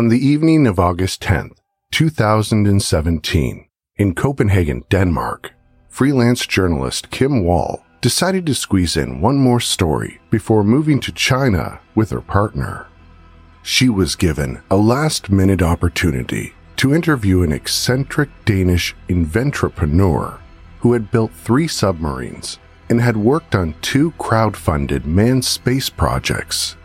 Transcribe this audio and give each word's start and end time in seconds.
On 0.00 0.08
the 0.08 0.26
evening 0.26 0.66
of 0.66 0.78
August 0.78 1.20
10th, 1.20 1.58
2017, 1.90 3.68
in 3.96 4.14
Copenhagen, 4.14 4.82
Denmark, 4.88 5.52
freelance 5.90 6.46
journalist 6.46 7.10
Kim 7.10 7.44
Wall 7.44 7.84
decided 8.00 8.46
to 8.46 8.54
squeeze 8.54 8.96
in 8.96 9.20
one 9.20 9.36
more 9.36 9.60
story 9.60 10.18
before 10.30 10.64
moving 10.64 11.00
to 11.00 11.12
China 11.12 11.80
with 11.94 12.08
her 12.12 12.22
partner. 12.22 12.86
She 13.62 13.90
was 13.90 14.16
given 14.16 14.62
a 14.70 14.76
last 14.78 15.28
minute 15.28 15.60
opportunity 15.60 16.54
to 16.76 16.94
interview 16.94 17.42
an 17.42 17.52
eccentric 17.52 18.30
Danish 18.46 18.96
inventrepreneur 19.10 20.40
who 20.78 20.94
had 20.94 21.10
built 21.10 21.32
three 21.34 21.68
submarines 21.68 22.58
and 22.88 23.02
had 23.02 23.18
worked 23.18 23.54
on 23.54 23.74
two 23.82 24.12
crowd-funded 24.12 25.04
manned 25.04 25.44
space 25.44 25.90
projects. 25.90 26.76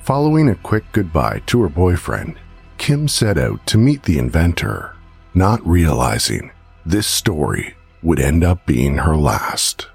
Following 0.00 0.48
a 0.48 0.54
quick 0.54 0.84
goodbye 0.92 1.42
to 1.44 1.60
her 1.60 1.68
boyfriend, 1.68 2.38
Kim 2.78 3.08
set 3.08 3.38
out 3.38 3.66
to 3.66 3.78
meet 3.78 4.02
the 4.02 4.18
inventor, 4.18 4.94
not 5.34 5.66
realizing 5.66 6.50
this 6.84 7.06
story 7.06 7.74
would 8.02 8.20
end 8.20 8.44
up 8.44 8.66
being 8.66 8.98
her 8.98 9.16
last. 9.16 9.88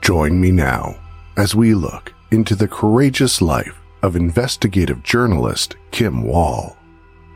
Join 0.00 0.40
me 0.40 0.50
now 0.50 0.96
as 1.36 1.54
we 1.54 1.74
look 1.74 2.12
into 2.30 2.54
the 2.54 2.68
courageous 2.68 3.40
life 3.40 3.78
of 4.02 4.16
investigative 4.16 5.02
journalist 5.02 5.76
Kim 5.90 6.22
Wall. 6.22 6.76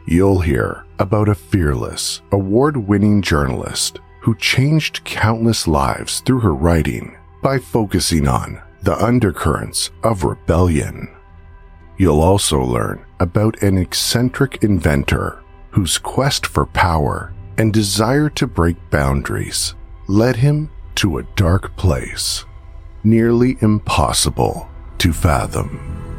You'll 0.07 0.41
hear 0.41 0.85
about 0.99 1.29
a 1.29 1.35
fearless, 1.35 2.23
award 2.33 2.77
winning 2.77 3.23
journalist 3.23 4.01
who 4.23 4.37
changed 4.37 5.05
countless 5.05 5.67
lives 5.67 6.21
through 6.21 6.41
her 6.41 6.55
writing 6.55 7.17
by 7.43 7.59
focusing 7.59 8.27
on 8.27 8.61
the 8.83 8.97
undercurrents 8.97 9.91
of 10.03 10.25
rebellion. 10.25 11.09
You'll 12.03 12.21
also 12.21 12.61
learn 12.61 13.05
about 13.21 13.63
an 13.63 13.79
eccentric 13.79 14.65
inventor 14.65 15.41
whose 15.71 15.99
quest 15.99 16.47
for 16.47 16.67
power 16.67 17.33
and 17.57 17.73
desire 17.73 18.29
to 18.31 18.49
break 18.49 18.75
boundaries 18.91 19.77
led 20.09 20.35
him 20.35 20.69
to 20.97 21.19
a 21.19 21.23
dark 21.37 21.77
place, 21.77 22.45
nearly 23.05 23.57
impossible 23.61 24.69
to 24.99 25.13
fathom. 25.13 26.12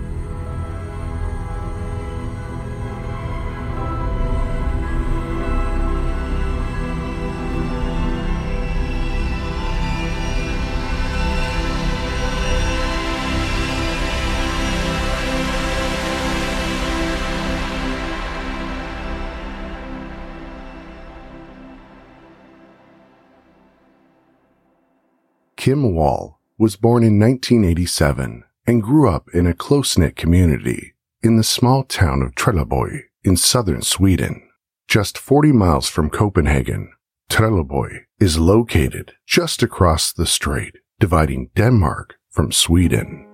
Kim 25.64 25.96
Wall 25.96 26.42
was 26.58 26.76
born 26.76 27.04
in 27.04 27.18
1987 27.18 28.44
and 28.68 28.84
grew 28.84 29.10
up 29.10 29.30
in 29.34 29.48
a 29.48 29.54
close-knit 29.54 30.14
community 30.14 30.94
in 31.22 31.38
the 31.38 31.44
small 31.46 31.86
town 31.86 32.22
of 32.22 32.36
Trelleborg 32.36 33.04
in 33.24 33.38
southern 33.38 33.82
Sweden. 33.82 34.46
Just 34.90 35.18
40 35.18 35.54
miles 35.54 35.88
from 35.88 36.10
Copenhagen, 36.10 36.92
Trelleborg 37.32 38.00
is 38.20 38.38
located 38.38 39.14
just 39.26 39.64
across 39.64 40.12
the 40.12 40.26
strait, 40.26 40.76
dividing 41.00 41.50
Denmark 41.56 42.16
from 42.30 42.52
Sweden. 42.52 43.26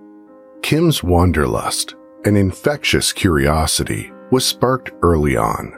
Kim's 0.62 1.02
wanderlust 1.02 1.96
and 2.24 2.38
infectious 2.38 3.12
curiosity 3.12 4.12
was 4.30 4.44
sparked 4.46 4.92
early 5.02 5.36
on. 5.36 5.72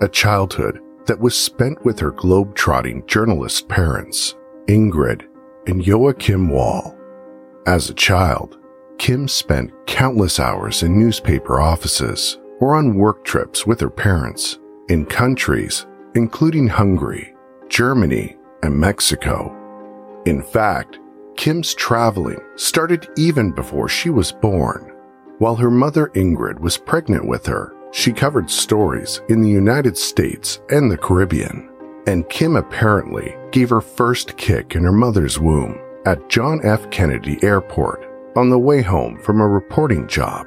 A 0.00 0.08
childhood 0.08 0.80
that 1.04 1.20
was 1.20 1.36
spent 1.36 1.84
with 1.84 1.98
her 1.98 2.12
globe-trotting 2.12 3.06
journalist 3.06 3.68
parents, 3.68 4.36
Ingrid 4.68 5.28
and 5.66 5.86
Joachim 5.86 6.48
Wall. 6.48 6.96
As 7.66 7.88
a 7.88 7.94
child, 7.94 8.58
Kim 8.98 9.28
spent 9.28 9.72
countless 9.86 10.40
hours 10.40 10.82
in 10.82 10.98
newspaper 10.98 11.60
offices 11.60 12.38
or 12.60 12.76
on 12.76 12.94
work 12.94 13.24
trips 13.24 13.66
with 13.66 13.80
her 13.80 13.90
parents 13.90 14.58
in 14.88 15.06
countries 15.06 15.86
including 16.14 16.68
Hungary, 16.68 17.34
Germany, 17.68 18.36
and 18.62 18.78
Mexico. 18.78 19.56
In 20.26 20.42
fact, 20.42 20.98
Kim's 21.36 21.74
traveling 21.74 22.38
started 22.56 23.08
even 23.16 23.50
before 23.52 23.88
she 23.88 24.10
was 24.10 24.32
born. 24.32 24.94
While 25.38 25.56
her 25.56 25.70
mother 25.70 26.08
Ingrid 26.14 26.60
was 26.60 26.76
pregnant 26.76 27.26
with 27.26 27.46
her, 27.46 27.74
she 27.92 28.12
covered 28.12 28.50
stories 28.50 29.20
in 29.28 29.40
the 29.40 29.48
United 29.48 29.96
States 29.96 30.60
and 30.70 30.90
the 30.90 30.98
Caribbean 30.98 31.68
and 32.06 32.28
Kim 32.28 32.56
apparently 32.56 33.36
gave 33.50 33.70
her 33.70 33.80
first 33.80 34.36
kick 34.36 34.74
in 34.74 34.84
her 34.84 34.92
mother's 34.92 35.38
womb 35.38 35.78
at 36.06 36.28
John 36.28 36.60
F. 36.64 36.90
Kennedy 36.90 37.38
Airport 37.42 38.08
on 38.36 38.50
the 38.50 38.58
way 38.58 38.82
home 38.82 39.18
from 39.20 39.40
a 39.40 39.48
reporting 39.48 40.06
job. 40.08 40.46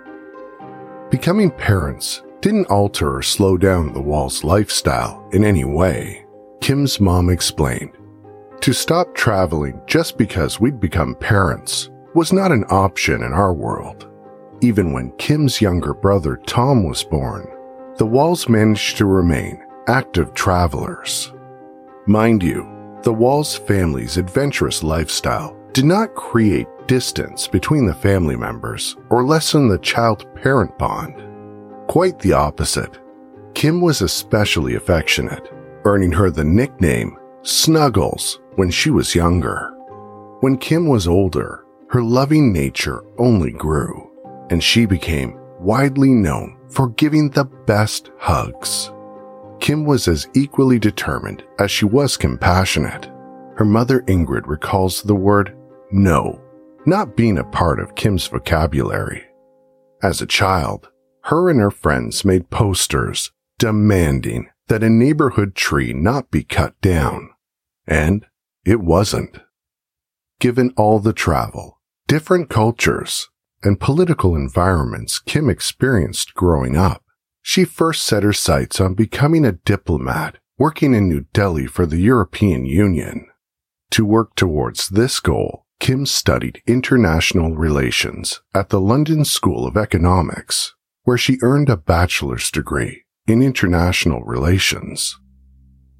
Becoming 1.10 1.52
parents 1.52 2.24
didn't 2.42 2.68
alter 2.68 3.18
or 3.18 3.22
slow 3.22 3.58
down 3.58 3.94
the 3.94 4.02
Wall's 4.02 4.44
lifestyle 4.44 5.28
in 5.32 5.44
any 5.44 5.64
way. 5.64 6.26
Kim's 6.62 7.00
mom 7.00 7.30
explained. 7.30 7.92
To 8.62 8.74
stop 8.74 9.14
traveling 9.14 9.80
just 9.86 10.18
because 10.18 10.60
we'd 10.60 10.80
become 10.80 11.16
parents 11.16 11.90
was 12.16 12.34
not 12.34 12.52
an 12.52 12.66
option 12.70 13.22
in 13.22 13.34
our 13.34 13.54
world. 13.54 14.10
Even 14.62 14.94
when 14.94 15.12
Kim's 15.18 15.62
younger 15.62 15.94
brother 15.94 16.38
Tom 16.48 16.88
was 16.88 17.04
born, 17.04 17.48
the 17.98 18.06
Walls 18.06 18.50
managed 18.50 18.98
to 18.98 19.06
remain 19.06 19.62
active 19.88 20.34
travelers. 20.34 21.35
Mind 22.08 22.44
you, 22.44 23.00
the 23.02 23.14
Walls 23.14 23.58
family's 23.58 24.18
adventurous 24.18 24.84
lifestyle 24.84 25.58
did 25.74 25.86
not 25.86 26.14
create 26.14 26.68
distance 26.86 27.48
between 27.48 27.88
the 27.88 27.96
family 27.96 28.36
members 28.36 28.96
or 29.10 29.26
lessen 29.26 29.68
the 29.68 29.80
child 29.80 30.28
parent 30.36 30.78
bond. 30.78 31.16
Quite 31.88 32.20
the 32.20 32.32
opposite. 32.32 33.00
Kim 33.56 33.82
was 33.82 34.04
especially 34.04 34.76
affectionate, 34.76 35.52
earning 35.84 36.12
her 36.12 36.30
the 36.30 36.44
nickname 36.44 37.18
Snuggles 37.42 38.40
when 38.56 38.70
she 38.70 38.92
was 38.92 39.16
younger. 39.16 39.72
When 40.42 40.60
Kim 40.60 40.88
was 40.88 41.08
older, 41.08 41.66
her 41.90 42.04
loving 42.04 42.54
nature 42.54 43.04
only 43.18 43.52
grew, 43.52 44.12
and 44.52 44.64
she 44.64 44.86
became 44.86 45.40
widely 45.60 46.10
known 46.10 46.56
for 46.70 46.90
giving 46.90 47.32
the 47.32 47.46
best 47.46 48.12
hugs. 48.20 48.92
Kim 49.60 49.86
was 49.86 50.08
as 50.08 50.28
equally 50.34 50.80
determined 50.80 51.44
as 51.60 51.72
she 51.72 51.86
was 51.86 52.18
compassionate. 52.18 53.06
Her 53.58 53.66
mother 53.66 54.02
Ingrid 54.02 54.48
recalls 54.48 55.02
the 55.02 55.16
word 55.16 55.56
no 55.92 56.42
not 56.86 57.16
being 57.16 57.38
a 57.38 57.44
part 57.44 57.80
of 57.80 57.96
Kim's 57.96 58.28
vocabulary. 58.28 59.24
As 60.04 60.22
a 60.22 60.28
child, 60.28 60.90
her 61.24 61.50
and 61.50 61.60
her 61.60 61.72
friends 61.72 62.24
made 62.24 62.50
posters 62.50 63.32
demanding 63.58 64.50
that 64.68 64.84
a 64.84 64.90
neighborhood 64.90 65.56
tree 65.56 65.94
not 65.94 66.30
be 66.30 66.44
cut 66.44 66.80
down. 66.82 67.30
And 67.88 68.26
it 68.66 68.82
wasn't. 68.82 69.40
Given 70.40 70.74
all 70.76 71.00
the 71.00 71.14
travel, 71.14 71.80
different 72.08 72.50
cultures, 72.50 73.30
and 73.64 73.80
political 73.80 74.36
environments 74.36 75.18
Kim 75.18 75.50
experienced 75.50 76.36
growing 76.36 76.76
up, 76.76 77.04
she 77.48 77.64
first 77.64 78.04
set 78.04 78.24
her 78.24 78.34
sights 78.34 78.82
on 78.82 78.96
becoming 78.96 79.46
a 79.46 79.52
diplomat 79.52 80.36
working 80.58 80.96
in 80.96 81.08
New 81.08 81.28
Delhi 81.32 81.68
for 81.68 81.86
the 81.86 82.00
European 82.00 82.66
Union. 82.66 83.28
To 83.92 84.04
work 84.04 84.34
towards 84.34 84.90
this 84.90 85.20
goal, 85.20 85.64
Kim 85.80 86.08
studied 86.08 86.64
international 86.66 87.56
relations 87.56 88.42
at 88.56 88.70
the 88.70 88.82
London 88.82 89.24
School 89.24 89.68
of 89.68 89.78
Economics, 89.78 90.74
where 91.04 91.20
she 91.20 91.38
earned 91.44 91.70
a 91.70 91.78
bachelor's 91.78 92.50
degree 92.50 93.04
in 93.28 93.44
international 93.44 94.24
relations. 94.24 95.16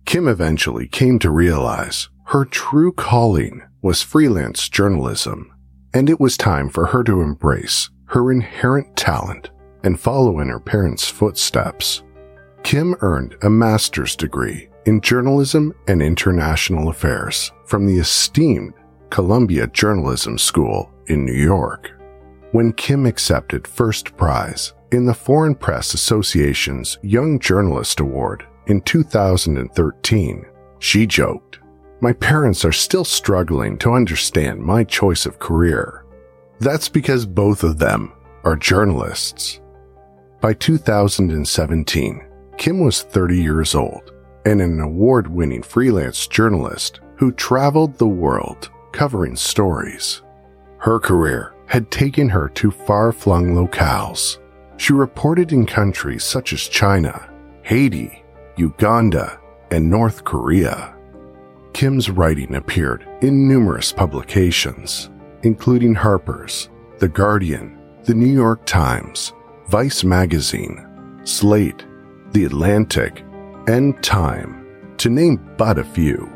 Kim 0.08 0.28
eventually 0.28 0.88
came 0.88 1.20
to 1.20 1.30
realize 1.30 2.10
her 2.30 2.44
true 2.44 2.92
calling 2.92 3.62
was 3.84 4.02
freelance 4.02 4.68
journalism, 4.68 5.54
and 5.94 6.10
it 6.10 6.20
was 6.20 6.38
time 6.38 6.70
for 6.70 6.88
her 6.88 7.04
to 7.04 7.22
embrace 7.22 7.92
her 8.08 8.32
inherent 8.32 8.98
talent 8.98 9.52
and 9.86 10.00
follow 10.00 10.40
in 10.40 10.50
her 10.50 10.60
parents' 10.60 11.08
footsteps. 11.08 12.04
Kim 12.64 12.96
earned 13.02 13.38
a 13.44 13.50
master's 13.50 14.16
degree 14.16 14.68
in 14.86 15.00
journalism 15.00 15.74
and 15.88 16.02
international 16.02 16.90
affairs 16.90 17.52
from 17.66 17.86
the 17.86 17.98
esteemed 17.98 18.74
Columbia 19.12 19.68
Journalism 19.68 20.38
School 20.38 20.92
in 21.08 21.26
New 21.26 21.34
York. 21.34 21.92
When 22.52 22.74
Kim 22.74 23.06
accepted 23.06 23.68
first 23.68 24.18
prize 24.18 24.74
in 24.92 25.06
the 25.06 25.14
Foreign 25.14 25.56
Press 25.56 25.94
Association's 25.94 26.98
Young 27.04 27.40
Journalist 27.40 28.00
Award 28.00 28.46
in 28.68 28.82
2013, 28.82 30.46
she 30.80 31.06
joked, 31.06 31.60
My 32.02 32.14
parents 32.14 32.66
are 32.66 32.72
still 32.72 33.06
struggling 33.06 33.78
to 33.80 33.94
understand 33.94 34.60
my 34.60 34.84
choice 34.84 35.26
of 35.26 35.40
career. 35.40 36.06
That's 36.60 36.90
because 36.90 37.26
both 37.26 37.64
of 37.64 37.78
them 37.78 38.14
are 38.44 38.56
journalists. 38.56 39.60
By 40.46 40.54
2017, 40.54 42.24
Kim 42.56 42.80
was 42.80 43.02
30 43.02 43.42
years 43.42 43.74
old 43.74 44.14
and 44.46 44.62
an 44.62 44.80
award 44.80 45.28
winning 45.28 45.64
freelance 45.64 46.28
journalist 46.28 47.00
who 47.16 47.32
traveled 47.32 47.98
the 47.98 48.08
world 48.08 48.70
covering 48.92 49.36
stories. 49.36 50.22
Her 50.78 51.00
career 51.00 51.56
had 51.66 51.90
taken 51.90 52.30
her 52.30 52.48
to 52.50 52.70
far 52.70 53.12
flung 53.12 53.56
locales. 53.56 54.38
She 54.78 54.94
reported 54.94 55.52
in 55.52 55.66
countries 55.66 56.24
such 56.24 56.54
as 56.54 56.68
China, 56.68 57.28
Haiti, 57.64 58.24
Uganda, 58.56 59.40
and 59.72 59.90
North 59.90 60.26
Korea. 60.26 60.96
Kim's 61.74 62.12
writing 62.12 62.54
appeared 62.54 63.04
in 63.22 63.48
numerous 63.48 63.92
publications, 63.92 65.10
including 65.42 65.96
Harper's, 65.96 66.70
The 67.00 67.10
Guardian, 67.10 67.80
The 68.04 68.14
New 68.14 68.32
York 68.32 68.64
Times, 68.68 69.34
Vice 69.68 70.04
Magazine, 70.04 71.20
Slate, 71.24 71.86
The 72.34 72.46
Atlantic, 72.46 73.26
and 73.68 74.02
Time, 74.04 74.94
to 74.98 75.10
name 75.10 75.44
but 75.58 75.80
a 75.80 75.84
few. 75.84 76.32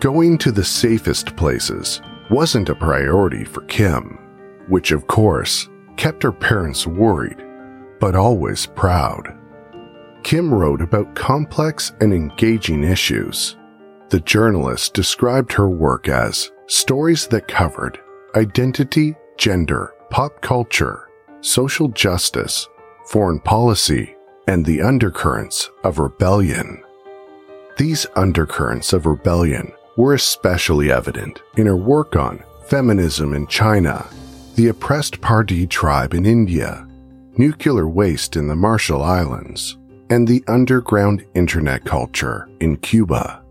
Going 0.00 0.38
to 0.38 0.50
the 0.50 0.64
safest 0.64 1.36
places 1.36 2.02
wasn't 2.30 2.68
a 2.68 2.74
priority 2.74 3.44
for 3.44 3.60
Kim, 3.62 4.18
which 4.66 4.90
of 4.90 5.06
course 5.06 5.68
kept 5.96 6.20
her 6.24 6.32
parents 6.32 6.84
worried, 6.84 7.40
but 8.00 8.16
always 8.16 8.66
proud. 8.66 9.38
Kim 10.24 10.52
wrote 10.52 10.82
about 10.82 11.14
complex 11.14 11.92
and 12.00 12.12
engaging 12.12 12.82
issues. 12.82 13.56
The 14.08 14.20
journalist 14.20 14.94
described 14.94 15.52
her 15.52 15.70
work 15.70 16.08
as 16.08 16.50
stories 16.66 17.28
that 17.28 17.46
covered 17.46 18.00
identity, 18.34 19.14
gender, 19.36 19.94
pop 20.10 20.40
culture, 20.40 21.07
social 21.40 21.88
justice, 21.88 22.68
foreign 23.06 23.40
policy, 23.40 24.14
and 24.46 24.64
the 24.64 24.80
undercurrents 24.80 25.70
of 25.84 25.98
rebellion. 25.98 26.82
These 27.76 28.06
undercurrents 28.16 28.92
of 28.92 29.06
rebellion 29.06 29.72
were 29.96 30.14
especially 30.14 30.90
evident 30.90 31.42
in 31.56 31.66
her 31.66 31.76
work 31.76 32.16
on 32.16 32.42
feminism 32.66 33.34
in 33.34 33.46
China, 33.46 34.06
the 34.56 34.68
oppressed 34.68 35.20
Pardhi 35.20 35.68
tribe 35.68 36.14
in 36.14 36.26
India, 36.26 36.86
nuclear 37.36 37.88
waste 37.88 38.36
in 38.36 38.48
the 38.48 38.56
Marshall 38.56 39.02
Islands, 39.02 39.78
and 40.10 40.26
the 40.26 40.42
underground 40.48 41.24
internet 41.34 41.84
culture 41.84 42.48
in 42.60 42.76
Cuba. 42.78 43.42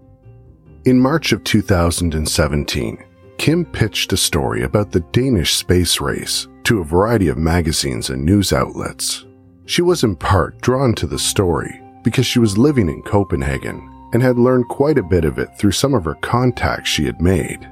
In 0.86 1.00
March 1.00 1.32
of 1.32 1.44
2017, 1.44 3.04
Kim 3.38 3.66
pitched 3.66 4.14
a 4.14 4.18
story 4.18 4.64
about 4.64 4.92
the 4.92 5.02
Danish 5.12 5.56
space 5.56 6.02
race 6.02 6.48
to 6.68 6.82
a 6.82 6.84
variety 6.84 7.30
of 7.30 7.38
magazines 7.38 8.10
and 8.10 8.26
news 8.26 8.52
outlets. 8.52 9.26
She 9.68 9.82
was 9.82 10.04
in 10.04 10.18
part 10.18 10.60
drawn 10.60 10.94
to 10.96 11.08
the 11.08 11.18
story 11.18 11.82
because 12.04 12.26
she 12.26 12.40
was 12.40 12.58
living 12.58 12.90
in 12.90 13.04
Copenhagen 13.04 13.90
and 14.12 14.22
had 14.22 14.38
learned 14.38 14.68
quite 14.68 14.98
a 14.98 15.04
bit 15.04 15.24
of 15.24 15.40
it 15.40 15.48
through 15.58 15.72
some 15.72 15.94
of 15.94 16.04
her 16.04 16.16
contacts 16.16 16.90
she 16.90 17.06
had 17.06 17.22
made. 17.22 17.66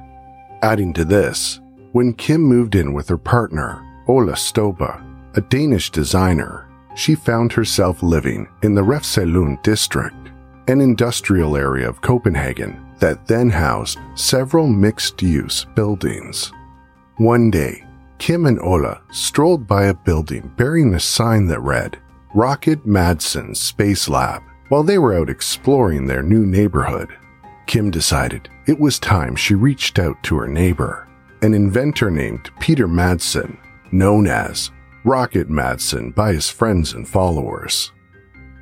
Adding 0.62 0.94
to 0.94 1.04
this, 1.04 1.60
when 1.92 2.14
Kim 2.14 2.40
moved 2.40 2.74
in 2.74 2.94
with 2.94 3.06
her 3.10 3.18
partner, 3.18 3.84
Ola 4.08 4.32
Stobbe, 4.32 5.04
a 5.34 5.42
Danish 5.42 5.90
designer, 5.90 6.66
she 6.94 7.14
found 7.14 7.52
herself 7.52 8.02
living 8.02 8.48
in 8.62 8.74
the 8.74 8.80
Refshaleøen 8.80 9.62
district, 9.62 10.30
an 10.68 10.80
industrial 10.80 11.54
area 11.54 11.86
of 11.86 12.00
Copenhagen 12.00 12.82
that 13.00 13.26
then 13.26 13.50
housed 13.50 13.98
several 14.14 14.66
mixed 14.66 15.20
use 15.20 15.66
buildings. 15.74 16.50
One 17.18 17.50
day, 17.50 17.85
Kim 18.18 18.46
and 18.46 18.58
Ola 18.60 19.00
strolled 19.10 19.66
by 19.66 19.86
a 19.86 19.94
building 19.94 20.52
bearing 20.56 20.94
a 20.94 21.00
sign 21.00 21.46
that 21.46 21.60
read, 21.60 21.98
Rocket 22.34 22.86
Madsen 22.86 23.56
Space 23.56 24.08
Lab 24.08 24.42
while 24.68 24.82
they 24.82 24.98
were 24.98 25.14
out 25.14 25.30
exploring 25.30 26.06
their 26.06 26.22
new 26.22 26.44
neighborhood, 26.44 27.16
Kim 27.66 27.90
decided 27.90 28.48
it 28.66 28.78
was 28.78 28.98
time 28.98 29.36
she 29.36 29.54
reached 29.54 29.98
out 29.98 30.20
to 30.24 30.36
her 30.36 30.48
neighbor, 30.48 31.08
an 31.42 31.54
inventor 31.54 32.10
named 32.10 32.50
Peter 32.60 32.88
Madsen, 32.88 33.58
known 33.92 34.26
as 34.26 34.70
Rocket 35.04 35.48
Madsen 35.48 36.14
by 36.14 36.32
his 36.32 36.50
friends 36.50 36.92
and 36.92 37.08
followers. 37.08 37.92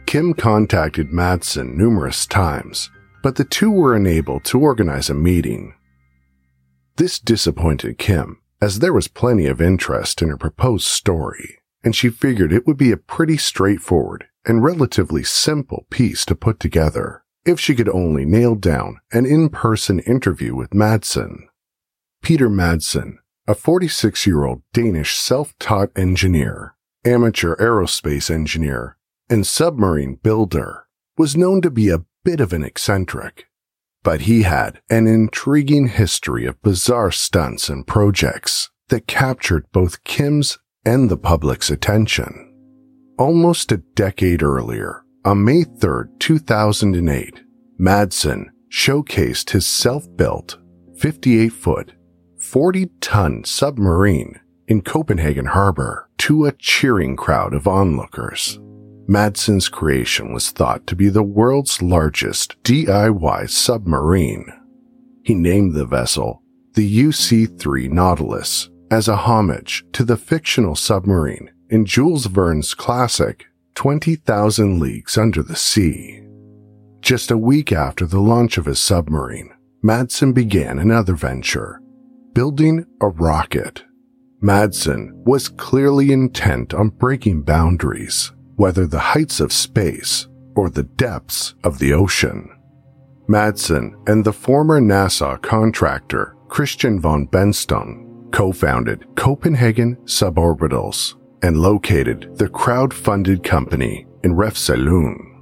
Kim 0.07 0.35
contacted 0.35 1.11
Madsen 1.11 1.75
numerous 1.75 2.27
times, 2.27 2.91
but 3.23 3.37
the 3.37 3.45
two 3.45 3.71
were 3.71 3.95
unable 3.95 4.41
to 4.41 4.61
organize 4.61 5.09
a 5.09 5.15
meeting. 5.15 5.75
This 6.97 7.19
disappointed 7.19 7.97
Kim, 7.97 8.41
as 8.65 8.79
there 8.79 8.95
was 8.95 9.09
plenty 9.09 9.45
of 9.45 9.61
interest 9.61 10.23
in 10.23 10.31
her 10.31 10.39
proposed 10.39 10.87
story, 10.87 11.59
and 11.83 11.95
she 11.95 12.09
figured 12.09 12.51
it 12.51 12.67
would 12.67 12.79
be 12.79 12.91
a 12.91 12.97
pretty 12.97 13.37
straightforward 13.37 14.25
and 14.47 14.65
relatively 14.65 15.23
simple 15.23 15.87
piece 15.91 16.25
to 16.25 16.35
put 16.35 16.59
together 16.59 17.23
if 17.45 17.61
she 17.61 17.75
could 17.75 17.91
only 17.91 18.25
nail 18.25 18.55
down 18.55 18.99
an 19.13 19.27
in-person 19.27 20.01
interview 20.01 20.55
with 20.55 20.71
Madsen. 20.71 21.43
Peter 22.23 22.49
Madsen, 22.49 23.19
a 23.47 23.55
46 23.55 24.27
year 24.27 24.45
old 24.45 24.63
Danish 24.73 25.13
self-taught 25.19 25.91
engineer, 25.95 26.75
amateur 27.05 27.55
aerospace 27.57 28.31
engineer, 28.31 28.97
and 29.29 29.47
submarine 29.47 30.15
builder, 30.23 30.87
was 31.19 31.37
known 31.37 31.61
to 31.61 31.71
be 31.71 31.91
a 31.91 32.07
bit 32.25 32.41
of 32.41 32.55
an 32.55 32.65
eccentric. 32.65 33.45
But 34.05 34.21
he 34.23 34.43
had 34.43 34.81
an 34.91 35.09
intriguing 35.09 35.89
history 35.89 36.47
of 36.47 36.63
bizarre 36.63 37.11
stunts 37.11 37.69
and 37.69 37.87
projects 37.87 38.71
that 38.91 39.09
captured 39.09 39.65
both 39.73 40.05
Kim's 40.05 40.59
and 40.85 41.11
the 41.11 41.17
public's 41.17 41.71
attention. 41.71 42.53
Almost 43.19 43.73
a 43.73 43.79
decade 43.79 44.43
earlier, 44.43 45.05
on 45.25 45.45
May 45.45 45.65
3, 45.65 46.05
2008, 46.19 47.41
Madsen 47.81 48.51
showcased 48.71 49.51
his 49.51 49.67
self-built 49.67 50.59
58 50.99 51.49
foot, 51.49 51.93
40 52.39 52.91
ton 53.01 53.43
submarine 53.45 54.39
in 54.69 54.83
Copenhagen 54.83 55.47
Harbor 55.47 56.11
to 56.19 56.45
a 56.45 56.53
cheering 56.53 57.17
crowd 57.17 57.55
of 57.55 57.67
onlookers. 57.67 58.59
Madsen's 59.09 59.69
creation 59.69 60.33
was 60.33 60.51
thought 60.51 60.87
to 60.87 60.97
be 60.97 61.09
the 61.09 61.23
world's 61.23 61.83
largest 61.83 62.61
DIY 62.63 63.51
submarine. 63.51 64.47
He 65.23 65.35
named 65.35 65.75
the 65.75 65.87
vessel 65.87 66.43
the 66.75 67.03
UC-3 67.05 67.91
Nautilus 67.91 68.69
as 68.91 69.07
a 69.07 69.17
homage 69.17 69.85
to 69.93 70.05
the 70.05 70.17
fictional 70.17 70.75
submarine 70.75 71.51
in 71.71 71.85
Jules 71.85 72.27
Verne's 72.27 72.75
classic 72.75 73.47
20,000 73.75 74.81
Leagues 74.81 75.19
Under 75.19 75.43
the 75.43 75.57
Sea. 75.57 76.23
Just 77.01 77.31
a 77.31 77.39
week 77.39 77.73
after 77.73 78.07
the 78.07 78.21
launch 78.21 78.57
of 78.57 78.65
his 78.65 78.81
submarine, 78.81 79.51
Madsen 79.85 80.33
began 80.33 80.79
another 80.79 81.15
venture, 81.15 81.81
building 82.33 82.87
a 83.01 83.09
rocket. 83.09 83.85
Madsen 84.43 85.11
was 85.25 85.49
clearly 85.49 86.13
intent 86.13 86.73
on 86.75 86.89
breaking 86.89 87.43
boundaries, 87.43 88.33
whether 88.57 88.87
the 88.87 88.99
heights 88.99 89.41
of 89.41 89.53
space 89.53 90.29
or 90.55 90.71
the 90.71 90.83
depths 90.83 91.55
of 91.65 91.79
the 91.79 91.93
ocean. 91.93 92.49
Madsen 93.29 93.95
and 94.07 94.25
the 94.25 94.33
former 94.33 94.81
NASA 94.81 95.41
contractor 95.43 96.37
Christian 96.49 97.01
von 97.01 97.27
Bengtson 97.27 98.31
co-founded 98.33 99.07
Copenhagen 99.17 99.97
Suborbitals 100.05 101.15
and 101.43 101.57
located 101.57 102.37
the 102.37 102.49
crowd-funded 102.49 103.43
company 103.43 104.07
in 104.23 104.35
Refshaleøen. 104.35 105.41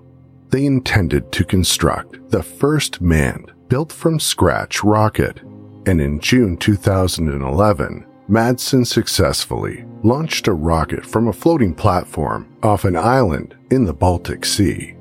They 0.51 0.67
intended 0.67 1.33
to 1.33 1.45
construct 1.45 2.31
the 2.31 2.43
first 2.43 3.01
manned, 3.01 3.53
built-from-scratch 3.69 4.85
rocket, 4.85 5.41
and 5.87 6.01
in 6.01 6.21
June 6.21 6.57
2011, 6.57 8.07
Madsen 8.29 8.87
successfully 8.87 9.85
launched 10.05 10.47
a 10.47 10.53
rocket 10.53 11.05
from 11.05 11.27
a 11.27 11.33
floating 11.33 11.75
platform 11.75 12.57
off 12.63 12.85
an 12.85 12.97
island 12.97 13.57
in 13.71 13.85
the 13.85 13.93
Baltic 13.93 14.45
Sea. 14.45 14.95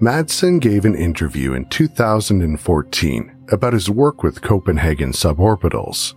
Madsen 0.00 0.60
gave 0.60 0.84
an 0.84 0.96
interview 0.96 1.52
in 1.52 1.64
2014 1.66 3.36
about 3.52 3.72
his 3.72 3.88
work 3.88 4.22
with 4.22 4.42
Copenhagen 4.42 5.12
suborbitals. 5.12 6.14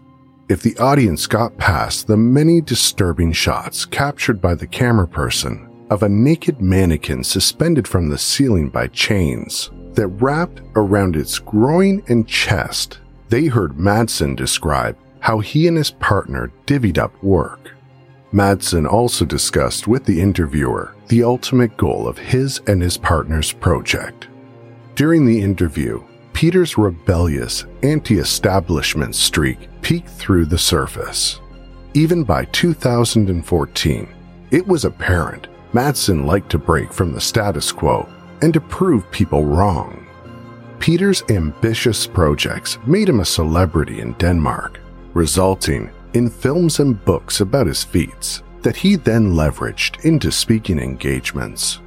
If 0.50 0.62
the 0.62 0.78
audience 0.78 1.28
got 1.28 1.58
past 1.58 2.08
the 2.08 2.18
many 2.18 2.62
disturbing 2.62 3.32
shots 3.32 3.86
captured 3.86 4.42
by 4.42 4.56
the 4.56 4.68
camera 4.68 5.08
person 5.08 5.70
of 5.92 6.02
a 6.02 6.10
naked 6.10 6.60
mannequin 6.60 7.24
suspended 7.24 7.88
from 7.88 8.10
the 8.10 8.18
ceiling 8.18 8.70
by 8.70 8.88
chains 8.88 9.70
that 9.94 10.08
wrapped 10.08 10.62
around 10.76 11.16
its 11.16 11.38
groin 11.38 12.02
and 12.08 12.28
chest, 12.28 13.00
they 13.30 13.46
heard 13.46 13.74
Madsen 13.74 14.36
describe 14.36 14.98
how 15.24 15.40
he 15.40 15.68
and 15.70 15.78
his 15.78 15.90
partner 15.90 16.52
divvied 16.66 16.98
up 16.98 17.24
work. 17.24 17.72
Madsen 18.34 18.86
also 18.86 19.24
discussed 19.24 19.88
with 19.88 20.04
the 20.04 20.20
interviewer 20.20 20.94
the 21.08 21.24
ultimate 21.24 21.78
goal 21.78 22.10
of 22.10 22.18
his 22.18 22.60
and 22.68 22.82
his 22.82 22.98
partner's 22.98 23.54
project. 23.54 24.28
During 24.96 25.26
the 25.26 25.42
interview, 25.42 26.04
Peter's 26.34 26.78
rebellious 26.78 27.64
anti 27.84 28.20
establishment 28.20 29.16
streak 29.16 29.70
peeked 29.82 30.10
through 30.10 30.46
the 30.46 30.58
surface. 30.58 31.40
Even 31.94 32.26
by 32.26 32.44
2014, 32.46 34.08
it 34.52 34.68
was 34.68 34.84
apparent 34.84 35.48
Madsen 35.72 36.26
liked 36.26 36.50
to 36.52 36.58
break 36.58 36.92
from 36.92 37.14
the 37.14 37.22
status 37.22 37.72
quo 37.72 38.10
and 38.42 38.54
to 38.54 38.60
prove 38.60 39.10
people 39.10 39.46
wrong. 39.46 40.06
Peter's 40.80 41.24
ambitious 41.30 42.06
projects 42.06 42.78
made 42.86 43.08
him 43.08 43.22
a 43.22 43.26
celebrity 43.26 44.02
in 44.02 44.12
Denmark, 44.14 44.82
resulting 45.14 45.92
in 46.14 46.30
films 46.30 46.80
and 46.80 47.04
books 47.06 47.42
about 47.42 47.68
his 47.68 47.84
feats 47.84 48.44
that 48.62 48.76
he 48.76 48.96
then 48.96 49.34
leveraged 49.34 50.04
into 50.06 50.32
speaking 50.32 50.80
engagements. 50.80 51.80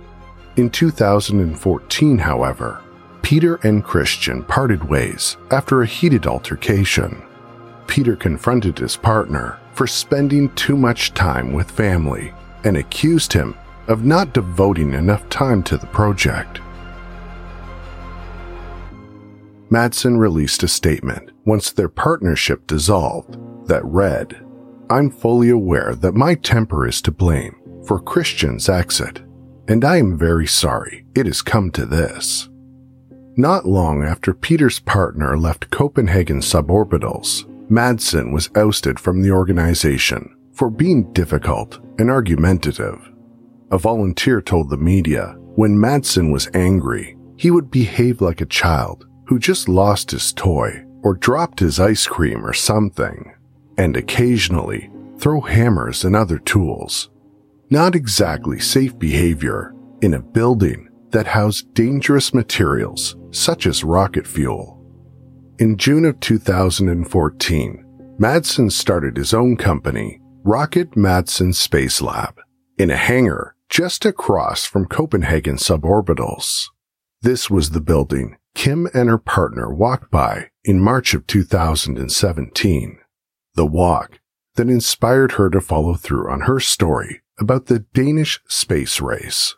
In 0.57 0.71
2014, 0.71 2.19
however, 2.19 2.83
Peter 3.23 3.57
and 3.65 3.83
Christian 3.85 4.43
parted 4.45 4.83
ways 4.85 5.37
after 5.51 5.83
a 5.83 5.87
heated 5.87 6.27
altercation. 6.27 7.23
Peter 7.87 8.17
confronted 8.17 8.79
his 8.79 8.97
partner 8.97 9.59
for 9.73 9.87
spending 9.87 10.49
too 10.55 10.77
much 10.77 11.13
time 11.15 11.53
with 11.53 11.71
family 11.71 12.33
and 12.65 12.77
accused 12.77 13.33
him 13.33 13.55
of 13.89 14.05
not 14.05 14.33
devoting 14.33 14.95
enough 14.95 15.29
time 15.29 15.63
to 15.63 15.77
the 15.77 15.87
project. 15.89 16.61
Madsen 19.71 20.19
released 20.19 20.63
a 20.63 20.69
statement 20.69 21.31
once 21.47 21.71
their 21.71 21.89
partnership 21.89 22.67
dissolved 22.67 23.39
that 23.69 23.85
read, 23.85 24.45
I'm 24.91 25.11
fully 25.11 25.49
aware 25.49 25.95
that 25.95 26.15
my 26.15 26.35
temper 26.35 26.87
is 26.87 27.01
to 27.03 27.13
blame 27.13 27.57
for 27.87 28.01
Christian's 28.01 28.69
exit, 28.69 29.23
and 29.69 29.85
I 29.85 29.97
am 29.97 30.19
very 30.19 30.47
sorry 30.47 31.07
it 31.15 31.27
has 31.27 31.43
come 31.43 31.71
to 31.73 31.87
this. 31.87 32.49
Not 33.37 33.67
long 33.67 34.03
after 34.03 34.35
Peter's 34.35 34.81
partner 34.81 35.37
left 35.39 35.71
Copenhagen 35.71 36.41
Suborbitals, 36.41 37.45
Madsen 37.71 38.33
was 38.33 38.51
ousted 38.57 38.99
from 38.99 39.23
the 39.23 39.31
organization 39.31 40.35
for 40.53 40.71
being 40.71 41.13
difficult 41.13 41.79
and 41.99 42.11
argumentative. 42.11 42.99
A 43.71 43.79
volunteer 43.79 44.41
told 44.41 44.71
the 44.71 44.77
media 44.77 45.37
when 45.57 45.77
Madsen 45.77 46.33
was 46.33 46.49
angry, 46.55 47.17
he 47.37 47.51
would 47.51 47.71
behave 47.71 48.21
like 48.21 48.41
a 48.41 48.47
child 48.47 49.07
who 49.27 49.39
just 49.39 49.69
lost 49.69 50.13
his 50.13 50.33
toy 50.33 50.86
or 51.07 51.15
dropped 51.15 51.61
his 51.61 51.79
ice 51.79 52.05
cream 52.05 52.45
or 52.45 52.53
something 52.53 53.33
and 53.79 53.97
occasionally 53.97 54.91
throw 55.19 55.41
hammers 55.41 56.05
and 56.05 56.17
other 56.17 56.37
tools. 56.41 57.11
Not 57.71 57.95
exactly 57.95 58.59
safe 58.59 58.99
behavior 58.99 59.73
in 60.03 60.15
a 60.15 60.21
building 60.21 60.89
that 61.11 61.29
housed 61.29 61.73
dangerous 61.75 62.35
materials 62.35 63.15
such 63.31 63.69
as 63.69 63.85
rocket 63.85 64.27
fuel. 64.27 64.85
In 65.61 65.77
June 65.77 66.05
of 66.05 66.19
2014, 66.19 68.17
Madsen 68.19 68.73
started 68.73 69.17
his 69.17 69.33
own 69.33 69.57
company, 69.57 70.21
Rocket 70.43 70.97
Madsen 70.97 71.55
Space 71.55 72.03
Lab, 72.03 72.41
in 72.79 72.91
a 72.91 72.97
hangar 72.97 73.55
just 73.69 74.05
across 74.05 74.65
from 74.65 74.87
Copenhagen 74.87 75.55
suborbitals. 75.55 76.65
This 77.23 77.49
was 77.49 77.71
the 77.71 77.81
building 77.81 78.39
Kim 78.57 78.89
and 78.95 79.09
her 79.11 79.19
partner 79.19 79.73
walked 79.73 80.11
by 80.11 80.49
in 80.67 80.81
March 80.81 81.15
of 81.15 81.27
2017 81.29 82.99
the 83.55 83.65
walk 83.65 84.21
that 84.57 84.69
inspired 84.69 85.33
her 85.33 85.49
to 85.49 85.61
follow 85.61 85.95
through 85.95 86.29
on 86.29 86.43
her 86.43 86.61
story 86.61 87.23
about 87.39 87.67
the 87.67 87.81
Danish 87.95 88.41
space 88.49 89.01
race. 89.01 89.55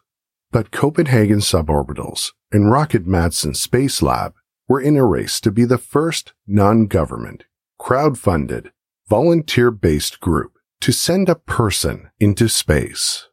But 0.52 0.70
Copenhagen 0.70 1.38
suborbitals 1.38 2.32
and 2.52 2.70
Rocket 2.70 3.06
Madsen 3.06 3.56
Space 3.56 4.02
Lab 4.02 4.34
were 4.68 4.80
in 4.80 4.96
a 4.96 5.04
race 5.04 5.40
to 5.40 5.50
be 5.50 5.64
the 5.64 5.78
first 5.78 6.34
non-government, 6.46 7.44
crowd-funded, 7.78 8.70
volunteer-based 9.08 10.20
group 10.20 10.52
to 10.80 10.92
send 10.92 11.28
a 11.28 11.34
person 11.34 12.10
into 12.20 12.48
space. 12.48 13.28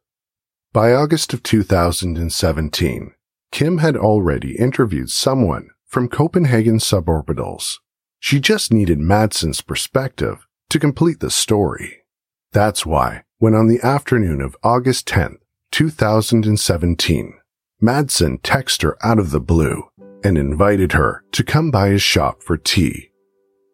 By 0.74 0.94
August 0.94 1.34
of 1.34 1.44
2017, 1.44 3.14
Kim 3.52 3.78
had 3.80 3.96
already 3.96 4.58
interviewed 4.58 5.10
someone 5.10 5.70
from 5.88 6.10
Copenhagen 6.10 6.78
suborbitals. 6.78 7.76
She 8.20 8.40
just 8.40 8.74
needed 8.74 9.00
Madsen's 9.00 9.62
perspective 9.62 10.48
to 10.70 10.80
complete 10.80 11.20
the 11.20 11.30
story. 11.30 12.04
That's 12.52 12.86
why, 12.86 13.24
when 13.38 13.54
on 13.54 13.68
the 13.68 13.82
afternoon 13.82 14.42
of 14.42 14.58
August 14.64 15.08
10th, 15.08 15.38
2017, 15.72 17.34
Madsen 17.82 18.42
texted 18.42 18.84
her 18.84 18.98
out 19.06 19.20
of 19.20 19.32
the 19.32 19.40
blue 19.40 19.84
and 20.24 20.38
invited 20.38 20.94
her 20.94 21.24
to 21.34 21.44
come 21.44 21.70
by 21.70 21.90
his 21.90 22.02
shop 22.02 22.42
for 22.42 22.58
tea. 22.58 23.12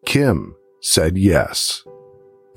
Kim 0.05 0.55
said 0.81 1.17
yes. 1.17 1.83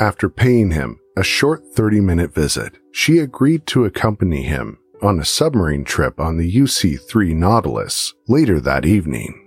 After 0.01 0.29
paying 0.29 0.73
him 0.73 0.99
a 1.17 1.23
short 1.23 1.63
30 1.75 2.01
minute 2.01 2.35
visit, 2.35 2.79
she 2.91 3.19
agreed 3.19 3.67
to 3.69 3.85
accompany 3.85 4.43
him 4.43 4.79
on 5.03 5.21
a 5.21 5.25
submarine 5.25 5.85
trip 5.85 6.19
on 6.19 6.39
the 6.39 6.51
UC 6.51 7.01
3 7.09 7.35
Nautilus 7.35 8.15
later 8.27 8.59
that 8.61 8.87
evening. 8.87 9.44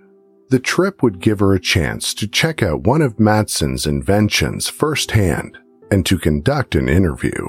The 0.49 0.59
trip 0.59 1.03
would 1.03 1.19
give 1.19 1.39
her 1.39 1.53
a 1.53 1.59
chance 1.59 2.13
to 2.13 2.27
check 2.27 2.63
out 2.63 2.83
one 2.83 3.01
of 3.01 3.17
Madsen's 3.17 3.85
inventions 3.85 4.69
firsthand 4.69 5.57
and 5.91 6.05
to 6.05 6.17
conduct 6.17 6.75
an 6.75 6.87
interview. 6.87 7.47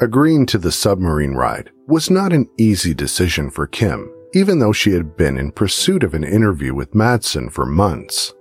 Agreeing 0.00 0.46
to 0.46 0.58
the 0.58 0.72
submarine 0.72 1.34
ride 1.34 1.70
was 1.86 2.10
not 2.10 2.32
an 2.32 2.48
easy 2.58 2.94
decision 2.94 3.50
for 3.50 3.66
Kim, 3.66 4.12
even 4.34 4.58
though 4.58 4.72
she 4.72 4.92
had 4.92 5.16
been 5.16 5.38
in 5.38 5.52
pursuit 5.52 6.02
of 6.02 6.14
an 6.14 6.24
interview 6.24 6.74
with 6.74 6.94
Madsen 6.94 7.52
for 7.52 7.66
months. 7.66 8.32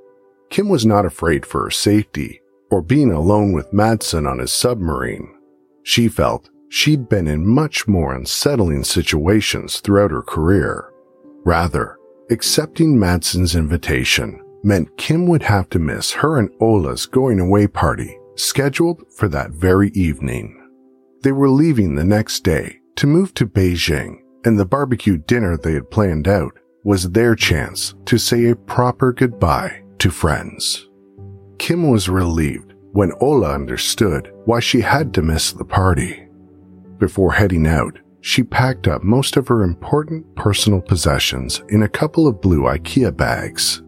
Kim 0.50 0.68
was 0.68 0.86
not 0.86 1.06
afraid 1.06 1.46
for 1.46 1.66
her 1.66 1.72
safety 1.72 2.42
or 2.72 2.82
being 2.82 3.12
alone 3.12 3.52
with 3.52 3.72
Madsen 3.72 4.28
on 4.28 4.40
his 4.40 4.52
submarine. 4.52 5.32
She 5.84 6.08
felt 6.08 6.50
she'd 6.70 7.08
been 7.08 7.28
in 7.28 7.46
much 7.46 7.88
more 7.88 8.16
unsettling 8.16 8.84
situations 8.84 9.80
throughout 9.80 10.12
her 10.12 10.24
career. 10.24 10.92
Rather, 11.46 11.99
Accepting 12.32 12.96
Madsen's 12.96 13.56
invitation 13.56 14.40
meant 14.64 14.96
Kim 14.98 15.26
would 15.26 15.42
have 15.42 15.68
to 15.70 15.80
miss 15.80 16.12
her 16.12 16.38
and 16.38 16.52
Ola's 16.60 17.08
going 17.08 17.40
away 17.40 17.66
party 17.66 18.20
scheduled 18.36 19.02
for 19.12 19.28
that 19.30 19.50
very 19.50 19.90
evening. 19.96 20.56
They 21.24 21.32
were 21.32 21.50
leaving 21.50 21.96
the 21.96 22.04
next 22.04 22.44
day 22.44 22.82
to 22.98 23.08
move 23.08 23.34
to 23.34 23.48
Beijing, 23.48 24.20
and 24.46 24.60
the 24.60 24.66
barbecue 24.66 25.18
dinner 25.18 25.58
they 25.58 25.74
had 25.74 25.90
planned 25.90 26.28
out 26.28 26.54
was 26.84 27.10
their 27.10 27.34
chance 27.34 27.96
to 28.06 28.20
say 28.20 28.46
a 28.46 28.56
proper 28.56 29.12
goodbye 29.12 29.82
to 29.98 30.12
friends. 30.12 30.88
Kim 31.58 31.90
was 31.90 32.10
relieved 32.10 32.74
when 32.92 33.12
Ola 33.20 33.56
understood 33.56 34.32
why 34.46 34.60
she 34.60 34.82
had 34.82 35.16
to 35.16 35.24
miss 35.24 35.52
the 35.52 35.66
party. 35.66 36.28
Before 37.00 37.34
heading 37.34 37.66
out, 37.66 37.98
she 38.22 38.44
packed 38.44 38.88
up 38.88 39.04
most 39.04 39.38
of 39.38 39.48
her 39.48 39.64
important 39.64 40.36
personal 40.36 40.82
possessions 40.82 41.64
in 41.70 41.84
a 41.84 41.90
couple 41.90 42.28
of 42.28 42.42
blue 42.42 42.64
IKEA 42.64 43.16
bags. 43.16 43.82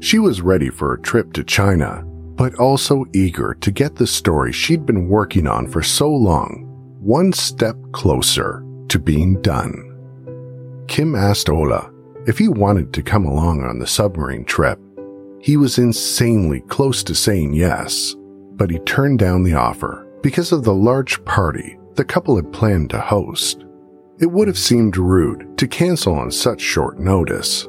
She 0.00 0.18
was 0.18 0.42
ready 0.42 0.70
for 0.70 0.92
a 0.92 1.00
trip 1.00 1.32
to 1.32 1.44
China, 1.44 2.02
but 2.04 2.54
also 2.56 3.04
eager 3.14 3.54
to 3.60 3.70
get 3.70 3.96
the 3.96 4.06
story 4.06 4.52
she'd 4.52 4.86
been 4.86 5.08
working 5.08 5.46
on 5.46 5.66
for 5.66 5.82
so 5.82 6.10
long 6.10 6.64
one 7.00 7.32
step 7.32 7.76
closer 7.92 8.64
to 8.88 8.98
being 8.98 9.40
done. 9.40 9.84
Kim 10.88 11.14
asked 11.14 11.48
Ola 11.48 11.90
if 12.26 12.38
he 12.38 12.48
wanted 12.48 12.92
to 12.92 13.02
come 13.02 13.24
along 13.24 13.64
on 13.64 13.78
the 13.78 13.86
submarine 13.86 14.44
trip. 14.44 14.78
He 15.40 15.56
was 15.56 15.78
insanely 15.78 16.60
close 16.62 17.02
to 17.04 17.14
saying 17.14 17.54
yes, 17.54 18.14
but 18.54 18.70
he 18.70 18.78
turned 18.80 19.18
down 19.18 19.44
the 19.44 19.54
offer 19.54 20.06
because 20.22 20.52
of 20.52 20.64
the 20.64 20.74
large 20.74 21.24
party 21.24 21.78
the 21.94 22.04
couple 22.04 22.36
had 22.36 22.52
planned 22.52 22.90
to 22.90 23.00
host. 23.00 23.64
It 24.20 24.26
would 24.26 24.48
have 24.48 24.58
seemed 24.58 24.96
rude 24.96 25.56
to 25.58 25.68
cancel 25.68 26.14
on 26.14 26.30
such 26.30 26.60
short 26.60 26.98
notice. 26.98 27.68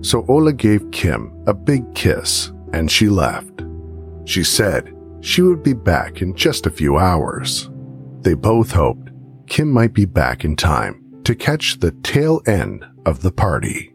So 0.00 0.24
Ola 0.28 0.52
gave 0.52 0.90
Kim 0.90 1.32
a 1.46 1.52
big 1.52 1.94
kiss 1.94 2.50
and 2.72 2.90
she 2.90 3.08
left. 3.08 3.62
She 4.24 4.42
said 4.42 4.94
she 5.20 5.42
would 5.42 5.62
be 5.62 5.74
back 5.74 6.22
in 6.22 6.34
just 6.34 6.66
a 6.66 6.70
few 6.70 6.96
hours. 6.96 7.70
They 8.22 8.34
both 8.34 8.72
hoped 8.72 9.10
Kim 9.46 9.70
might 9.70 9.92
be 9.92 10.06
back 10.06 10.44
in 10.44 10.56
time 10.56 11.20
to 11.24 11.34
catch 11.34 11.78
the 11.78 11.92
tail 12.02 12.40
end 12.46 12.86
of 13.04 13.20
the 13.22 13.32
party. 13.32 13.94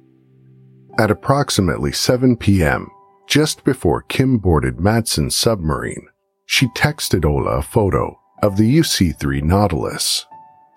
At 1.00 1.12
approximately 1.12 1.92
7 1.92 2.38
p.m., 2.38 2.90
just 3.28 3.64
before 3.64 4.04
Kim 4.04 4.38
boarded 4.38 4.78
Madsen's 4.80 5.36
submarine, 5.36 6.08
she 6.46 6.68
texted 6.70 7.26
Ola 7.26 7.58
a 7.58 7.62
photo 7.62 8.20
of 8.42 8.56
the 8.58 8.78
UC-3 8.80 9.44
Nautilus. 9.44 10.26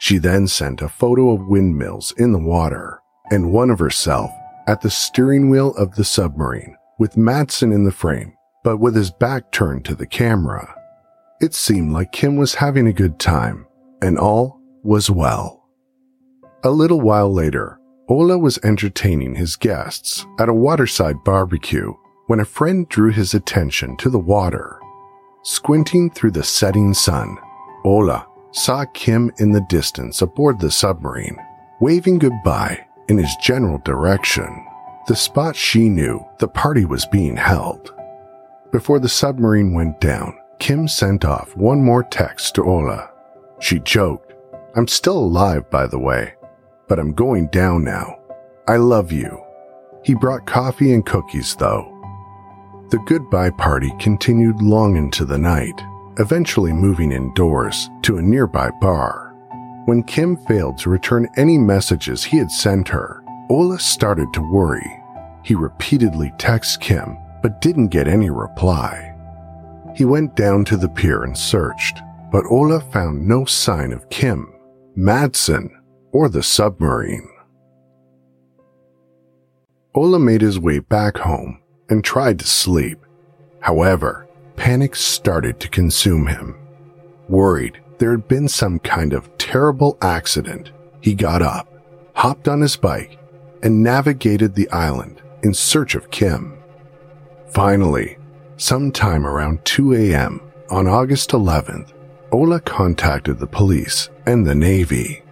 She 0.01 0.17
then 0.17 0.49
sent 0.49 0.81
a 0.81 0.89
photo 0.89 1.31
of 1.31 1.47
windmills 1.47 2.13
in 2.17 2.33
the 2.33 2.39
water 2.39 3.03
and 3.31 3.53
one 3.53 3.69
of 3.69 3.79
herself 3.79 4.31
at 4.67 4.81
the 4.81 4.89
steering 4.89 5.51
wheel 5.51 5.75
of 5.77 5.95
the 5.95 6.05
submarine 6.05 6.75
with 6.99 7.19
Madsen 7.19 7.71
in 7.71 7.85
the 7.85 7.93
frame, 7.93 8.33
but 8.65 8.79
with 8.79 8.97
his 8.97 9.11
back 9.11 9.53
turned 9.53 9.85
to 9.85 9.95
the 9.95 10.07
camera. 10.07 10.75
It 11.43 11.53
seemed 11.53 11.93
like 11.93 12.13
Kim 12.13 12.37
was 12.37 12.55
having 12.55 12.87
a 12.87 12.95
good 12.95 13.19
time 13.19 13.67
and 14.01 14.19
all 14.19 14.59
was 14.83 15.11
well. 15.11 15.69
A 16.65 16.71
little 16.71 17.03
while 17.03 17.31
later, 17.31 17.79
Ola 18.09 18.39
was 18.39 18.59
entertaining 18.65 19.35
his 19.35 19.55
guests 19.55 20.25
at 20.39 20.49
a 20.49 20.55
waterside 20.55 21.23
barbecue 21.25 21.93
when 22.27 22.41
a 22.41 22.47
friend 22.47 22.89
drew 22.89 23.13
his 23.13 23.35
attention 23.35 23.99
to 23.99 24.09
the 24.09 24.19
water. 24.19 24.81
Squinting 25.43 26.11
through 26.11 26.31
the 26.31 26.43
setting 26.43 26.95
sun, 26.95 27.37
Ola 27.85 28.27
saw 28.53 28.85
Kim 28.95 29.31
in 29.39 29.53
the 29.53 29.65
distance 29.69 30.23
aboard 30.23 30.61
the 30.61 30.71
submarine, 30.71 31.37
waving 31.81 32.19
goodbye 32.19 32.87
in 33.09 33.19
his 33.19 33.35
general 33.43 33.79
direction, 33.85 34.67
the 35.07 35.17
spot 35.17 35.57
she 35.57 35.89
knew 35.89 36.25
the 36.39 36.49
party 36.49 36.85
was 36.85 37.07
being 37.07 37.37
held. 37.37 37.95
Before 38.73 38.99
the 38.99 39.09
submarine 39.09 39.75
went 39.75 40.01
down, 40.01 40.39
Kim 40.59 40.87
sent 40.87 41.25
off 41.25 41.57
one 41.57 41.83
more 41.83 42.03
text 42.05 42.55
to 42.55 42.65
Ola. 42.65 43.11
She 43.61 43.81
joked, 43.81 44.35
I'm 44.77 44.87
still 44.87 45.19
alive, 45.19 45.71
by 45.71 45.87
the 45.87 45.99
way, 45.99 46.35
but 46.87 46.99
I'm 46.99 47.13
going 47.13 47.49
down 47.49 47.83
now. 47.85 48.19
I 48.69 48.77
love 48.77 49.11
you. 49.11 49.43
He 50.05 50.15
brought 50.15 50.47
coffee 50.47 50.93
and 50.93 51.05
cookies, 51.05 51.57
though, 51.57 51.97
the 52.91 52.99
goodbye 53.07 53.51
party 53.51 53.93
continued 54.01 54.61
long 54.61 54.97
into 54.97 55.25
the 55.25 55.39
night, 55.39 55.81
eventually 56.19 56.73
moving 56.73 57.13
indoors 57.13 57.89
to 58.03 58.19
a 58.19 58.23
nearby 58.23 58.71
bar. 58.81 59.35
When 59.87 60.03
Kim 60.03 60.37
failed 60.47 60.79
to 60.79 60.91
return 60.91 61.29
any 61.37 61.59
messages 61.59 62.25
he 62.25 62.37
had 62.37 62.51
sent 62.51 62.89
her, 62.89 63.25
Ola 63.49 63.79
started 63.79 64.33
to 64.35 64.53
worry. 64.53 65.03
He 65.43 65.55
repeatedly 65.55 66.33
texted 66.39 66.81
Kim, 66.81 67.17
but 67.43 67.61
didn't 67.61 67.89
get 67.89 68.07
any 68.07 68.31
reply. 68.31 69.15
He 69.97 70.05
went 70.05 70.37
down 70.37 70.65
to 70.67 70.77
the 70.77 70.89
pier 70.89 71.25
and 71.25 71.37
searched, 71.37 71.99
but 72.31 72.45
Ola 72.51 72.81
found 72.81 73.27
no 73.27 73.45
sign 73.45 73.93
of 73.93 74.09
Kim, 74.11 74.53
Madsen, 74.97 75.71
or 76.13 76.29
the 76.29 76.43
submarine. 76.43 77.29
Ola 79.95 80.21
made 80.21 80.41
his 80.41 80.59
way 80.61 80.79
back 80.79 81.17
home 81.19 81.61
and 81.89 82.05
tried 82.05 82.39
to 82.39 82.47
sleep. 82.47 82.99
However, 83.61 84.29
panic 84.61 84.95
started 84.95 85.59
to 85.59 85.71
consume 85.71 86.27
him. 86.27 86.55
Worried 87.31 87.81
there 87.97 88.11
had 88.11 88.29
been 88.29 88.47
some 88.47 88.79
kind 88.81 89.15
of 89.15 89.39
terrible 89.39 89.97
accident, 90.03 90.71
he 91.01 91.15
got 91.15 91.41
up, 91.41 91.67
hopped 92.15 92.47
on 92.47 92.61
his 92.61 92.77
bike, 92.77 93.19
and 93.63 93.83
navigated 93.83 94.55
the 94.55 94.69
island 94.71 95.23
in 95.43 95.55
search 95.55 95.95
of 95.95 96.11
Kim. 96.11 96.59
Finally, 97.49 98.19
sometime 98.59 99.27
around 99.27 99.65
2 99.65 99.95
a.m. 99.95 100.43
on 100.69 100.87
August 100.87 101.31
11th, 101.31 101.95
Ola 102.31 102.61
contacted 102.61 103.39
the 103.39 103.47
police 103.47 104.11
and 104.27 104.47
the 104.47 104.55
Navy. 104.55 105.23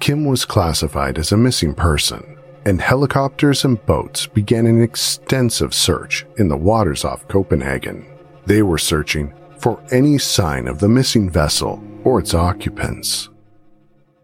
Kim 0.00 0.26
was 0.26 0.44
classified 0.44 1.18
as 1.18 1.32
a 1.32 1.36
missing 1.38 1.74
person 1.74 2.36
and 2.66 2.82
helicopters 2.82 3.64
and 3.64 3.84
boats 3.86 4.26
began 4.26 4.66
an 4.66 4.82
extensive 4.82 5.72
search 5.72 6.26
in 6.36 6.48
the 6.48 6.56
waters 6.58 7.06
off 7.06 7.26
Copenhagen. 7.28 8.04
They 8.46 8.62
were 8.62 8.78
searching 8.78 9.34
for 9.58 9.82
any 9.90 10.18
sign 10.18 10.68
of 10.68 10.78
the 10.78 10.88
missing 10.88 11.28
vessel 11.28 11.82
or 12.04 12.20
its 12.20 12.34
occupants. 12.34 13.28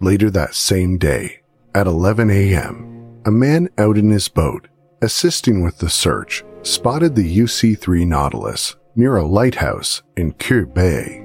Later 0.00 0.30
that 0.30 0.54
same 0.54 0.98
day, 0.98 1.40
at 1.74 1.86
11 1.86 2.30
a.m., 2.30 3.20
a 3.24 3.30
man 3.30 3.68
out 3.78 3.98
in 3.98 4.10
his 4.10 4.28
boat, 4.28 4.68
assisting 5.00 5.62
with 5.62 5.78
the 5.78 5.90
search, 5.90 6.44
spotted 6.62 7.14
the 7.14 7.38
UC 7.38 7.78
3 7.78 8.04
Nautilus 8.04 8.76
near 8.94 9.16
a 9.16 9.26
lighthouse 9.26 10.02
in 10.16 10.32
Køge 10.34 10.72
Bay. 10.72 11.24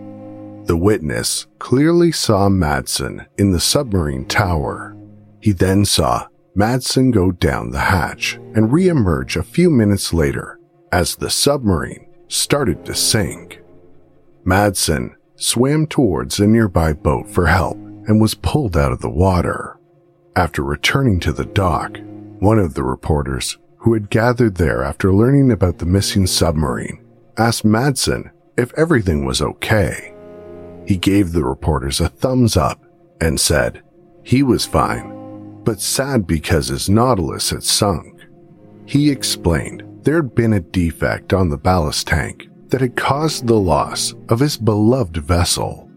The 0.65 0.77
witness 0.77 1.47
clearly 1.60 2.12
saw 2.12 2.49
Madsen 2.49 3.25
in 3.38 3.51
the 3.51 3.60
submarine 3.60 4.25
tower. 4.25 4.95
He 5.39 5.51
then 5.51 5.86
saw 5.86 6.27
Madsen 6.55 7.12
go 7.12 7.31
down 7.31 7.71
the 7.71 7.79
hatch 7.79 8.36
and 8.55 8.71
re-emerge 8.71 9.38
a 9.38 9.43
few 9.43 9.69
minutes 9.69 10.13
later 10.13 10.60
as 10.91 11.15
the 11.15 11.29
submarine 11.29 12.06
started 12.27 12.85
to 12.85 12.95
sink. 12.95 13.61
Madsen 14.45 15.15
swam 15.35 15.87
towards 15.87 16.39
a 16.39 16.47
nearby 16.47 16.93
boat 16.93 17.29
for 17.29 17.47
help 17.47 17.77
and 17.77 18.21
was 18.21 18.33
pulled 18.33 18.77
out 18.77 18.91
of 18.91 19.01
the 19.01 19.09
water. 19.09 19.77
After 20.35 20.63
returning 20.63 21.19
to 21.21 21.33
the 21.33 21.45
dock, 21.45 21.97
one 22.39 22.59
of 22.59 22.73
the 22.73 22.83
reporters 22.83 23.57
who 23.77 23.93
had 23.93 24.09
gathered 24.09 24.55
there 24.55 24.83
after 24.83 25.13
learning 25.13 25.51
about 25.51 25.79
the 25.79 25.85
missing 25.85 26.27
submarine 26.27 27.03
asked 27.37 27.65
Madsen 27.65 28.31
if 28.57 28.73
everything 28.75 29.25
was 29.25 29.41
okay. 29.41 30.13
He 30.85 30.97
gave 30.97 31.31
the 31.31 31.43
reporters 31.43 31.99
a 31.99 32.09
thumbs 32.09 32.55
up 32.57 32.83
and 33.19 33.39
said 33.39 33.83
he 34.23 34.43
was 34.43 34.65
fine 34.65 35.17
but 35.67 35.81
sad 35.81 36.25
because 36.25 36.69
his 36.69 36.89
Nautilus 36.89 37.49
had 37.49 37.61
sunk. 37.61 38.25
He 38.85 39.11
explained 39.11 39.83
there 40.07 40.15
had 40.15 40.33
been 40.33 40.53
a 40.53 40.61
defect 40.61 41.33
on 41.33 41.49
the 41.49 41.57
ballast 41.57 42.07
tank 42.07 42.47
that 42.69 42.79
had 42.79 42.95
caused 42.95 43.45
the 43.45 43.59
loss 43.59 44.13
of 44.29 44.39
his 44.39 44.55
beloved 44.55 45.17
vessel. 45.17 45.91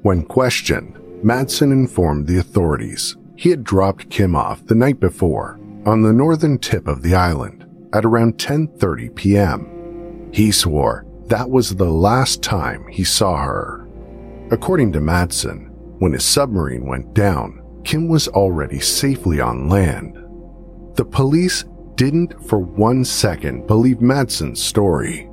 When 0.00 0.22
questioned, 0.22 0.94
Madsen 1.22 1.70
informed 1.70 2.26
the 2.26 2.38
authorities 2.38 3.14
he 3.36 3.50
had 3.50 3.62
dropped 3.62 4.08
Kim 4.08 4.34
off 4.34 4.64
the 4.64 4.74
night 4.74 5.00
before 5.00 5.60
on 5.84 6.00
the 6.00 6.14
northern 6.14 6.56
tip 6.56 6.86
of 6.86 7.02
the 7.02 7.14
island 7.14 7.66
at 7.92 8.06
around 8.06 8.38
10:30 8.38 9.14
p.m. 9.14 10.30
He 10.32 10.50
swore 10.50 11.04
that 11.26 11.50
was 11.50 11.76
the 11.76 11.92
last 11.92 12.42
time 12.42 12.88
he 12.88 13.04
saw 13.04 13.36
her. 13.36 13.86
According 14.50 14.92
to 14.92 15.00
Madsen, 15.00 15.68
when 15.98 16.14
his 16.14 16.24
submarine 16.24 16.86
went 16.86 17.12
down, 17.12 17.62
Kim 17.84 18.08
was 18.08 18.28
already 18.28 18.80
safely 18.80 19.42
on 19.42 19.68
land. 19.68 20.16
The 20.94 21.04
police 21.04 21.66
didn't 22.02 22.34
for 22.48 22.58
one 22.58 23.04
second 23.04 23.64
believe 23.68 23.98
Madsen's 23.98 24.60
story. 24.60 25.30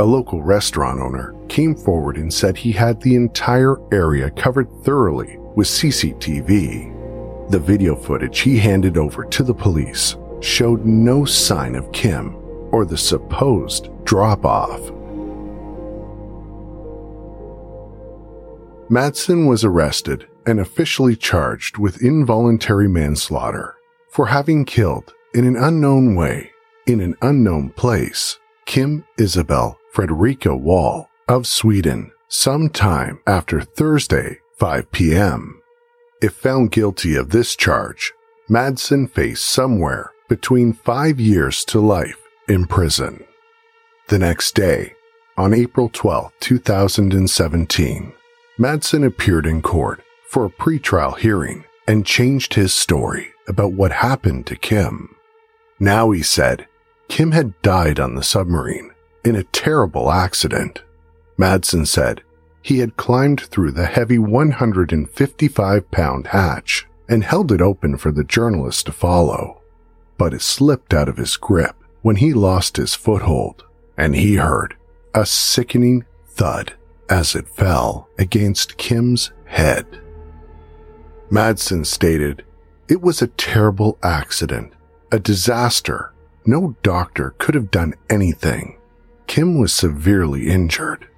A 0.00 0.04
local 0.04 0.42
restaurant 0.42 0.98
owner 0.98 1.32
came 1.46 1.76
forward 1.76 2.16
and 2.16 2.34
said 2.34 2.56
he 2.56 2.72
had 2.72 3.00
the 3.00 3.14
entire 3.14 3.76
area 3.94 4.28
covered 4.30 4.68
thoroughly 4.82 5.36
with 5.54 5.68
CCTV. 5.68 7.50
The 7.52 7.60
video 7.60 7.94
footage 7.94 8.40
he 8.40 8.58
handed 8.58 8.98
over 8.98 9.26
to 9.26 9.44
the 9.44 9.54
police 9.54 10.16
showed 10.40 10.84
no 10.84 11.24
sign 11.24 11.76
of 11.76 11.92
Kim 11.92 12.34
or 12.72 12.84
the 12.84 12.98
supposed 12.98 13.88
drop 14.04 14.44
off. 14.44 14.80
Madsen 18.90 19.48
was 19.48 19.62
arrested 19.62 20.26
and 20.46 20.58
officially 20.58 21.14
charged 21.14 21.78
with 21.78 22.02
involuntary 22.02 22.88
manslaughter 22.88 23.76
for 24.10 24.26
having 24.26 24.64
killed 24.64 25.14
in 25.34 25.44
an 25.44 25.56
unknown 25.56 26.14
way, 26.14 26.50
in 26.86 27.00
an 27.00 27.16
unknown 27.20 27.70
place, 27.70 28.38
Kim 28.66 29.04
Isabel 29.18 29.78
Fredrika 29.94 30.58
Wall 30.58 31.08
of 31.28 31.46
Sweden 31.46 32.12
sometime 32.28 33.20
after 33.26 33.60
Thursday, 33.60 34.38
5 34.56 34.90
p.m. 34.92 35.60
If 36.22 36.34
found 36.34 36.72
guilty 36.72 37.14
of 37.14 37.30
this 37.30 37.54
charge, 37.56 38.12
Madsen 38.48 39.10
faced 39.10 39.46
somewhere 39.46 40.12
between 40.28 40.72
five 40.72 41.20
years 41.20 41.64
to 41.66 41.80
life 41.80 42.18
in 42.48 42.66
prison. 42.66 43.24
The 44.08 44.18
next 44.18 44.54
day, 44.54 44.94
on 45.36 45.54
April 45.54 45.90
12, 45.92 46.32
2017, 46.40 48.12
Madsen 48.58 49.06
appeared 49.06 49.46
in 49.46 49.62
court 49.62 50.02
for 50.28 50.46
a 50.46 50.50
pretrial 50.50 51.16
hearing 51.16 51.64
and 51.86 52.04
changed 52.04 52.54
his 52.54 52.74
story 52.74 53.28
about 53.46 53.72
what 53.72 53.92
happened 53.92 54.46
to 54.46 54.56
Kim. 54.56 55.14
Now 55.78 56.10
he 56.10 56.22
said 56.22 56.66
Kim 57.08 57.32
had 57.32 57.60
died 57.62 58.00
on 58.00 58.14
the 58.14 58.22
submarine 58.22 58.90
in 59.24 59.36
a 59.36 59.44
terrible 59.44 60.10
accident. 60.10 60.82
Madsen 61.38 61.86
said 61.86 62.22
he 62.62 62.80
had 62.80 62.96
climbed 62.96 63.40
through 63.40 63.72
the 63.72 63.86
heavy 63.86 64.18
155 64.18 65.90
pound 65.90 66.26
hatch 66.28 66.86
and 67.08 67.24
held 67.24 67.52
it 67.52 67.62
open 67.62 67.96
for 67.96 68.12
the 68.12 68.24
journalist 68.24 68.86
to 68.86 68.92
follow. 68.92 69.62
But 70.18 70.34
it 70.34 70.42
slipped 70.42 70.92
out 70.92 71.08
of 71.08 71.16
his 71.16 71.36
grip 71.36 71.76
when 72.02 72.16
he 72.16 72.32
lost 72.34 72.76
his 72.76 72.94
foothold 72.94 73.64
and 73.96 74.14
he 74.14 74.36
heard 74.36 74.76
a 75.14 75.24
sickening 75.24 76.04
thud 76.26 76.74
as 77.08 77.34
it 77.34 77.48
fell 77.48 78.08
against 78.18 78.76
Kim's 78.76 79.32
head. 79.46 80.00
Madsen 81.30 81.84
stated 81.86 82.44
It 82.88 83.00
was 83.00 83.22
a 83.22 83.28
terrible 83.28 83.98
accident, 84.02 84.72
a 85.10 85.18
disaster. 85.18 86.12
No 86.44 86.76
doctor 86.82 87.34
could 87.38 87.54
have 87.54 87.70
done 87.70 87.94
anything. 88.10 88.78
Kim 89.26 89.58
was 89.58 89.72
severely 89.72 90.48
injured. 90.48 91.08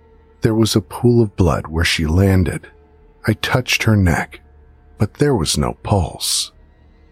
There 0.42 0.55
was 0.55 0.74
a 0.74 0.81
pool 0.81 1.22
of 1.22 1.37
blood 1.37 1.66
where 1.66 1.85
she 1.85 2.07
landed. 2.07 2.68
I 3.26 3.35
touched 3.35 3.83
her 3.85 3.96
neck, 3.96 4.40
but 4.98 5.14
there 5.14 5.35
was 5.35 5.59
no 5.59 5.74
pulse. 5.83 6.53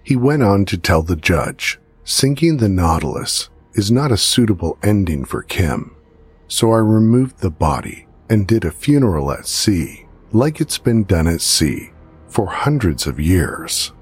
He 0.03 0.17
went 0.17 0.43
on 0.43 0.65
to 0.67 0.79
tell 0.79 1.03
the 1.03 1.17
judge, 1.17 1.79
sinking 2.05 2.57
the 2.57 2.69
Nautilus 2.69 3.51
is 3.75 3.91
not 3.91 4.11
a 4.11 4.17
suitable 4.17 4.79
ending 4.83 5.25
for 5.25 5.43
Kim. 5.43 5.95
So 6.49 6.73
I 6.73 6.79
removed 6.79 7.39
the 7.39 7.51
body 7.51 8.07
and 8.31 8.47
did 8.47 8.65
a 8.65 8.71
funeral 8.71 9.31
at 9.31 9.47
sea, 9.47 10.07
like 10.33 10.61
it's 10.61 10.79
been 10.79 11.05
done 11.05 11.27
at 11.27 11.41
sea 11.41 11.91
for 12.29 12.47
hundreds 12.47 13.07
of 13.07 13.21
years. 13.21 13.93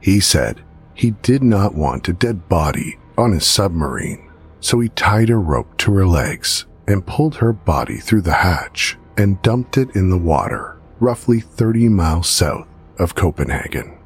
He 0.00 0.20
said 0.20 0.62
he 0.96 1.10
did 1.22 1.42
not 1.42 1.74
want 1.74 2.08
a 2.08 2.12
dead 2.14 2.48
body 2.48 2.98
on 3.18 3.32
his 3.32 3.46
submarine, 3.46 4.30
so 4.60 4.80
he 4.80 4.88
tied 4.88 5.28
a 5.28 5.36
rope 5.36 5.76
to 5.76 5.92
her 5.92 6.06
legs 6.06 6.64
and 6.88 7.06
pulled 7.06 7.36
her 7.36 7.52
body 7.52 7.98
through 7.98 8.22
the 8.22 8.32
hatch 8.32 8.96
and 9.18 9.40
dumped 9.42 9.76
it 9.76 9.94
in 9.94 10.08
the 10.08 10.18
water, 10.18 10.80
roughly 10.98 11.38
30 11.38 11.90
miles 11.90 12.28
south 12.28 12.66
of 12.98 13.14
Copenhagen. 13.14 13.98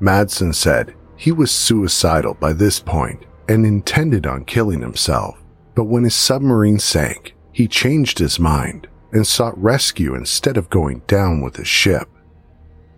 Madsen 0.00 0.52
said 0.52 0.94
he 1.16 1.30
was 1.30 1.52
suicidal 1.52 2.34
by 2.34 2.52
this 2.52 2.80
point 2.80 3.24
and 3.48 3.64
intended 3.64 4.26
on 4.26 4.44
killing 4.44 4.80
himself, 4.80 5.40
but 5.76 5.84
when 5.84 6.02
his 6.02 6.16
submarine 6.16 6.80
sank, 6.80 7.34
he 7.52 7.68
changed 7.68 8.18
his 8.18 8.40
mind 8.40 8.88
and 9.12 9.26
sought 9.26 9.56
rescue 9.56 10.14
instead 10.14 10.56
of 10.56 10.68
going 10.68 11.00
down 11.06 11.40
with 11.40 11.56
his 11.56 11.68
ship. 11.68 12.08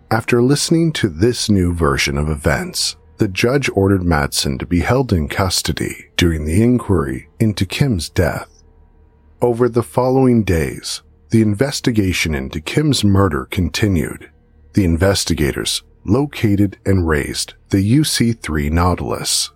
After 0.09 0.41
listening 0.41 0.91
to 0.93 1.07
this 1.07 1.49
new 1.49 1.73
version 1.73 2.17
of 2.17 2.29
events, 2.29 2.97
the 3.21 3.27
judge 3.27 3.69
ordered 3.75 4.01
Madsen 4.01 4.57
to 4.57 4.65
be 4.65 4.79
held 4.79 5.13
in 5.13 5.27
custody 5.27 6.09
during 6.17 6.43
the 6.43 6.63
inquiry 6.63 7.29
into 7.39 7.67
Kim's 7.67 8.09
death. 8.09 8.63
Over 9.43 9.69
the 9.69 9.83
following 9.83 10.43
days, 10.43 11.03
the 11.29 11.43
investigation 11.43 12.33
into 12.33 12.59
Kim's 12.59 13.03
murder 13.03 13.45
continued. 13.45 14.31
The 14.73 14.85
investigators 14.85 15.83
located 16.03 16.79
and 16.83 17.07
raised 17.07 17.53
the 17.69 17.77
UC 17.99 18.39
3 18.39 18.71
Nautilus, 18.71 19.51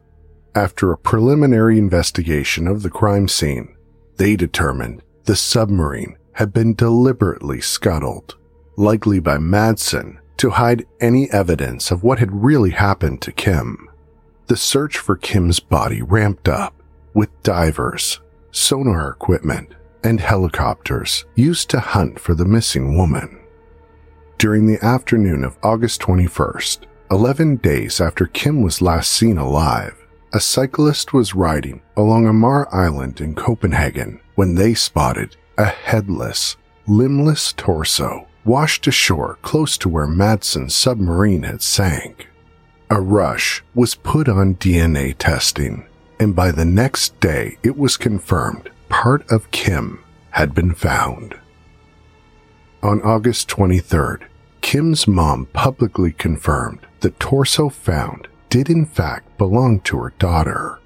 after 0.53 0.91
a 0.91 0.97
preliminary 0.99 1.79
investigation 1.79 2.67
of 2.67 2.83
the 2.83 2.91
crime 2.91 3.27
scene, 3.27 3.75
they 4.17 4.35
determined 4.35 5.01
the 5.23 5.35
submarine 5.35 6.19
had 6.33 6.53
been 6.53 6.75
deliberately 6.75 7.61
scuttled, 7.61 8.37
likely 8.77 9.19
by 9.19 9.39
Madsen 9.39 10.19
to 10.45 10.51
hide 10.51 10.85
any 11.01 11.27
evidence 11.31 11.89
of 11.89 12.03
what 12.03 12.19
had 12.19 12.43
really 12.43 12.69
happened 12.69 13.19
to 13.19 13.31
Kim. 13.31 13.89
The 14.45 14.55
search 14.55 14.99
for 14.99 15.15
Kim's 15.15 15.59
body 15.59 16.03
ramped 16.03 16.47
up 16.47 16.83
with 17.15 17.41
divers, 17.41 18.19
sonar 18.51 19.09
equipment, 19.09 19.73
and 20.03 20.19
helicopters 20.19 21.25
used 21.33 21.71
to 21.71 21.79
hunt 21.79 22.19
for 22.19 22.35
the 22.35 22.45
missing 22.45 22.95
woman. 22.95 23.39
During 24.37 24.67
the 24.67 24.77
afternoon 24.85 25.43
of 25.43 25.57
August 25.63 25.99
21st, 26.01 26.81
11 27.09 27.55
days 27.55 27.99
after 27.99 28.27
Kim 28.27 28.61
was 28.61 28.83
last 28.83 29.11
seen 29.11 29.39
alive, 29.39 29.95
a 30.31 30.39
cyclist 30.39 31.11
was 31.11 31.33
riding 31.33 31.81
along 31.97 32.25
Amager 32.25 32.71
Island 32.71 33.19
in 33.19 33.33
Copenhagen 33.33 34.21
when 34.35 34.53
they 34.53 34.75
spotted 34.75 35.37
a 35.57 35.65
headless, 35.65 36.55
limbless 36.85 37.51
torso 37.53 38.27
washed 38.45 38.85
ashore 38.85 39.39
close 39.41 39.77
to 39.79 39.89
where 39.89 40.07
Madsen's 40.07 40.75
submarine 40.75 41.43
had 41.43 41.61
sank. 41.61 42.29
A 42.89 43.01
rush 43.01 43.63
was 43.73 43.95
put 43.95 44.29
on 44.29 44.55
DNA 44.55 45.15
testing, 45.17 45.87
and 46.19 46.35
by 46.35 46.51
the 46.51 46.65
next 46.65 47.19
day 47.19 47.57
it 47.63 47.75
was 47.75 47.97
confirmed 47.97 48.69
part 48.87 49.29
of 49.31 49.49
Kim 49.51 50.03
had 50.29 50.53
been 50.53 50.75
found. 50.75 51.35
On 52.83 53.01
August 53.01 53.49
23rd, 53.49 54.23
Kim's 54.61 55.07
mom 55.07 55.47
publicly 55.47 56.11
confirmed 56.11 56.85
the 56.99 57.09
torso 57.11 57.69
found 57.69 58.27
did 58.49 58.69
in 58.69 58.85
fact 58.85 59.37
belong 59.37 59.79
to 59.81 59.97
her 59.97 60.13
daughter. 60.19 60.79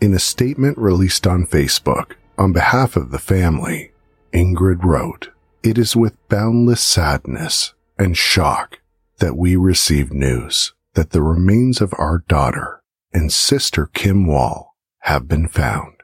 In 0.00 0.14
a 0.14 0.18
statement 0.18 0.78
released 0.78 1.26
on 1.26 1.46
Facebook 1.46 2.12
on 2.38 2.52
behalf 2.52 2.96
of 2.96 3.10
the 3.10 3.18
family, 3.18 3.92
Ingrid 4.32 4.82
wrote, 4.82 5.28
It 5.64 5.78
is 5.78 5.96
with 5.96 6.28
boundless 6.28 6.82
sadness 6.82 7.72
and 7.98 8.14
shock 8.18 8.80
that 9.20 9.34
we 9.34 9.56
receive 9.56 10.12
news 10.12 10.74
that 10.92 11.12
the 11.12 11.22
remains 11.22 11.80
of 11.80 11.94
our 11.96 12.18
daughter 12.28 12.82
and 13.14 13.32
sister 13.32 13.86
Kim 13.86 14.26
Wall 14.26 14.76
have 14.98 15.26
been 15.26 15.48
found. 15.48 15.94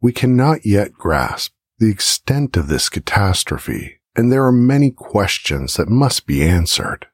We 0.00 0.12
cannot 0.12 0.64
yet 0.64 0.94
grasp 0.94 1.52
the 1.78 1.90
extent 1.90 2.56
of 2.56 2.68
this 2.68 2.88
catastrophe, 2.88 4.00
and 4.16 4.32
there 4.32 4.46
are 4.46 4.52
many 4.52 4.90
questions 4.90 5.74
that 5.74 5.90
must 5.90 6.26
be 6.26 6.42
answered. 6.42 7.08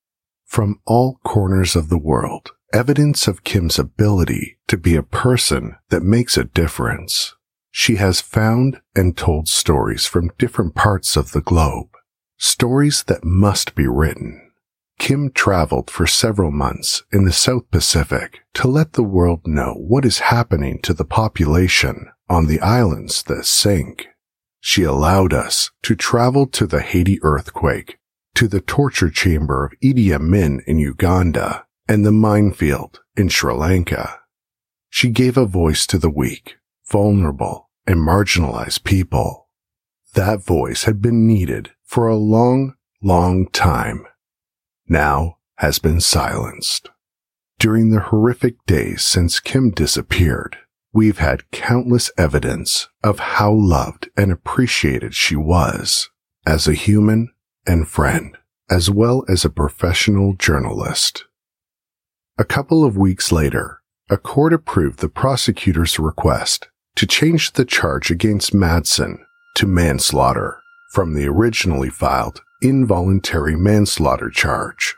From 0.45 0.79
all 0.87 1.19
corners 1.25 1.75
of 1.75 1.89
the 1.89 1.99
world, 1.99 2.53
evidence 2.73 3.27
of 3.27 3.43
Kim's 3.43 3.81
ability 3.81 4.59
to 4.69 4.77
be 4.77 4.95
a 4.95 5.03
person 5.03 5.75
that 5.89 6.05
makes 6.05 6.37
a 6.37 6.45
difference. 6.45 7.35
She 7.77 7.97
has 7.97 8.21
found 8.21 8.81
and 8.95 9.17
told 9.17 9.49
stories 9.49 10.07
from 10.07 10.31
different 10.39 10.77
parts 10.77 11.17
of 11.17 11.33
the 11.33 11.41
globe, 11.41 11.89
stories 12.39 13.03
that 13.09 13.25
must 13.25 13.75
be 13.75 13.89
written. 13.89 14.53
Kim 15.01 15.33
traveled 15.33 15.91
for 15.91 16.07
several 16.07 16.53
months 16.53 17.03
in 17.13 17.25
the 17.25 17.33
South 17.33 17.69
Pacific 17.73 18.43
to 18.55 18.69
let 18.69 18.93
the 18.93 19.03
world 19.03 19.41
know 19.45 19.75
what 19.75 20.05
is 20.05 20.31
happening 20.31 20.79
to 20.83 20.95
the 20.95 21.05
population 21.05 22.07
on 22.29 22.47
the 22.47 22.61
islands 22.61 23.25
that 23.25 23.45
sink. 23.45 24.07
She 24.61 24.85
allowed 24.85 25.33
us 25.33 25.73
to 25.83 25.97
travel 25.97 26.47
to 26.47 26.69
the 26.69 26.81
Haiti 26.81 27.19
earthquake, 27.25 27.99
to 28.37 28.47
the 28.47 28.61
torture 28.61 29.11
chamber 29.11 29.65
of 29.65 29.73
Idi 29.83 30.15
Amin 30.15 30.63
in 30.69 30.79
Uganda, 30.79 31.67
and 31.89 32.07
the 32.07 32.13
minefield 32.13 33.01
in 33.17 33.31
Sri 33.31 33.53
Lanka. 33.53 34.21
She 34.91 35.11
gave 35.11 35.37
a 35.37 35.45
voice 35.45 35.89
to 35.89 35.99
the 35.99 36.09
weak, 36.09 36.55
vulnerable, 36.89 37.71
and 37.87 37.97
marginalized 37.97 38.85
people. 38.85 39.49
That 40.15 40.43
voice 40.43 40.85
had 40.85 41.03
been 41.03 41.27
needed 41.27 41.73
for 41.83 42.09
a 42.09 42.17
long, 42.17 42.75
long 43.03 43.49
time. 43.49 44.07
Now 44.89 45.39
has 45.57 45.79
been 45.79 46.01
silenced. 46.01 46.91
During 47.59 47.91
the 47.91 48.01
horrific 48.01 48.57
days 48.67 49.03
since 49.03 49.41
Kim 49.41 49.71
disappeared, 49.71 50.59
we've 50.93 51.19
had 51.19 51.51
countless 51.51 52.11
evidence 52.19 52.89
of 53.03 53.19
how 53.19 53.53
loved 53.53 54.09
and 54.17 54.31
appreciated 54.31 55.15
she 55.15 55.37
was 55.37 56.11
as 56.47 56.69
a 56.69 56.75
human 56.75 57.33
and 57.67 57.89
friend, 57.89 58.37
as 58.71 58.91
well 58.91 59.25
as 59.29 59.45
a 59.45 59.51
professional 59.51 60.35
journalist. 60.35 61.25
A 62.37 62.45
couple 62.45 62.85
of 62.85 62.97
weeks 62.97 63.33
later, 63.33 63.81
a 64.11 64.17
court 64.17 64.53
approved 64.53 64.99
the 64.99 65.09
prosecutor's 65.09 65.99
request 65.99 66.69
to 66.97 67.07
change 67.07 67.53
the 67.53 67.65
charge 67.65 68.11
against 68.11 68.55
Madsen 68.55 69.19
to 69.55 69.67
manslaughter 69.67 70.63
from 70.91 71.15
the 71.15 71.27
originally 71.27 71.91
filed 71.91 72.43
involuntary 72.63 73.57
manslaughter 73.57 74.31
charge. 74.31 74.95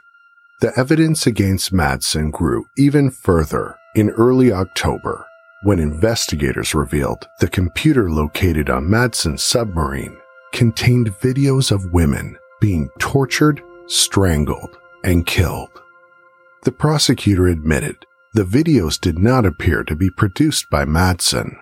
The 0.60 0.72
evidence 0.78 1.26
against 1.26 1.72
Madsen 1.72 2.30
grew 2.30 2.66
even 2.76 3.10
further 3.10 3.76
in 3.94 4.10
early 4.10 4.52
October 4.52 5.26
when 5.62 5.78
investigators 5.78 6.74
revealed 6.74 7.26
the 7.40 7.48
computer 7.48 8.10
located 8.10 8.70
on 8.70 8.84
Madsen's 8.84 9.42
submarine 9.42 10.16
contained 10.52 11.08
videos 11.20 11.70
of 11.70 11.92
women 11.92 12.36
being 12.60 12.88
tortured, 12.98 13.62
strangled, 13.86 14.78
and 15.04 15.26
killed. 15.26 15.82
The 16.62 16.72
prosecutor 16.72 17.46
admitted 17.46 18.06
the 18.32 18.44
videos 18.44 19.00
did 19.00 19.18
not 19.18 19.44
appear 19.44 19.84
to 19.84 19.96
be 19.96 20.10
produced 20.10 20.70
by 20.70 20.84
Madsen, 20.84 21.56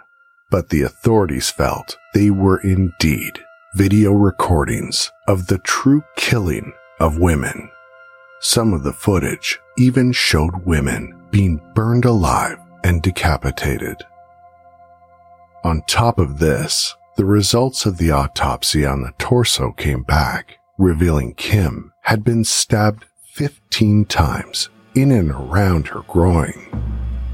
but 0.54 0.68
the 0.68 0.82
authorities 0.82 1.50
felt 1.50 1.98
they 2.12 2.30
were 2.30 2.60
indeed 2.60 3.40
video 3.74 4.12
recordings 4.12 5.10
of 5.26 5.48
the 5.48 5.58
true 5.58 6.00
killing 6.14 6.72
of 7.00 7.18
women. 7.18 7.68
Some 8.38 8.72
of 8.72 8.84
the 8.84 8.92
footage 8.92 9.58
even 9.76 10.12
showed 10.12 10.64
women 10.64 11.20
being 11.32 11.60
burned 11.74 12.04
alive 12.04 12.56
and 12.84 13.02
decapitated. 13.02 13.96
On 15.64 15.82
top 15.88 16.20
of 16.20 16.38
this, 16.38 16.94
the 17.16 17.24
results 17.24 17.84
of 17.84 17.98
the 17.98 18.12
autopsy 18.12 18.86
on 18.86 19.02
the 19.02 19.12
torso 19.18 19.72
came 19.72 20.04
back, 20.04 20.58
revealing 20.78 21.34
Kim 21.34 21.92
had 22.02 22.22
been 22.22 22.44
stabbed 22.44 23.06
15 23.32 24.04
times 24.04 24.68
in 24.94 25.10
and 25.10 25.32
around 25.32 25.88
her 25.88 26.02
groin. 26.02 26.54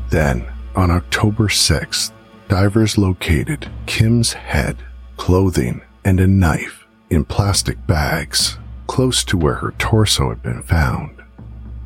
Then, 0.09 0.51
on 0.75 0.91
October 0.91 1.49
6th, 1.49 2.13
divers 2.51 2.99
located 2.99 3.71
Kim's 3.87 4.33
head, 4.33 4.77
clothing, 5.17 5.83
and 6.05 6.19
a 6.19 6.27
knife 6.27 6.85
in 7.09 7.25
plastic 7.25 7.87
bags 7.87 8.59
close 8.89 9.23
to 9.23 9.39
where 9.39 9.55
her 9.55 9.71
torso 9.79 10.31
had 10.31 10.43
been 10.43 10.61
found. 10.61 11.23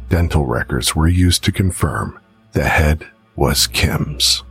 dental 0.09 0.47
records 0.47 0.97
were 0.97 1.07
used 1.07 1.45
to 1.45 1.53
confirm 1.53 2.19
the 2.53 2.65
head 2.65 3.07
was 3.37 3.67
Kim's. 3.67 4.43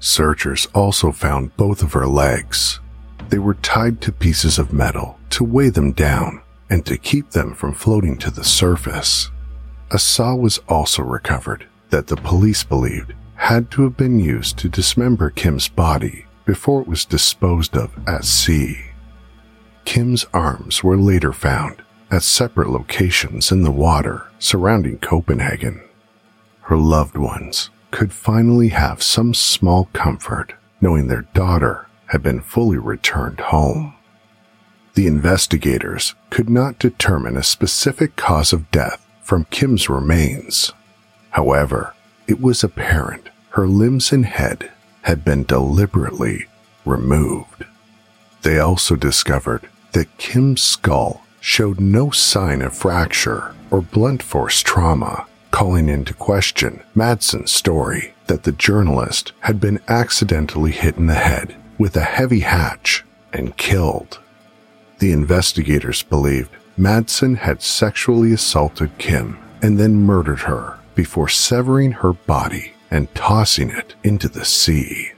Searchers 0.00 0.66
also 0.74 1.10
found 1.10 1.56
both 1.56 1.82
of 1.82 1.94
her 1.94 2.06
legs. 2.06 2.78
They 3.30 3.38
were 3.38 3.54
tied 3.54 4.02
to 4.02 4.12
pieces 4.12 4.58
of 4.58 4.74
metal 4.74 5.18
to 5.30 5.44
weigh 5.44 5.70
them 5.70 5.92
down 5.92 6.42
and 6.68 6.84
to 6.84 6.98
keep 6.98 7.30
them 7.30 7.54
from 7.54 7.72
floating 7.72 8.18
to 8.18 8.30
the 8.30 8.44
surface. 8.44 9.30
A 9.92 9.98
saw 9.98 10.34
was 10.34 10.58
also 10.68 11.02
recovered 11.02 11.66
that 11.88 12.08
the 12.08 12.16
police 12.16 12.64
believed 12.64 13.14
had 13.42 13.72
to 13.72 13.82
have 13.82 13.96
been 13.96 14.20
used 14.20 14.56
to 14.56 14.68
dismember 14.68 15.28
Kim's 15.28 15.66
body 15.66 16.24
before 16.44 16.80
it 16.80 16.86
was 16.86 17.04
disposed 17.04 17.76
of 17.76 17.90
at 18.06 18.24
sea. 18.24 18.78
Kim's 19.84 20.24
arms 20.32 20.84
were 20.84 20.96
later 20.96 21.32
found 21.32 21.82
at 22.08 22.22
separate 22.22 22.70
locations 22.70 23.50
in 23.50 23.64
the 23.64 23.70
water 23.72 24.28
surrounding 24.38 24.96
Copenhagen. 24.98 25.82
Her 26.60 26.76
loved 26.76 27.18
ones 27.18 27.70
could 27.90 28.12
finally 28.12 28.68
have 28.68 29.02
some 29.02 29.34
small 29.34 29.88
comfort 29.92 30.54
knowing 30.80 31.08
their 31.08 31.26
daughter 31.34 31.88
had 32.06 32.22
been 32.22 32.42
fully 32.42 32.78
returned 32.78 33.40
home. 33.40 33.92
The 34.94 35.08
investigators 35.08 36.14
could 36.30 36.48
not 36.48 36.78
determine 36.78 37.36
a 37.36 37.42
specific 37.42 38.14
cause 38.14 38.52
of 38.52 38.70
death 38.70 39.04
from 39.20 39.46
Kim's 39.46 39.88
remains. 39.88 40.72
However, 41.30 41.94
it 42.28 42.40
was 42.40 42.62
apparent 42.62 43.30
her 43.52 43.66
limbs 43.66 44.12
and 44.12 44.24
head 44.24 44.70
had 45.02 45.24
been 45.24 45.44
deliberately 45.44 46.46
removed. 46.84 47.64
They 48.42 48.58
also 48.58 48.96
discovered 48.96 49.68
that 49.92 50.16
Kim's 50.16 50.62
skull 50.62 51.24
showed 51.40 51.80
no 51.80 52.10
sign 52.10 52.62
of 52.62 52.74
fracture 52.74 53.54
or 53.70 53.82
blunt 53.82 54.22
force 54.22 54.62
trauma, 54.62 55.26
calling 55.50 55.88
into 55.88 56.14
question 56.14 56.82
Madsen's 56.96 57.52
story 57.52 58.14
that 58.26 58.44
the 58.44 58.52
journalist 58.52 59.32
had 59.40 59.60
been 59.60 59.80
accidentally 59.86 60.70
hit 60.70 60.96
in 60.96 61.06
the 61.06 61.14
head 61.14 61.54
with 61.78 61.96
a 61.96 62.00
heavy 62.00 62.40
hatch 62.40 63.04
and 63.32 63.56
killed. 63.56 64.18
The 64.98 65.12
investigators 65.12 66.02
believed 66.02 66.50
Madsen 66.78 67.36
had 67.36 67.60
sexually 67.60 68.32
assaulted 68.32 68.96
Kim 68.98 69.38
and 69.60 69.78
then 69.78 69.96
murdered 69.96 70.40
her 70.40 70.78
before 70.94 71.28
severing 71.28 71.92
her 71.92 72.12
body 72.12 72.72
and 72.92 73.12
tossing 73.14 73.70
it 73.70 73.94
into 74.04 74.28
the 74.28 74.44
sea. 74.44 75.12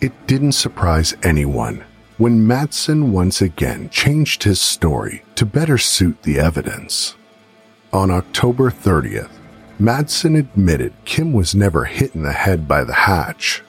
It 0.00 0.26
didn't 0.26 0.52
surprise 0.52 1.14
anyone 1.22 1.84
when 2.18 2.46
Madsen 2.46 3.12
once 3.12 3.40
again 3.40 3.88
changed 3.88 4.42
his 4.42 4.60
story 4.60 5.22
to 5.36 5.46
better 5.46 5.78
suit 5.78 6.20
the 6.24 6.40
evidence. 6.40 7.14
On 7.92 8.10
October 8.10 8.68
30th, 8.68 9.30
Madsen 9.78 10.36
admitted 10.36 10.92
Kim 11.04 11.32
was 11.32 11.54
never 11.54 11.84
hit 11.84 12.16
in 12.16 12.24
the 12.24 12.32
head 12.32 12.66
by 12.66 12.82
the 12.82 12.92
hatch. 12.92 13.62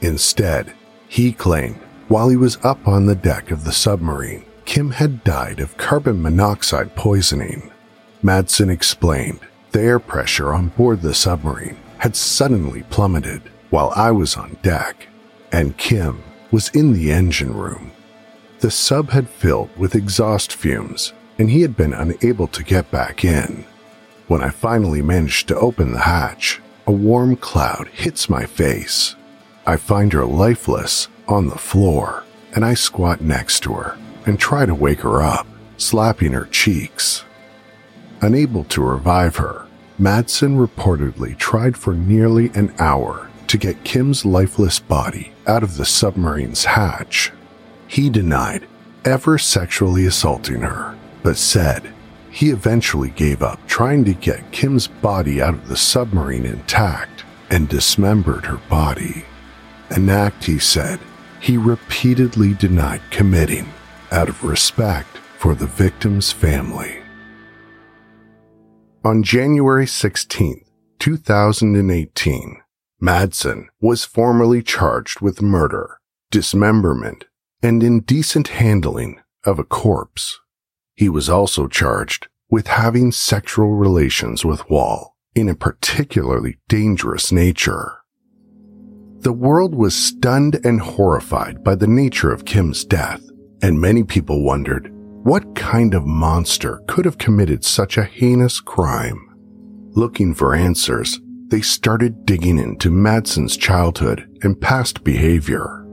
Instead, 0.00 0.72
he 1.08 1.32
claimed 1.32 1.78
while 2.08 2.28
he 2.28 2.36
was 2.36 2.58
up 2.64 2.88
on 2.88 3.06
the 3.06 3.14
deck 3.14 3.52
of 3.52 3.64
the 3.64 3.72
submarine, 3.72 4.44
Kim 4.64 4.90
had 4.90 5.22
died 5.22 5.60
of 5.60 5.76
carbon 5.76 6.20
monoxide 6.20 6.96
poisoning. 6.96 7.70
Madsen 8.20 8.68
explained 8.68 9.40
the 9.70 9.80
air 9.80 10.00
pressure 10.00 10.52
on 10.52 10.68
board 10.68 11.02
the 11.02 11.14
submarine 11.14 11.76
had 11.98 12.16
suddenly 12.16 12.82
plummeted 12.84 13.42
while 13.70 13.92
I 13.94 14.10
was 14.10 14.36
on 14.36 14.56
deck, 14.62 15.08
and 15.52 15.76
Kim 15.76 16.22
was 16.50 16.68
in 16.70 16.92
the 16.92 17.12
engine 17.12 17.54
room. 17.54 17.92
The 18.60 18.70
sub 18.70 19.10
had 19.10 19.28
filled 19.28 19.76
with 19.76 19.94
exhaust 19.94 20.52
fumes, 20.52 21.12
and 21.38 21.50
he 21.50 21.62
had 21.62 21.76
been 21.76 21.92
unable 21.92 22.48
to 22.48 22.64
get 22.64 22.90
back 22.90 23.24
in. 23.24 23.64
When 24.26 24.42
I 24.42 24.50
finally 24.50 25.02
managed 25.02 25.48
to 25.48 25.58
open 25.58 25.92
the 25.92 26.00
hatch, 26.00 26.60
a 26.86 26.92
warm 26.92 27.36
cloud 27.36 27.88
hits 27.88 28.28
my 28.28 28.46
face. 28.46 29.14
I 29.66 29.76
find 29.76 30.12
her 30.12 30.24
lifeless 30.24 31.08
on 31.28 31.48
the 31.48 31.58
floor, 31.58 32.24
and 32.54 32.64
I 32.64 32.74
squat 32.74 33.20
next 33.20 33.60
to 33.64 33.74
her 33.74 33.98
and 34.26 34.38
try 34.38 34.66
to 34.66 34.74
wake 34.74 35.00
her 35.00 35.22
up, 35.22 35.46
slapping 35.76 36.32
her 36.32 36.46
cheeks. 36.46 37.24
Unable 38.20 38.64
to 38.64 38.82
revive 38.82 39.36
her, 39.36 39.67
Madsen 39.98 40.64
reportedly 40.64 41.36
tried 41.36 41.76
for 41.76 41.92
nearly 41.92 42.50
an 42.54 42.72
hour 42.78 43.28
to 43.48 43.58
get 43.58 43.82
Kim's 43.82 44.24
lifeless 44.24 44.78
body 44.78 45.32
out 45.46 45.64
of 45.64 45.76
the 45.76 45.84
submarine's 45.84 46.64
hatch. 46.64 47.32
He 47.88 48.08
denied 48.08 48.66
ever 49.04 49.38
sexually 49.38 50.06
assaulting 50.06 50.60
her, 50.60 50.96
but 51.24 51.36
said 51.36 51.92
he 52.30 52.50
eventually 52.50 53.10
gave 53.10 53.42
up 53.42 53.58
trying 53.66 54.04
to 54.04 54.14
get 54.14 54.52
Kim's 54.52 54.86
body 54.86 55.42
out 55.42 55.54
of 55.54 55.66
the 55.66 55.76
submarine 55.76 56.46
intact 56.46 57.24
and 57.50 57.68
dismembered 57.68 58.46
her 58.46 58.60
body. 58.68 59.24
An 59.90 60.08
act, 60.08 60.44
he 60.44 60.60
said, 60.60 61.00
he 61.40 61.56
repeatedly 61.56 62.54
denied 62.54 63.00
committing 63.10 63.68
out 64.12 64.28
of 64.28 64.44
respect 64.44 65.16
for 65.38 65.56
the 65.56 65.66
victim's 65.66 66.30
family. 66.30 67.02
On 69.04 69.22
January 69.22 69.86
16, 69.86 70.64
2018, 70.98 72.56
Madsen 73.00 73.66
was 73.80 74.04
formally 74.04 74.60
charged 74.60 75.20
with 75.20 75.40
murder, 75.40 76.00
dismemberment, 76.32 77.26
and 77.62 77.84
indecent 77.84 78.48
handling 78.48 79.20
of 79.44 79.60
a 79.60 79.64
corpse. 79.64 80.40
He 80.96 81.08
was 81.08 81.30
also 81.30 81.68
charged 81.68 82.26
with 82.50 82.66
having 82.66 83.12
sexual 83.12 83.76
relations 83.76 84.44
with 84.44 84.68
Wall 84.68 85.14
in 85.32 85.48
a 85.48 85.54
particularly 85.54 86.58
dangerous 86.68 87.30
nature. 87.30 87.98
The 89.20 89.32
world 89.32 89.76
was 89.76 89.94
stunned 89.94 90.60
and 90.64 90.80
horrified 90.80 91.62
by 91.62 91.76
the 91.76 91.86
nature 91.86 92.32
of 92.32 92.44
Kim's 92.44 92.84
death, 92.84 93.22
and 93.62 93.80
many 93.80 94.02
people 94.02 94.42
wondered 94.42 94.92
what 95.28 95.54
kind 95.54 95.92
of 95.92 96.06
monster 96.06 96.82
could 96.86 97.04
have 97.04 97.18
committed 97.18 97.62
such 97.62 97.98
a 97.98 98.04
heinous 98.04 98.60
crime? 98.60 99.28
Looking 99.90 100.34
for 100.34 100.54
answers, 100.54 101.20
they 101.48 101.60
started 101.60 102.24
digging 102.24 102.56
into 102.56 102.90
Madsen's 102.90 103.58
childhood 103.58 104.26
and 104.42 104.58
past 104.58 105.04
behavior. 105.04 105.84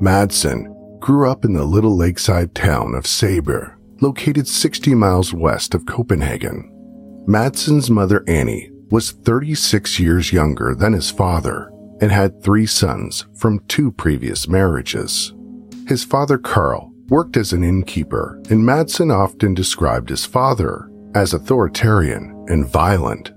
Madsen 0.00 1.00
grew 1.00 1.28
up 1.28 1.44
in 1.44 1.54
the 1.54 1.64
little 1.64 1.96
lakeside 1.96 2.54
town 2.54 2.94
of 2.94 3.04
Saber, 3.04 3.76
located 4.00 4.46
60 4.46 4.94
miles 4.94 5.34
west 5.34 5.74
of 5.74 5.84
Copenhagen. 5.84 6.70
Madsen's 7.26 7.90
mother 7.90 8.22
Annie 8.28 8.70
was 8.92 9.10
36 9.10 9.98
years 9.98 10.32
younger 10.32 10.76
than 10.76 10.92
his 10.92 11.10
father 11.10 11.72
and 12.00 12.12
had 12.12 12.44
three 12.44 12.66
sons 12.66 13.26
from 13.34 13.58
two 13.66 13.90
previous 13.90 14.46
marriages. 14.46 15.34
His 15.88 16.04
father 16.04 16.38
Carl 16.38 16.87
worked 17.08 17.36
as 17.36 17.52
an 17.52 17.64
innkeeper, 17.64 18.40
and 18.50 18.64
Madsen 18.64 19.12
often 19.12 19.54
described 19.54 20.08
his 20.10 20.24
father 20.24 20.90
as 21.14 21.32
authoritarian 21.32 22.44
and 22.48 22.68
violent. 22.68 23.32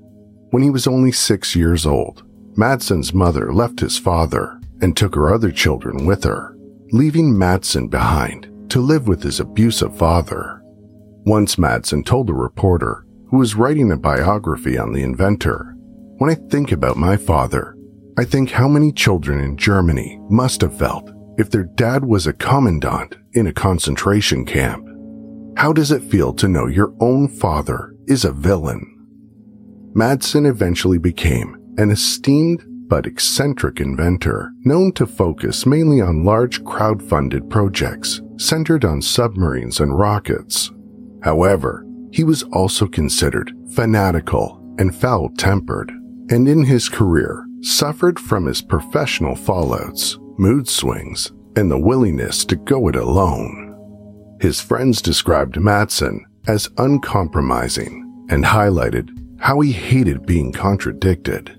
When 0.51 0.63
he 0.63 0.69
was 0.69 0.87
only 0.87 1.11
six 1.11 1.55
years 1.55 1.85
old, 1.85 2.23
Madsen's 2.55 3.13
mother 3.13 3.53
left 3.53 3.79
his 3.79 3.97
father 3.97 4.59
and 4.81 4.95
took 4.95 5.15
her 5.15 5.33
other 5.33 5.51
children 5.51 6.05
with 6.05 6.23
her, 6.25 6.57
leaving 6.91 7.33
Madsen 7.33 7.89
behind 7.89 8.49
to 8.69 8.81
live 8.81 9.07
with 9.07 9.23
his 9.23 9.39
abusive 9.39 9.97
father. 9.97 10.61
Once 11.25 11.55
Madsen 11.55 12.05
told 12.05 12.29
a 12.29 12.33
reporter 12.33 13.05
who 13.29 13.37
was 13.37 13.55
writing 13.55 13.91
a 13.91 13.97
biography 13.97 14.77
on 14.77 14.91
the 14.91 15.03
inventor, 15.03 15.75
When 16.17 16.29
I 16.29 16.35
think 16.35 16.71
about 16.71 16.97
my 16.97 17.15
father, 17.15 17.77
I 18.17 18.25
think 18.25 18.51
how 18.51 18.67
many 18.67 18.91
children 18.91 19.39
in 19.39 19.55
Germany 19.55 20.19
must 20.29 20.61
have 20.61 20.77
felt 20.77 21.09
if 21.41 21.49
their 21.49 21.63
dad 21.63 22.05
was 22.05 22.27
a 22.27 22.33
commandant 22.33 23.17
in 23.33 23.47
a 23.47 23.53
concentration 23.53 24.45
camp? 24.45 24.87
How 25.57 25.73
does 25.73 25.91
it 25.91 26.03
feel 26.03 26.33
to 26.33 26.47
know 26.47 26.67
your 26.67 26.93
own 26.99 27.27
father 27.27 27.95
is 28.05 28.23
a 28.23 28.31
villain? 28.31 28.85
Madsen 29.95 30.47
eventually 30.47 30.99
became 30.99 31.57
an 31.77 31.89
esteemed 31.89 32.63
but 32.87 33.07
eccentric 33.07 33.79
inventor 33.79 34.51
known 34.65 34.91
to 34.91 35.07
focus 35.07 35.65
mainly 35.65 35.99
on 35.99 36.23
large 36.23 36.63
crowd-funded 36.63 37.49
projects 37.49 38.21
centered 38.37 38.85
on 38.85 39.01
submarines 39.01 39.79
and 39.79 39.97
rockets. 39.97 40.71
However, 41.23 41.83
he 42.11 42.23
was 42.23 42.43
also 42.53 42.85
considered 42.85 43.51
fanatical 43.73 44.61
and 44.77 44.95
foul-tempered, 44.95 45.91
and 46.29 46.47
in 46.47 46.63
his 46.65 46.87
career 46.87 47.47
suffered 47.61 48.19
from 48.19 48.45
his 48.45 48.61
professional 48.61 49.35
fallouts 49.35 50.20
mood 50.37 50.67
swings, 50.67 51.31
and 51.55 51.69
the 51.69 51.79
willingness 51.79 52.45
to 52.45 52.55
go 52.55 52.87
it 52.87 52.95
alone. 52.95 53.67
His 54.39 54.59
friends 54.59 55.01
described 55.01 55.55
Madsen 55.55 56.21
as 56.47 56.69
uncompromising 56.77 58.27
and 58.29 58.43
highlighted 58.43 59.09
how 59.39 59.59
he 59.59 59.71
hated 59.71 60.25
being 60.25 60.51
contradicted. 60.51 61.55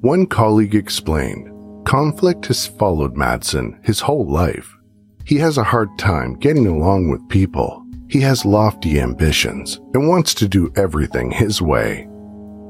One 0.00 0.26
colleague 0.26 0.74
explained, 0.74 1.50
conflict 1.84 2.46
has 2.46 2.66
followed 2.66 3.14
Madsen 3.14 3.84
his 3.84 4.00
whole 4.00 4.30
life. 4.30 4.76
He 5.24 5.36
has 5.36 5.58
a 5.58 5.64
hard 5.64 5.88
time 5.98 6.34
getting 6.34 6.66
along 6.66 7.10
with 7.10 7.28
people. 7.28 7.84
He 8.08 8.20
has 8.20 8.44
lofty 8.44 9.00
ambitions 9.00 9.80
and 9.94 10.08
wants 10.08 10.34
to 10.34 10.48
do 10.48 10.72
everything 10.76 11.30
his 11.30 11.60
way. 11.60 12.08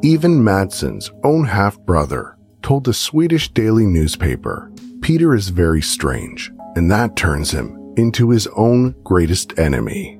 Even 0.02 0.42
Madsen's 0.42 1.11
own 1.24 1.44
half 1.44 1.78
brother 1.80 2.37
told 2.62 2.85
the 2.85 2.94
Swedish 2.94 3.50
daily 3.50 3.87
newspaper 3.87 4.72
Peter 5.00 5.35
is 5.35 5.48
very 5.48 5.82
strange, 5.82 6.50
and 6.74 6.90
that 6.90 7.16
turns 7.16 7.50
him 7.50 7.94
into 7.96 8.30
his 8.30 8.46
own 8.56 8.94
greatest 9.02 9.59
enemy. 9.59 10.18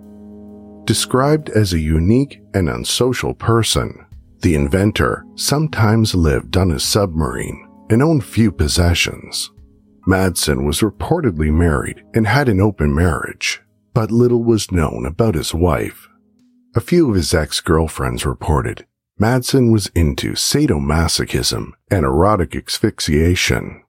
Described 0.85 1.51
as 1.51 1.73
a 1.73 1.81
unique 1.81 2.41
and 2.55 2.69
unsocial 2.69 3.35
person, 3.35 4.07
the 4.41 4.55
inventor 4.55 5.25
sometimes 5.35 6.15
lived 6.15 6.57
on 6.57 6.71
a 6.71 6.79
submarine 6.79 7.67
and 7.91 8.03
owned 8.03 8.25
few 8.25 8.53
possessions. 8.53 9.51
Madsen 10.07 10.65
was 10.65 10.81
reportedly 10.81 11.53
married 11.53 12.05
and 12.15 12.27
had 12.27 12.49
an 12.49 12.61
open 12.61 12.95
marriage, 12.95 13.61
but 13.93 14.13
little 14.13 14.45
was 14.45 14.71
known 14.71 15.05
about 15.05 15.35
his 15.35 15.53
wife. 15.53 16.09
A 16.77 16.81
few 16.81 17.09
of 17.09 17.17
his 17.17 17.35
ex-girlfriends 17.35 18.25
reported 18.25 18.87
Madsen 19.21 19.73
was 19.73 19.87
into 19.95 20.33
sadomasochism 20.33 21.73
and 21.91 22.05
erotic 22.05 22.55
asphyxiation. 22.55 23.83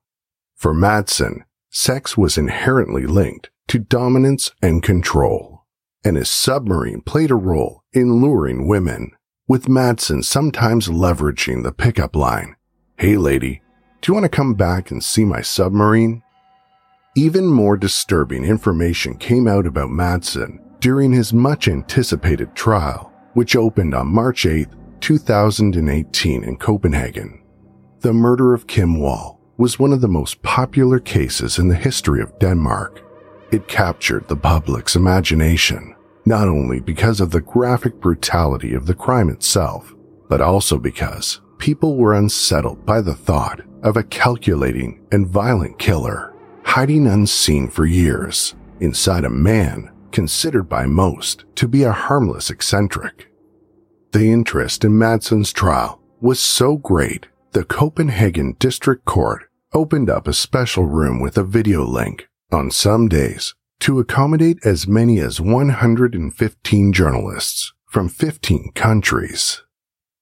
For 0.57 0.73
Madsen, 0.73 1.43
sex 1.69 2.17
was 2.17 2.35
inherently 2.35 3.05
linked 3.05 3.51
to 3.67 3.77
dominance 3.77 4.49
and 4.59 4.81
control, 4.81 5.67
and 6.03 6.17
his 6.17 6.31
submarine 6.31 7.01
played 7.01 7.29
a 7.29 7.35
role 7.35 7.83
in 7.93 8.21
luring 8.23 8.67
women, 8.67 9.11
with 9.47 9.67
Madsen 9.67 10.23
sometimes 10.23 10.87
leveraging 10.87 11.61
the 11.61 11.71
pickup 11.71 12.15
line, 12.15 12.55
Hey 12.97 13.17
lady, 13.17 13.61
do 14.01 14.09
you 14.09 14.15
want 14.15 14.23
to 14.23 14.35
come 14.35 14.55
back 14.55 14.89
and 14.89 15.03
see 15.03 15.25
my 15.25 15.41
submarine? 15.41 16.23
Even 17.15 17.45
more 17.45 17.77
disturbing 17.77 18.43
information 18.43 19.15
came 19.15 19.47
out 19.47 19.67
about 19.67 19.91
Madsen 19.91 20.57
during 20.79 21.13
his 21.13 21.33
much 21.33 21.67
anticipated 21.67 22.55
trial, 22.55 23.13
which 23.33 23.55
opened 23.55 23.93
on 23.93 24.07
March 24.07 24.47
8, 24.47 24.67
2018 25.01 26.43
in 26.43 26.57
Copenhagen. 26.57 27.43
The 27.99 28.13
murder 28.13 28.55
of 28.55 28.65
Kim 28.65 28.99
Wall 28.99 29.36
was 29.57 29.79
one 29.79 29.91
of 29.91 30.01
the 30.01 30.07
most 30.07 30.41
popular 30.43 30.99
cases 30.99 31.57
in 31.57 31.67
the 31.67 31.75
history 31.75 32.21
of 32.21 32.37
Denmark. 32.39 33.03
It 33.51 33.67
captured 33.67 34.27
the 34.27 34.35
public's 34.35 34.95
imagination, 34.95 35.95
not 36.25 36.47
only 36.47 36.79
because 36.79 37.19
of 37.19 37.31
the 37.31 37.41
graphic 37.41 37.99
brutality 37.99 38.73
of 38.73 38.85
the 38.85 38.95
crime 38.95 39.29
itself, 39.29 39.95
but 40.29 40.41
also 40.41 40.77
because 40.77 41.41
people 41.57 41.97
were 41.97 42.13
unsettled 42.13 42.85
by 42.85 43.01
the 43.01 43.15
thought 43.15 43.61
of 43.83 43.97
a 43.97 44.03
calculating 44.03 45.05
and 45.11 45.27
violent 45.27 45.79
killer 45.79 46.33
hiding 46.67 47.07
unseen 47.07 47.69
for 47.69 47.85
years 47.85 48.53
inside 48.81 49.23
a 49.23 49.29
man 49.29 49.89
considered 50.11 50.67
by 50.69 50.85
most 50.85 51.45
to 51.55 51.67
be 51.67 51.83
a 51.83 51.91
harmless 51.91 52.49
eccentric. 52.49 53.31
The 54.11 54.31
interest 54.31 54.83
in 54.83 54.91
Madsen's 54.97 55.53
trial 55.53 56.01
was 56.19 56.39
so 56.39 56.75
great, 56.75 57.27
the 57.53 57.63
Copenhagen 57.63 58.55
District 58.59 59.05
Court 59.05 59.46
opened 59.73 60.09
up 60.09 60.27
a 60.27 60.33
special 60.33 60.85
room 60.85 61.19
with 61.19 61.37
a 61.37 61.43
video 61.43 61.83
link 61.85 62.27
on 62.51 62.71
some 62.71 63.07
days 63.07 63.53
to 63.79 63.99
accommodate 63.99 64.57
as 64.65 64.87
many 64.87 65.19
as 65.19 65.41
115 65.41 66.93
journalists 66.93 67.73
from 67.85 68.09
15 68.09 68.71
countries. 68.73 69.61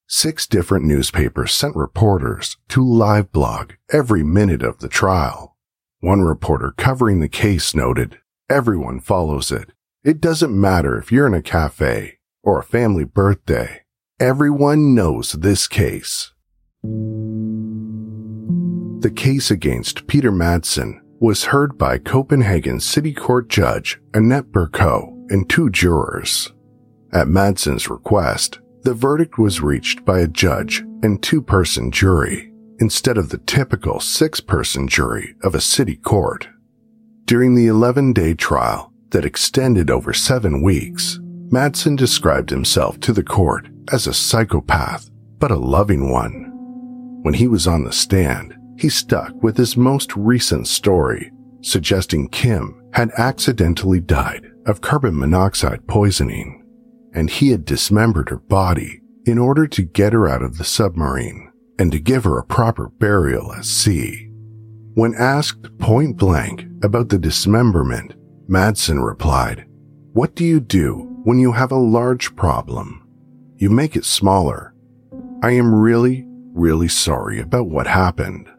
Six 0.07 0.45
different 0.45 0.85
newspapers 0.85 1.53
sent 1.53 1.75
reporters 1.75 2.57
to 2.69 2.83
live 2.83 3.31
blog 3.31 3.73
every 3.91 4.23
minute 4.23 4.61
of 4.61 4.79
the 4.79 4.89
trial. 4.89 5.55
One 5.99 6.21
reporter 6.21 6.73
covering 6.77 7.19
the 7.19 7.29
case 7.29 7.73
noted, 7.73 8.19
everyone 8.49 8.99
follows 8.99 9.51
it. 9.51 9.71
It 10.03 10.21
doesn't 10.21 10.59
matter 10.59 10.99
if 10.99 11.11
you're 11.11 11.25
in 11.25 11.33
a 11.33 11.41
cafe 11.41 12.19
or 12.43 12.59
a 12.59 12.63
family 12.63 13.05
birthday. 13.05 13.81
Everyone 14.19 14.93
knows 14.93 15.31
this 15.31 15.67
case. 15.67 16.31
The 19.05 19.11
case 19.11 19.51
against 19.51 20.07
Peter 20.07 20.31
Madsen 20.31 20.99
was 21.19 21.43
heard 21.43 21.77
by 21.77 21.99
Copenhagen 21.99 22.79
City 22.79 23.13
Court 23.13 23.47
Judge 23.49 24.01
Annette 24.15 24.51
Berko 24.51 25.13
and 25.29 25.47
two 25.47 25.69
jurors. 25.69 26.51
At 27.13 27.27
Madsen's 27.27 27.87
request, 27.87 28.57
the 28.81 28.95
verdict 28.95 29.37
was 29.37 29.61
reached 29.61 30.05
by 30.05 30.21
a 30.21 30.27
judge 30.27 30.79
and 31.03 31.21
two 31.21 31.43
person 31.43 31.91
jury 31.91 32.51
instead 32.79 33.19
of 33.19 33.29
the 33.29 33.37
typical 33.37 33.99
six 33.99 34.39
person 34.39 34.87
jury 34.87 35.35
of 35.43 35.53
a 35.53 35.61
city 35.61 35.97
court. 35.97 36.47
During 37.25 37.53
the 37.53 37.67
11 37.67 38.11
day 38.11 38.33
trial 38.33 38.91
that 39.11 39.23
extended 39.23 39.91
over 39.91 40.13
seven 40.13 40.63
weeks, 40.63 41.19
Madsen 41.49 41.95
described 41.95 42.49
himself 42.49 42.99
to 43.01 43.13
the 43.13 43.23
court 43.23 43.67
as 43.91 44.07
a 44.07 44.15
psychopath, 44.15 45.11
but 45.37 45.51
a 45.51 45.55
loving 45.55 46.11
one. 46.11 46.49
When 47.21 47.35
he 47.35 47.45
was 47.45 47.67
on 47.67 47.83
the 47.83 47.93
stand, 47.93 48.55
he 48.77 48.89
stuck 48.89 49.33
with 49.41 49.57
his 49.57 49.77
most 49.77 50.15
recent 50.15 50.67
story, 50.67 51.31
suggesting 51.61 52.29
Kim 52.29 52.81
had 52.93 53.11
accidentally 53.17 53.99
died 53.99 54.45
of 54.65 54.81
carbon 54.81 55.17
monoxide 55.17 55.87
poisoning 55.87 56.65
and 57.15 57.29
he 57.29 57.49
had 57.49 57.65
dismembered 57.65 58.29
her 58.29 58.37
body 58.37 59.01
in 59.25 59.39
order 59.39 59.65
to 59.65 59.81
get 59.81 60.13
her 60.13 60.27
out 60.27 60.43
of 60.43 60.57
the 60.57 60.63
submarine 60.63 61.51
and 61.79 61.91
to 61.91 61.99
give 61.99 62.25
her 62.25 62.37
a 62.37 62.45
proper 62.45 62.89
burial 62.89 63.53
at 63.53 63.65
sea. 63.65 64.29
When 64.93 65.15
asked 65.15 65.77
point 65.79 66.17
blank 66.17 66.65
about 66.83 67.09
the 67.09 67.17
dismemberment, 67.17 68.15
Madsen 68.47 69.03
replied, 69.03 69.65
What 70.13 70.35
do 70.35 70.45
you 70.45 70.59
do 70.59 71.21
when 71.23 71.39
you 71.39 71.53
have 71.53 71.71
a 71.71 71.77
large 71.77 72.35
problem? 72.35 73.07
You 73.57 73.69
make 73.69 73.95
it 73.95 74.05
smaller. 74.05 74.73
I 75.41 75.51
am 75.51 75.73
really, 75.73 76.25
really 76.53 76.87
sorry 76.87 77.39
about 77.39 77.67
what 77.67 77.87
happened. 77.87 78.49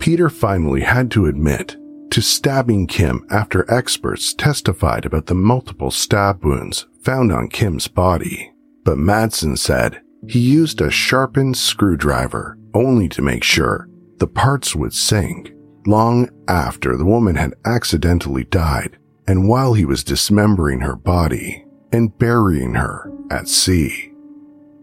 Peter 0.00 0.30
finally 0.30 0.80
had 0.80 1.10
to 1.10 1.26
admit 1.26 1.76
to 2.10 2.22
stabbing 2.22 2.86
Kim 2.86 3.24
after 3.30 3.70
experts 3.72 4.34
testified 4.34 5.04
about 5.04 5.26
the 5.26 5.34
multiple 5.34 5.90
stab 5.90 6.42
wounds 6.42 6.86
found 7.02 7.30
on 7.30 7.48
Kim's 7.48 7.86
body. 7.86 8.50
But 8.82 8.98
Madsen 8.98 9.56
said 9.56 10.00
he 10.26 10.40
used 10.40 10.80
a 10.80 10.90
sharpened 10.90 11.56
screwdriver 11.56 12.58
only 12.74 13.08
to 13.10 13.22
make 13.22 13.44
sure 13.44 13.88
the 14.16 14.26
parts 14.26 14.74
would 14.74 14.94
sink 14.94 15.52
long 15.86 16.28
after 16.48 16.96
the 16.96 17.04
woman 17.04 17.36
had 17.36 17.54
accidentally 17.64 18.44
died 18.44 18.98
and 19.26 19.48
while 19.48 19.74
he 19.74 19.84
was 19.84 20.02
dismembering 20.02 20.80
her 20.80 20.96
body 20.96 21.64
and 21.92 22.18
burying 22.18 22.74
her 22.74 23.12
at 23.30 23.48
sea. 23.48 24.12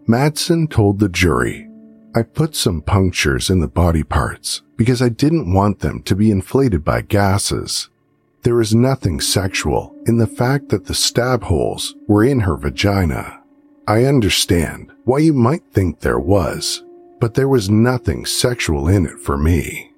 Madsen 0.07 0.69
told 0.69 0.99
the 0.99 1.09
jury, 1.09 1.66
I 2.17 2.23
put 2.23 2.55
some 2.55 2.81
punctures 2.81 3.51
in 3.51 3.59
the 3.59 3.67
body 3.67 4.01
parts 4.01 4.63
because 4.75 5.03
I 5.03 5.09
didn't 5.09 5.53
want 5.53 5.81
them 5.81 6.01
to 6.01 6.15
be 6.15 6.31
inflated 6.31 6.83
by 6.83 7.01
gases. 7.01 7.89
There 8.41 8.59
is 8.59 8.73
nothing 8.73 9.21
sexual 9.21 9.95
in 10.07 10.17
the 10.17 10.25
fact 10.25 10.69
that 10.69 10.85
the 10.85 10.95
stab 10.95 11.43
holes 11.43 11.93
were 12.07 12.23
in 12.23 12.39
her 12.39 12.57
vagina. 12.57 13.43
I 13.87 14.05
understand 14.05 14.91
why 15.05 15.19
you 15.19 15.31
might 15.31 15.61
think 15.71 15.99
there 15.99 16.17
was, 16.17 16.83
but 17.19 17.35
there 17.35 17.47
was 17.47 17.69
nothing 17.69 18.25
sexual 18.25 18.87
in 18.87 19.05
it 19.05 19.19
for 19.19 19.37
me. 19.37 19.91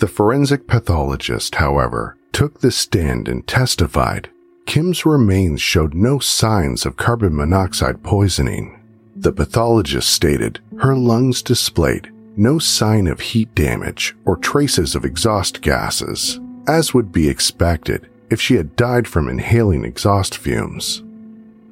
The 0.00 0.08
forensic 0.08 0.66
pathologist, 0.66 1.54
however, 1.54 2.18
took 2.32 2.60
the 2.60 2.70
stand 2.70 3.28
and 3.28 3.46
testified 3.46 4.28
Kim's 4.66 5.06
remains 5.06 5.62
showed 5.62 5.94
no 5.94 6.18
signs 6.18 6.84
of 6.84 6.96
carbon 6.96 7.34
monoxide 7.34 8.02
poisoning. 8.02 8.83
The 9.16 9.32
pathologist 9.32 10.10
stated 10.10 10.60
her 10.78 10.96
lungs 10.96 11.42
displayed 11.42 12.10
no 12.36 12.58
sign 12.58 13.06
of 13.06 13.20
heat 13.20 13.54
damage 13.54 14.16
or 14.24 14.36
traces 14.36 14.94
of 14.94 15.04
exhaust 15.04 15.60
gases, 15.60 16.40
as 16.66 16.92
would 16.92 17.12
be 17.12 17.28
expected 17.28 18.08
if 18.30 18.40
she 18.40 18.56
had 18.56 18.74
died 18.76 19.06
from 19.06 19.28
inhaling 19.28 19.84
exhaust 19.84 20.36
fumes. 20.36 21.02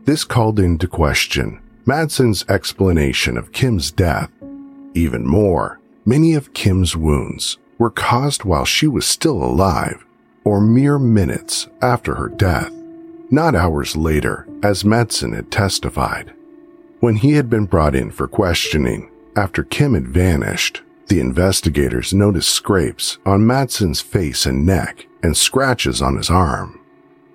This 0.04 0.24
called 0.24 0.60
into 0.60 0.86
question 0.86 1.60
Madsen's 1.84 2.44
explanation 2.48 3.36
of 3.36 3.52
Kim's 3.52 3.90
death. 3.90 4.30
Even 4.94 5.26
more, 5.26 5.80
many 6.04 6.34
of 6.34 6.54
Kim's 6.54 6.96
wounds 6.96 7.58
were 7.78 7.90
caused 7.90 8.44
while 8.44 8.64
she 8.64 8.86
was 8.86 9.04
still 9.04 9.42
alive, 9.42 10.04
or 10.44 10.60
mere 10.60 10.98
minutes 10.98 11.68
after 11.80 12.14
her 12.14 12.28
death, 12.28 12.70
not 13.30 13.56
hours 13.56 13.96
later, 13.96 14.46
as 14.62 14.84
Madsen 14.84 15.34
had 15.34 15.50
testified. 15.50 16.32
When 17.02 17.16
he 17.16 17.32
had 17.32 17.50
been 17.50 17.66
brought 17.66 17.96
in 17.96 18.12
for 18.12 18.28
questioning, 18.28 19.10
after 19.34 19.64
Kim 19.64 19.94
had 19.94 20.06
vanished, 20.06 20.82
the 21.08 21.18
investigators 21.18 22.14
noticed 22.14 22.50
scrapes 22.50 23.18
on 23.26 23.40
Madsen's 23.40 24.00
face 24.00 24.46
and 24.46 24.64
neck 24.64 25.08
and 25.20 25.36
scratches 25.36 26.00
on 26.00 26.16
his 26.16 26.30
arm. 26.30 26.78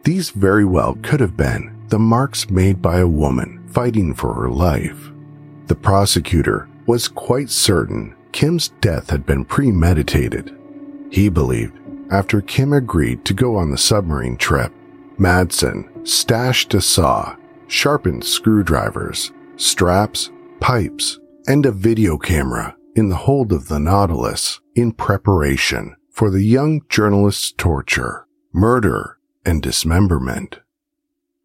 These 0.05 0.29
very 0.29 0.63
well 0.63 0.97
could 1.03 1.19
have 1.19 1.35
been 1.35 1.81
the 1.89 1.99
marks 1.99 2.49
made 2.49 2.81
by 2.81 2.99
a 2.99 3.07
woman 3.09 3.67
fighting 3.67 4.13
for 4.13 4.35
her 4.35 4.49
life. 4.49 5.11
The 5.65 5.75
prosecutor 5.75 6.69
was 6.85 7.09
quite 7.09 7.49
certain 7.49 8.15
Kim's 8.31 8.69
death 8.79 9.09
had 9.09 9.25
been 9.25 9.43
premeditated. 9.43 10.57
He 11.11 11.27
believed 11.27 11.77
after 12.09 12.39
Kim 12.39 12.71
agreed 12.71 13.25
to 13.25 13.33
go 13.33 13.57
on 13.57 13.71
the 13.71 13.77
submarine 13.77 14.37
trip, 14.37 14.71
Madsen 15.19 16.07
stashed 16.07 16.73
a 16.73 16.79
saw, 16.79 17.35
sharpened 17.67 18.23
screwdrivers, 18.23 19.33
straps, 19.57 20.29
pipes, 20.59 21.19
and 21.47 21.65
a 21.65 21.71
video 21.71 22.17
camera 22.17 22.75
in 22.95 23.09
the 23.09 23.15
hold 23.15 23.51
of 23.51 23.67
the 23.67 23.79
Nautilus 23.79 24.59
in 24.75 24.91
preparation 24.91 25.95
for 26.11 26.29
the 26.29 26.43
young 26.43 26.81
journalist's 26.89 27.51
torture, 27.51 28.27
murder, 28.53 29.17
and 29.45 29.61
dismemberment. 29.61 30.59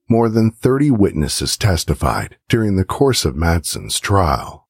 More 0.08 0.28
than 0.28 0.50
30 0.50 0.90
witnesses 0.90 1.56
testified 1.56 2.36
during 2.48 2.76
the 2.76 2.84
course 2.84 3.24
of 3.24 3.36
Madsen's 3.36 3.98
trial. 3.98 4.68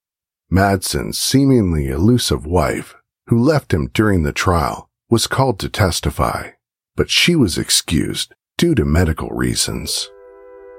Madsen's 0.50 1.18
seemingly 1.18 1.88
elusive 1.88 2.46
wife, 2.46 2.94
who 3.26 3.38
left 3.38 3.72
him 3.72 3.90
during 3.92 4.22
the 4.22 4.32
trial, 4.32 4.88
was 5.08 5.26
called 5.26 5.58
to 5.60 5.68
testify, 5.68 6.50
but 6.94 7.10
she 7.10 7.34
was 7.34 7.58
excused 7.58 8.34
due 8.56 8.74
to 8.74 8.84
medical 8.84 9.30
reasons. 9.30 10.10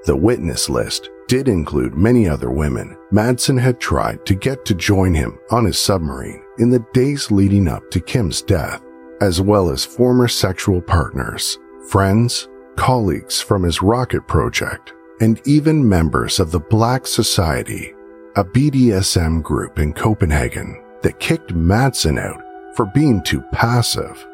The 0.06 0.16
witness 0.16 0.68
list 0.68 1.10
did 1.28 1.48
include 1.48 1.94
many 1.94 2.28
other 2.28 2.50
women 2.50 2.96
Madsen 3.12 3.60
had 3.60 3.80
tried 3.80 4.24
to 4.26 4.34
get 4.34 4.64
to 4.64 4.74
join 4.74 5.14
him 5.14 5.38
on 5.50 5.64
his 5.64 5.78
submarine 5.78 6.42
in 6.58 6.70
the 6.70 6.84
days 6.92 7.30
leading 7.30 7.68
up 7.68 7.90
to 7.90 8.00
Kim's 8.00 8.42
death, 8.42 8.82
as 9.20 9.40
well 9.40 9.70
as 9.70 9.84
former 9.84 10.28
sexual 10.28 10.80
partners, 10.80 11.58
friends, 11.88 12.48
colleagues 12.76 13.40
from 13.40 13.62
his 13.62 13.82
rocket 13.82 14.26
project, 14.26 14.92
and 15.20 15.40
even 15.46 15.88
members 15.88 16.40
of 16.40 16.50
the 16.50 16.60
Black 16.60 17.06
Society, 17.06 17.94
a 18.36 18.44
BDSM 18.44 19.42
group 19.42 19.78
in 19.78 19.92
Copenhagen 19.92 20.82
that 21.02 21.20
kicked 21.20 21.54
Madsen 21.54 22.18
out 22.18 22.42
for 22.74 22.86
being 22.86 23.22
too 23.22 23.42
passive. 23.52 24.26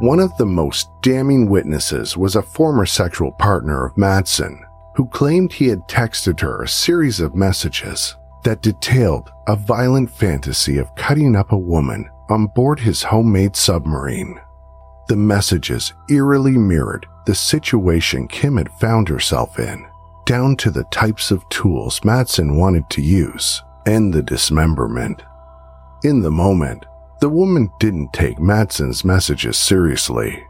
One 0.00 0.18
of 0.18 0.36
the 0.36 0.46
most 0.46 0.88
damning 1.02 1.48
witnesses 1.48 2.16
was 2.16 2.36
a 2.36 2.42
former 2.42 2.86
sexual 2.86 3.32
partner 3.32 3.86
of 3.86 3.94
Madsen 3.94 4.61
who 4.94 5.06
claimed 5.08 5.52
he 5.52 5.68
had 5.68 5.80
texted 5.88 6.40
her 6.40 6.62
a 6.62 6.68
series 6.68 7.20
of 7.20 7.34
messages 7.34 8.16
that 8.44 8.62
detailed 8.62 9.30
a 9.46 9.56
violent 9.56 10.10
fantasy 10.10 10.78
of 10.78 10.94
cutting 10.96 11.36
up 11.36 11.52
a 11.52 11.58
woman 11.58 12.08
on 12.28 12.46
board 12.46 12.80
his 12.80 13.02
homemade 13.02 13.56
submarine. 13.56 14.40
The 15.08 15.16
messages 15.16 15.92
eerily 16.08 16.56
mirrored 16.56 17.06
the 17.26 17.34
situation 17.34 18.26
Kim 18.28 18.56
had 18.56 18.70
found 18.80 19.08
herself 19.08 19.58
in, 19.58 19.86
down 20.26 20.56
to 20.56 20.70
the 20.70 20.84
types 20.84 21.30
of 21.30 21.48
tools 21.48 22.00
Madsen 22.00 22.56
wanted 22.56 22.88
to 22.90 23.02
use 23.02 23.62
and 23.86 24.12
the 24.12 24.22
dismemberment. 24.22 25.22
In 26.04 26.22
the 26.22 26.30
moment, 26.30 26.84
the 27.20 27.28
woman 27.28 27.70
didn't 27.78 28.12
take 28.12 28.38
Madsen's 28.38 29.04
messages 29.04 29.56
seriously. 29.56 30.44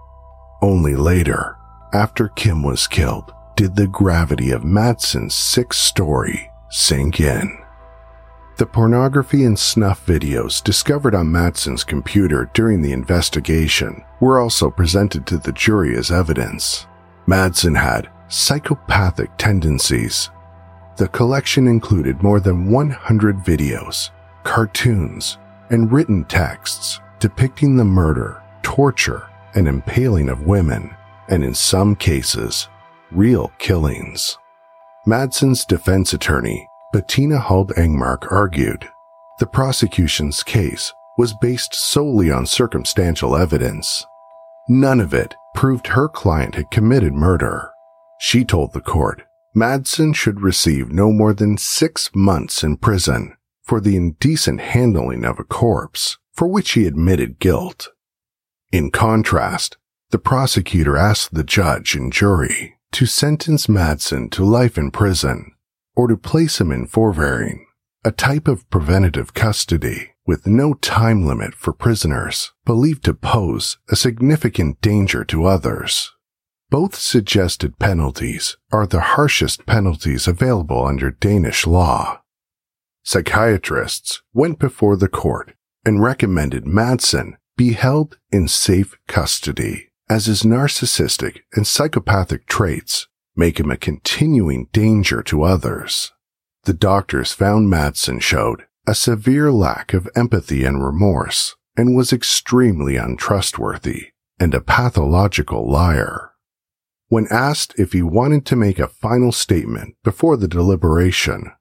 Only 0.63 0.97
later, 0.97 1.57
after 1.93 2.29
Kim 2.29 2.63
was 2.63 2.87
killed, 2.87 3.35
did 3.63 3.77
the 3.77 3.87
gravity 3.87 4.51
of 4.51 4.65
Madsen's 4.65 5.37
sick 5.37 5.73
story 5.73 6.51
sink 6.69 7.21
in. 7.21 7.63
The 8.57 8.67
pornography 8.67 9.45
and 9.45 9.57
snuff 9.57 10.05
videos 10.05 10.61
discovered 10.65 11.15
on 11.15 11.29
Madsen's 11.29 11.85
computer 11.85 12.51
during 12.55 12.83
the 12.83 12.91
investigation 12.91 14.03
were 14.19 14.41
also 14.41 14.69
presented 14.69 15.29
to 15.29 15.39
the 15.39 15.53
jury 15.53 15.97
as 15.97 16.11
evidence. 16.11 16.89
Madsen 17.29 17.81
had 17.81 18.11
psychopathic 18.27 19.31
tendencies. 19.39 20.31
The 20.97 21.07
collection 21.07 21.69
included 21.69 22.21
more 22.21 22.41
than 22.41 22.69
100 22.69 23.37
videos, 23.45 24.11
cartoons, 24.43 25.39
and 25.71 25.93
written 25.93 26.25
texts 26.25 26.99
depicting 27.21 27.77
the 27.77 27.85
murder, 27.85 28.43
torture, 28.65 29.29
and 29.55 29.69
impaling 29.69 30.29
of 30.29 30.49
women, 30.49 30.97
and 31.29 31.45
in 31.45 31.55
some 31.55 31.95
cases, 31.95 32.69
real 33.15 33.53
killings. 33.59 34.39
Madsen's 35.07 35.65
defense 35.65 36.13
attorney, 36.13 36.69
Betina 36.95 37.41
Hald 37.41 37.73
Engmark, 37.77 38.31
argued 38.31 38.89
the 39.39 39.47
prosecution's 39.47 40.43
case 40.43 40.93
was 41.19 41.35
based 41.41 41.75
solely 41.75 42.31
on 42.31 42.47
circumstantial 42.47 43.37
evidence. 43.37 44.07
None 44.69 45.01
of 45.01 45.13
it 45.13 45.35
proved 45.55 45.89
her 45.89 46.09
client 46.09 46.55
had 46.55 46.71
committed 46.71 47.13
murder. 47.13 47.71
She 48.21 48.45
told 48.45 48.73
the 48.73 48.81
court 48.81 49.23
Madsen 49.55 50.15
should 50.15 50.41
receive 50.41 50.93
no 50.93 51.11
more 51.13 51.35
than 51.35 51.59
six 51.59 52.11
months 52.15 52.63
in 52.63 52.77
prison 52.77 53.37
for 53.63 53.81
the 53.81 53.97
indecent 53.97 54.61
handling 54.61 55.25
of 55.25 55.39
a 55.39 55.45
corpse 55.45 56.19
for 56.33 56.49
which 56.49 56.73
he 56.73 56.87
admitted 56.87 57.39
guilt. 57.39 57.89
In 58.71 58.91
contrast, 58.91 59.77
the 60.11 60.19
prosecutor 60.19 60.97
asked 60.97 61.35
the 61.35 61.45
judge 61.45 61.95
and 61.95 62.13
jury 62.13 62.77
to 62.93 63.07
sentence 63.07 63.69
Madsen 63.69 64.31
to 64.31 64.45
life 64.45 64.77
in 64.77 64.91
prison 64.91 65.53
or 65.97 66.09
to 66.09 66.17
place 66.17 66.61
him 66.61 66.71
in 66.71 66.87
forvaring, 66.87 67.65
a 68.05 68.13
type 68.13 68.47
of 68.47 68.69
preventative 68.69 69.33
custody 69.33 70.11
with 70.27 70.47
no 70.47 70.75
time 70.75 71.27
limit 71.27 71.55
for 71.55 71.73
prisoners 71.73 72.53
believed 72.65 73.05
to 73.05 73.15
pose 73.15 73.79
a 73.91 73.97
significant 73.97 74.81
danger 74.81 75.25
to 75.25 75.47
others. 75.47 76.13
Both 76.71 76.95
suggested 76.95 77.79
penalties 77.79 78.57
are 78.71 78.87
the 78.87 79.01
harshest 79.01 79.67
penalties 79.67 80.29
available 80.29 80.85
under 80.87 81.11
Danish 81.11 81.67
law. 81.67 82.21
Psychiatrists 83.05 84.23
went 84.33 84.59
before 84.59 84.97
the 84.97 85.09
court 85.09 85.55
and 85.85 86.03
recommended 86.03 86.65
Madsen 86.65 87.37
be 87.57 87.73
held 87.73 88.19
in 88.31 88.49
safe 88.49 88.97
custody 89.09 89.92
as 90.09 90.27
his 90.27 90.43
narcissistic 90.43 91.41
and 91.55 91.67
psychopathic 91.67 92.47
traits 92.47 93.07
make 93.35 93.59
him 93.59 93.71
a 93.71 93.77
continuing 93.77 94.69
danger 94.73 95.23
to 95.23 95.43
others. 95.43 96.13
The 96.65 96.75
doctors 96.75 97.33
found 97.33 97.73
Madsen 97.73 98.21
showed 98.21 98.67
a 98.87 98.95
severe 98.95 99.51
lack 99.51 99.95
of 99.95 100.09
empathy 100.15 100.65
and 100.65 100.85
remorse 100.85 101.57
and 101.77 101.97
was 101.97 102.13
extremely 102.13 102.97
untrustworthy 102.97 104.09
and 104.39 104.55
a 104.55 104.61
pathological 104.61 105.71
liar. 105.71 106.33
When 107.09 107.27
asked 107.31 107.79
if 107.79 107.93
he 107.93 108.03
wanted 108.03 108.45
to 108.47 108.57
make 108.57 108.79
a 108.79 108.89
final 108.89 109.33
statement 109.33 109.97
before 110.03 110.37
the 110.37 110.49
deliberation, 110.49 111.53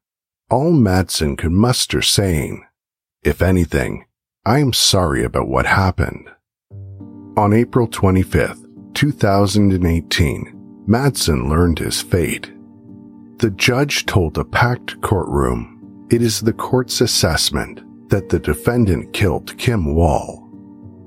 all 0.49 0.71
Madsen 0.71 1.37
could 1.37 1.51
muster 1.51 2.01
saying, 2.01 2.65
if 3.23 3.41
anything, 3.41 4.05
I 4.45 4.59
am 4.59 4.73
sorry 4.73 5.23
about 5.23 5.47
what 5.47 5.65
happened. 5.65 6.29
On 7.37 7.53
April 7.53 7.87
25, 7.87 8.57
2018, 8.93 10.83
Madsen 10.85 11.49
learned 11.49 11.79
his 11.79 12.01
fate. 12.01 12.51
The 13.37 13.51
judge 13.51 14.05
told 14.05 14.37
a 14.37 14.43
packed 14.43 14.99
courtroom 14.99 16.07
it 16.11 16.21
is 16.21 16.41
the 16.41 16.51
court's 16.51 16.99
assessment 16.99 18.09
that 18.09 18.27
the 18.27 18.37
defendant 18.37 19.13
killed 19.13 19.57
Kim 19.57 19.95
Wall. 19.95 20.45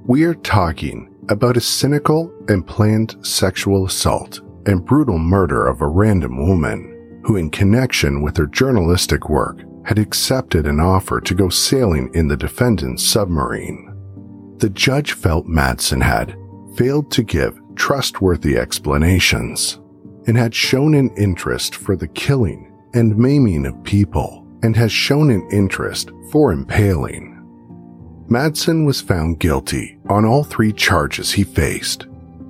We 0.06 0.24
are 0.24 0.32
talking 0.32 1.14
about 1.28 1.58
a 1.58 1.60
cynical 1.60 2.32
and 2.48 2.66
planned 2.66 3.16
sexual 3.20 3.84
assault 3.84 4.40
and 4.64 4.82
brutal 4.82 5.18
murder 5.18 5.66
of 5.66 5.82
a 5.82 5.88
random 5.88 6.48
woman 6.48 7.20
who, 7.26 7.36
in 7.36 7.50
connection 7.50 8.22
with 8.22 8.38
her 8.38 8.46
journalistic 8.46 9.28
work, 9.28 9.60
had 9.84 9.98
accepted 9.98 10.66
an 10.66 10.80
offer 10.80 11.20
to 11.20 11.34
go 11.34 11.50
sailing 11.50 12.10
in 12.14 12.28
the 12.28 12.36
defendant's 12.36 13.04
submarine 13.04 13.93
the 14.58 14.70
judge 14.70 15.12
felt 15.12 15.46
Madsen 15.46 16.02
had 16.02 16.36
failed 16.76 17.10
to 17.12 17.22
give 17.22 17.60
trustworthy 17.76 18.56
explanations 18.56 19.80
and 20.26 20.36
had 20.36 20.54
shown 20.54 20.94
an 20.94 21.10
interest 21.16 21.74
for 21.74 21.96
the 21.96 22.08
killing 22.08 22.72
and 22.94 23.16
maiming 23.16 23.66
of 23.66 23.82
people 23.84 24.46
and 24.62 24.76
has 24.76 24.92
shown 24.92 25.30
an 25.30 25.46
interest 25.50 26.10
for 26.30 26.52
impaling. 26.52 27.30
Madsen 28.28 28.86
was 28.86 29.00
found 29.00 29.38
guilty 29.38 29.98
on 30.08 30.24
all 30.24 30.44
three 30.44 30.72
charges 30.72 31.32
he 31.32 31.44
faced 31.44 32.06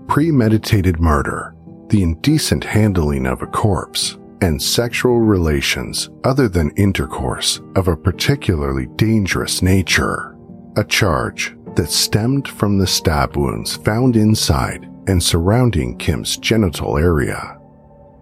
premeditated 0.06 1.00
murder, 1.00 1.54
the 1.88 2.02
indecent 2.02 2.62
handling 2.62 3.26
of 3.26 3.40
a 3.40 3.46
corpse, 3.46 4.18
and 4.42 4.60
sexual 4.60 5.18
relations 5.20 6.10
other 6.24 6.46
than 6.48 6.70
intercourse 6.76 7.60
of 7.74 7.88
a 7.88 7.96
particularly 7.96 8.86
dangerous 8.96 9.62
nature, 9.62 10.36
a 10.76 10.84
charge 10.84 11.56
that 11.76 11.90
stemmed 11.90 12.48
from 12.48 12.78
the 12.78 12.86
stab 12.86 13.36
wounds 13.36 13.76
found 13.76 14.16
inside 14.16 14.90
and 15.06 15.22
surrounding 15.22 15.96
Kim's 15.98 16.36
genital 16.36 16.98
area. 16.98 17.58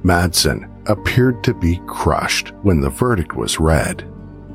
Madsen 0.04 0.71
appeared 0.88 1.44
to 1.44 1.54
be 1.54 1.82
crushed 1.88 2.54
when 2.64 2.82
the 2.82 2.90
verdict 2.90 3.36
was 3.36 3.60
read. 3.60 4.08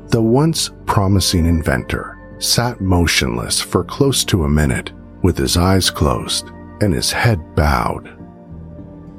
The 0.09 0.21
once 0.21 0.71
promising 0.85 1.45
inventor 1.45 2.17
sat 2.39 2.79
motionless 2.81 3.59
for 3.61 3.83
close 3.83 4.23
to 4.25 4.43
a 4.43 4.49
minute 4.49 4.91
with 5.23 5.37
his 5.37 5.57
eyes 5.57 5.89
closed 5.89 6.49
and 6.81 6.93
his 6.93 7.11
head 7.11 7.55
bowed. 7.55 8.13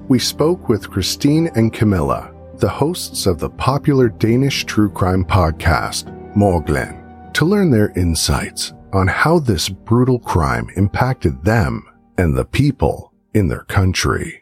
we 0.09 0.19
spoke 0.19 0.69
with 0.69 0.89
Kristine 0.91 1.51
and 1.55 1.73
Camilla, 1.73 2.33
the 2.57 2.69
hosts 2.69 3.27
of 3.27 3.39
the 3.39 3.51
popular 3.51 4.09
Danish 4.09 4.65
true 4.65 4.91
crime 4.91 5.25
podcast, 5.25 6.07
Mørkeland, 6.35 7.35
to 7.35 7.45
learn 7.45 7.71
their 7.71 7.91
insights 7.91 8.73
on 8.93 9.07
how 9.07 9.39
this 9.39 9.69
brutal 9.69 10.19
crime 10.19 10.69
impacted 10.77 11.45
them 11.45 11.85
and 12.17 12.35
the 12.35 12.45
people 12.45 13.13
in 13.35 13.49
their 13.49 13.65
country. 13.65 14.41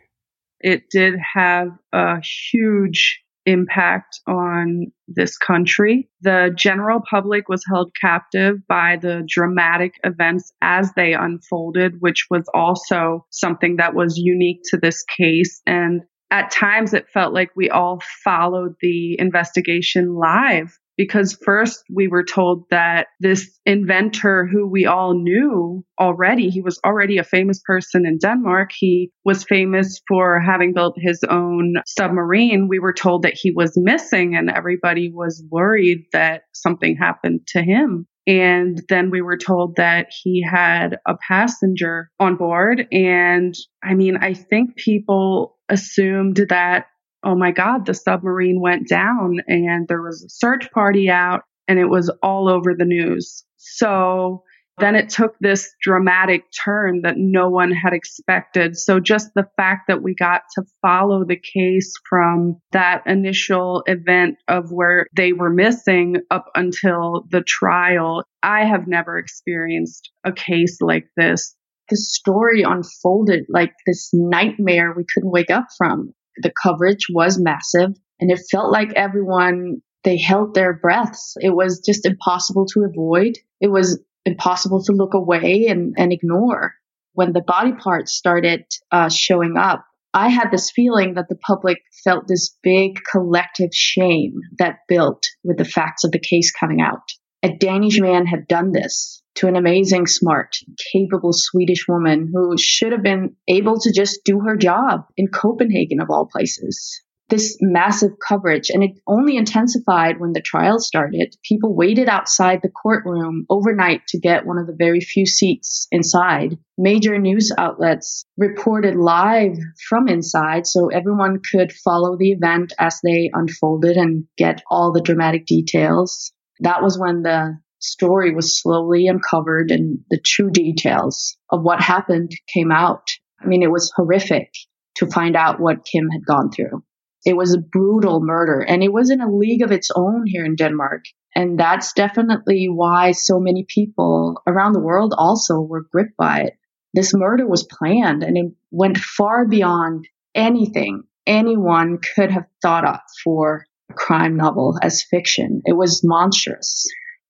It 0.67 0.91
did 0.91 1.15
have 1.35 1.69
a 1.93 2.17
huge 2.21 3.23
impact 3.45 4.19
on 4.27 4.87
this 5.07 5.39
country. 5.39 6.11
The 6.23 6.51
general 6.57 7.01
public 7.09 7.49
was 7.49 7.65
held 7.71 7.93
captive 8.01 8.57
by 8.67 8.97
the 9.01 9.23
dramatic 9.29 9.93
events 10.03 10.53
as 10.61 10.93
they 10.97 11.13
unfolded, 11.13 12.01
which 12.01 12.27
was 12.31 12.51
also 12.53 13.27
something 13.31 13.77
that 13.77 13.95
was 13.95 14.19
unique 14.19 14.63
to 14.71 14.77
this 14.77 15.05
case. 15.05 15.63
And 15.69 16.03
at 16.33 16.51
times 16.51 16.95
it 16.95 17.09
felt 17.15 17.33
like 17.33 17.51
we 17.55 17.71
all 17.71 18.01
followed 18.25 18.75
the 18.81 19.15
investigation 19.21 20.17
live 20.17 20.77
because 20.97 21.39
first 21.45 21.83
we 21.93 22.09
were 22.09 22.25
told 22.25 22.65
that 22.71 23.09
this 23.21 23.59
inventor 23.65 24.49
who 24.51 24.69
we 24.69 24.87
all 24.87 25.15
knew 25.15 25.85
already, 26.01 26.49
he 26.49 26.63
was 26.63 26.81
already 26.85 27.19
a 27.19 27.25
famous 27.25 27.61
person 27.65 28.07
in 28.07 28.19
Denmark. 28.19 28.71
He 28.77 29.11
was 29.25 29.45
famous 29.45 30.01
for 30.09 30.41
having 30.41 30.73
built 30.73 30.97
his 30.99 31.23
own 31.29 31.75
submarine. 31.87 32.69
We 32.69 32.79
were 32.79 32.95
told 32.95 33.23
that 33.23 33.35
he 33.35 33.53
was 33.55 33.73
missing 33.77 34.35
and 34.35 34.51
everybody 34.51 35.11
was 35.13 35.45
worried 35.51 36.07
that 36.13 36.43
something 36.53 36.97
happened 36.97 37.41
to 37.49 37.63
him. 37.63 38.07
And 38.27 38.83
then 38.89 39.11
we 39.11 39.23
were 39.23 39.39
told 39.39 39.77
that 39.77 40.09
he 40.11 40.43
had 40.43 40.99
a 41.07 41.15
passenger 41.29 42.11
on 42.19 42.37
board. 42.37 42.87
And 42.91 43.55
I 43.85 43.95
mean, 43.95 44.17
I 44.17 44.35
think 44.35 44.77
people 44.77 45.57
assumed 45.69 46.45
that 46.49 46.87
oh 47.27 47.35
my 47.35 47.51
God, 47.51 47.85
the 47.85 47.93
submarine 47.93 48.61
went 48.61 48.89
down 48.89 49.41
and 49.49 49.89
there 49.89 50.01
was 50.01 50.23
a 50.23 50.31
search 50.31 50.71
party 50.71 51.11
out 51.11 51.43
and 51.67 51.79
it 51.79 51.87
was 51.87 52.09
all 52.23 52.49
over 52.49 52.73
the 52.79 52.85
news. 52.85 53.45
So 53.57 54.45
then 54.79 54.95
it 54.95 55.09
took 55.09 55.35
this 55.41 55.75
dramatic 55.83 56.45
turn 56.65 57.01
that 57.03 57.17
no 57.17 57.49
one 57.49 57.73
had 57.73 57.93
expected. 57.93 58.77
So 58.77 59.01
just 59.01 59.31
the 59.35 59.49
fact 59.57 59.89
that 59.89 60.03
we 60.03 60.15
got 60.15 60.43
to 60.55 60.63
follow 60.83 61.25
the 61.25 61.41
case 61.55 61.93
from 62.09 62.61
that 62.71 63.03
initial 63.07 63.83
event 63.87 64.37
of 64.47 64.71
where 64.71 65.07
they 65.17 65.33
were 65.33 65.51
missing 65.51 66.19
up 66.31 66.47
until 66.55 67.25
the 67.31 67.43
trial, 67.43 68.23
I 68.43 68.67
have 68.67 68.87
never 68.87 69.19
experienced 69.19 70.11
a 70.25 70.33
case 70.33 70.79
like 70.81 71.07
this. 71.17 71.57
The 71.89 71.97
story 71.97 72.63
unfolded 72.63 73.47
like 73.49 73.73
this 73.85 74.11
nightmare 74.13 74.95
we 74.97 75.07
couldn't 75.13 75.33
wake 75.33 75.51
up 75.51 75.67
from. 75.77 76.13
The 76.43 76.53
coverage 76.63 77.07
was 77.13 77.39
massive 77.39 77.97
and 78.21 78.31
it 78.31 78.41
felt 78.51 78.73
like 78.73 78.93
everyone, 78.95 79.83
they 80.05 80.19
held 80.19 80.55
their 80.55 80.73
breaths. 80.73 81.35
It 81.41 81.51
was 81.51 81.83
just 81.85 82.07
impossible 82.07 82.67
to 82.73 82.85
avoid. 82.85 83.39
It 83.61 83.69
was 83.69 84.01
impossible 84.25 84.83
to 84.85 84.93
look 84.93 85.15
away 85.15 85.67
and, 85.69 85.95
and 85.97 86.13
ignore. 86.13 86.75
When 87.13 87.33
the 87.33 87.43
body 87.43 87.73
parts 87.73 88.13
started 88.13 88.65
uh, 88.91 89.09
showing 89.09 89.57
up, 89.57 89.85
I 90.13 90.29
had 90.29 90.51
this 90.51 90.71
feeling 90.71 91.15
that 91.15 91.29
the 91.29 91.37
public 91.37 91.79
felt 92.05 92.27
this 92.27 92.57
big 92.63 93.01
collective 93.11 93.71
shame 93.73 94.41
that 94.59 94.79
built 94.89 95.25
with 95.45 95.59
the 95.59 95.65
facts 95.65 96.05
of 96.05 96.13
the 96.13 96.19
case 96.19 96.53
coming 96.53 96.81
out. 96.81 97.03
A 97.43 97.55
Danish 97.55 98.01
man 98.01 98.27
had 98.27 98.49
done 98.49 98.73
this 98.73 99.23
to 99.37 99.49
an 99.49 99.57
amazing, 99.57 100.07
smart, 100.07 100.57
capable 100.93 101.33
Swedish 101.33 101.87
woman 101.89 102.31
who 102.33 102.57
should 102.59 102.93
have 102.93 103.03
been 103.03 103.37
able 103.49 103.79
to 103.81 103.93
just 103.93 104.21
do 104.25 104.41
her 104.41 104.57
job 104.57 105.07
in 105.17 105.29
Copenhagen, 105.29 106.01
of 106.01 106.09
all 106.11 106.27
places. 106.31 107.03
This 107.29 107.59
massive 107.61 108.13
coverage, 108.27 108.71
and 108.71 108.85
it 108.85 108.93
only 109.07 109.37
intensified 109.37 110.21
when 110.21 110.33
the 110.33 110.41
trial 110.41 110.79
started. 110.79 111.35
People 111.43 111.75
waited 111.75 112.09
outside 112.09 112.61
the 112.63 112.71
courtroom 112.71 113.47
overnight 113.51 114.07
to 114.09 114.21
get 114.21 114.47
one 114.47 114.59
of 114.59 114.69
the 114.69 114.77
very 114.79 115.01
few 115.01 115.27
seats 115.27 115.89
inside. 115.91 116.57
Major 116.79 117.19
news 117.19 117.51
outlets 117.59 118.25
reported 118.37 118.95
live 118.95 119.57
from 119.89 120.07
inside 120.07 120.69
so 120.69 120.87
everyone 120.89 121.41
could 121.51 121.73
follow 121.73 122.17
the 122.17 122.31
event 122.31 122.73
as 122.79 123.01
they 123.03 123.29
unfolded 123.35 123.97
and 123.97 124.27
get 124.39 124.63
all 124.71 124.93
the 124.93 125.03
dramatic 125.03 125.47
details. 125.47 126.33
That 126.61 126.81
was 126.81 126.97
when 126.97 127.23
the 127.23 127.59
story 127.79 128.35
was 128.35 128.61
slowly 128.61 129.07
uncovered 129.07 129.71
and 129.71 129.99
the 130.11 130.21
true 130.25 130.51
details 130.51 131.37
of 131.51 131.63
what 131.63 131.81
happened 131.81 132.31
came 132.53 132.73
out. 132.73 133.09
I 133.41 133.47
mean, 133.47 133.63
it 133.63 133.71
was 133.71 133.93
horrific 133.95 134.53
to 134.97 135.07
find 135.07 135.37
out 135.37 135.61
what 135.61 135.85
Kim 135.85 136.09
had 136.11 136.25
gone 136.25 136.51
through. 136.51 136.83
It 137.25 137.37
was 137.37 137.55
a 137.55 137.61
brutal 137.61 138.21
murder 138.23 138.61
and 138.61 138.83
it 138.83 138.93
was 138.93 139.11
in 139.11 139.21
a 139.21 139.31
league 139.31 139.63
of 139.63 139.73
its 139.73 139.91
own 139.95 140.25
here 140.27 140.45
in 140.45 140.55
Denmark. 140.55 141.05
And 141.35 141.59
that's 141.59 141.93
definitely 141.93 142.67
why 142.67 143.13
so 143.13 143.39
many 143.39 143.67
people 143.69 144.41
around 144.47 144.73
the 144.73 144.81
world 144.81 145.13
also 145.17 145.61
were 145.61 145.87
gripped 145.93 146.17
by 146.17 146.43
it. 146.43 146.55
This 146.95 147.13
murder 147.15 147.47
was 147.47 147.69
planned 147.69 148.23
and 148.23 148.39
it 148.39 148.53
went 148.71 148.97
far 148.97 149.47
beyond 149.47 150.07
anything 150.35 151.03
anyone 151.27 151.99
could 152.15 152.31
have 152.31 152.47
thought 152.63 152.87
of 152.87 153.01
for 153.23 153.67
a 153.91 153.95
crime 153.95 154.37
novel 154.37 154.79
as 154.81 155.03
fiction. 155.03 155.61
It 155.67 155.77
was 155.77 156.03
monstrous 156.05 156.87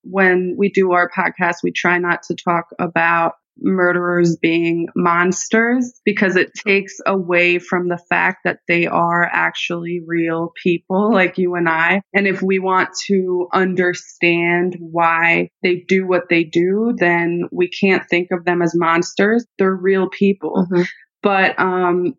when 0.08 0.54
we 0.58 0.70
do 0.70 0.92
our 0.92 1.10
podcast, 1.10 1.56
we 1.62 1.72
try 1.72 1.98
not 1.98 2.22
to 2.24 2.34
talk 2.34 2.66
about 2.78 3.34
murderers 3.58 4.36
being 4.36 4.86
monsters 4.94 6.00
because 6.04 6.36
it 6.36 6.50
takes 6.54 6.96
away 7.06 7.58
from 7.58 7.88
the 7.88 7.98
fact 8.08 8.40
that 8.44 8.58
they 8.68 8.86
are 8.86 9.24
actually 9.24 10.00
real 10.06 10.52
people 10.62 11.12
like 11.12 11.38
you 11.38 11.54
and 11.54 11.68
I. 11.68 12.02
And 12.14 12.26
if 12.26 12.42
we 12.42 12.58
want 12.58 12.90
to 13.06 13.48
understand 13.52 14.76
why 14.78 15.50
they 15.62 15.84
do 15.88 16.06
what 16.06 16.28
they 16.28 16.44
do, 16.44 16.94
then 16.98 17.44
we 17.50 17.68
can't 17.68 18.08
think 18.08 18.28
of 18.30 18.44
them 18.44 18.62
as 18.62 18.74
monsters. 18.74 19.46
They're 19.58 19.74
real 19.74 20.08
people. 20.08 20.66
Mm-hmm. 20.70 20.82
But 21.22 21.58
um, 21.58 22.14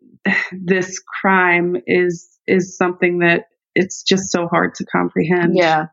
this 0.52 1.00
crime 1.20 1.76
is 1.86 2.28
is 2.46 2.76
something 2.76 3.18
that 3.18 3.44
it's 3.74 4.02
just 4.02 4.30
so 4.30 4.48
hard 4.48 4.74
to 4.74 4.84
comprehend. 4.86 5.54
Yeah. 5.54 5.86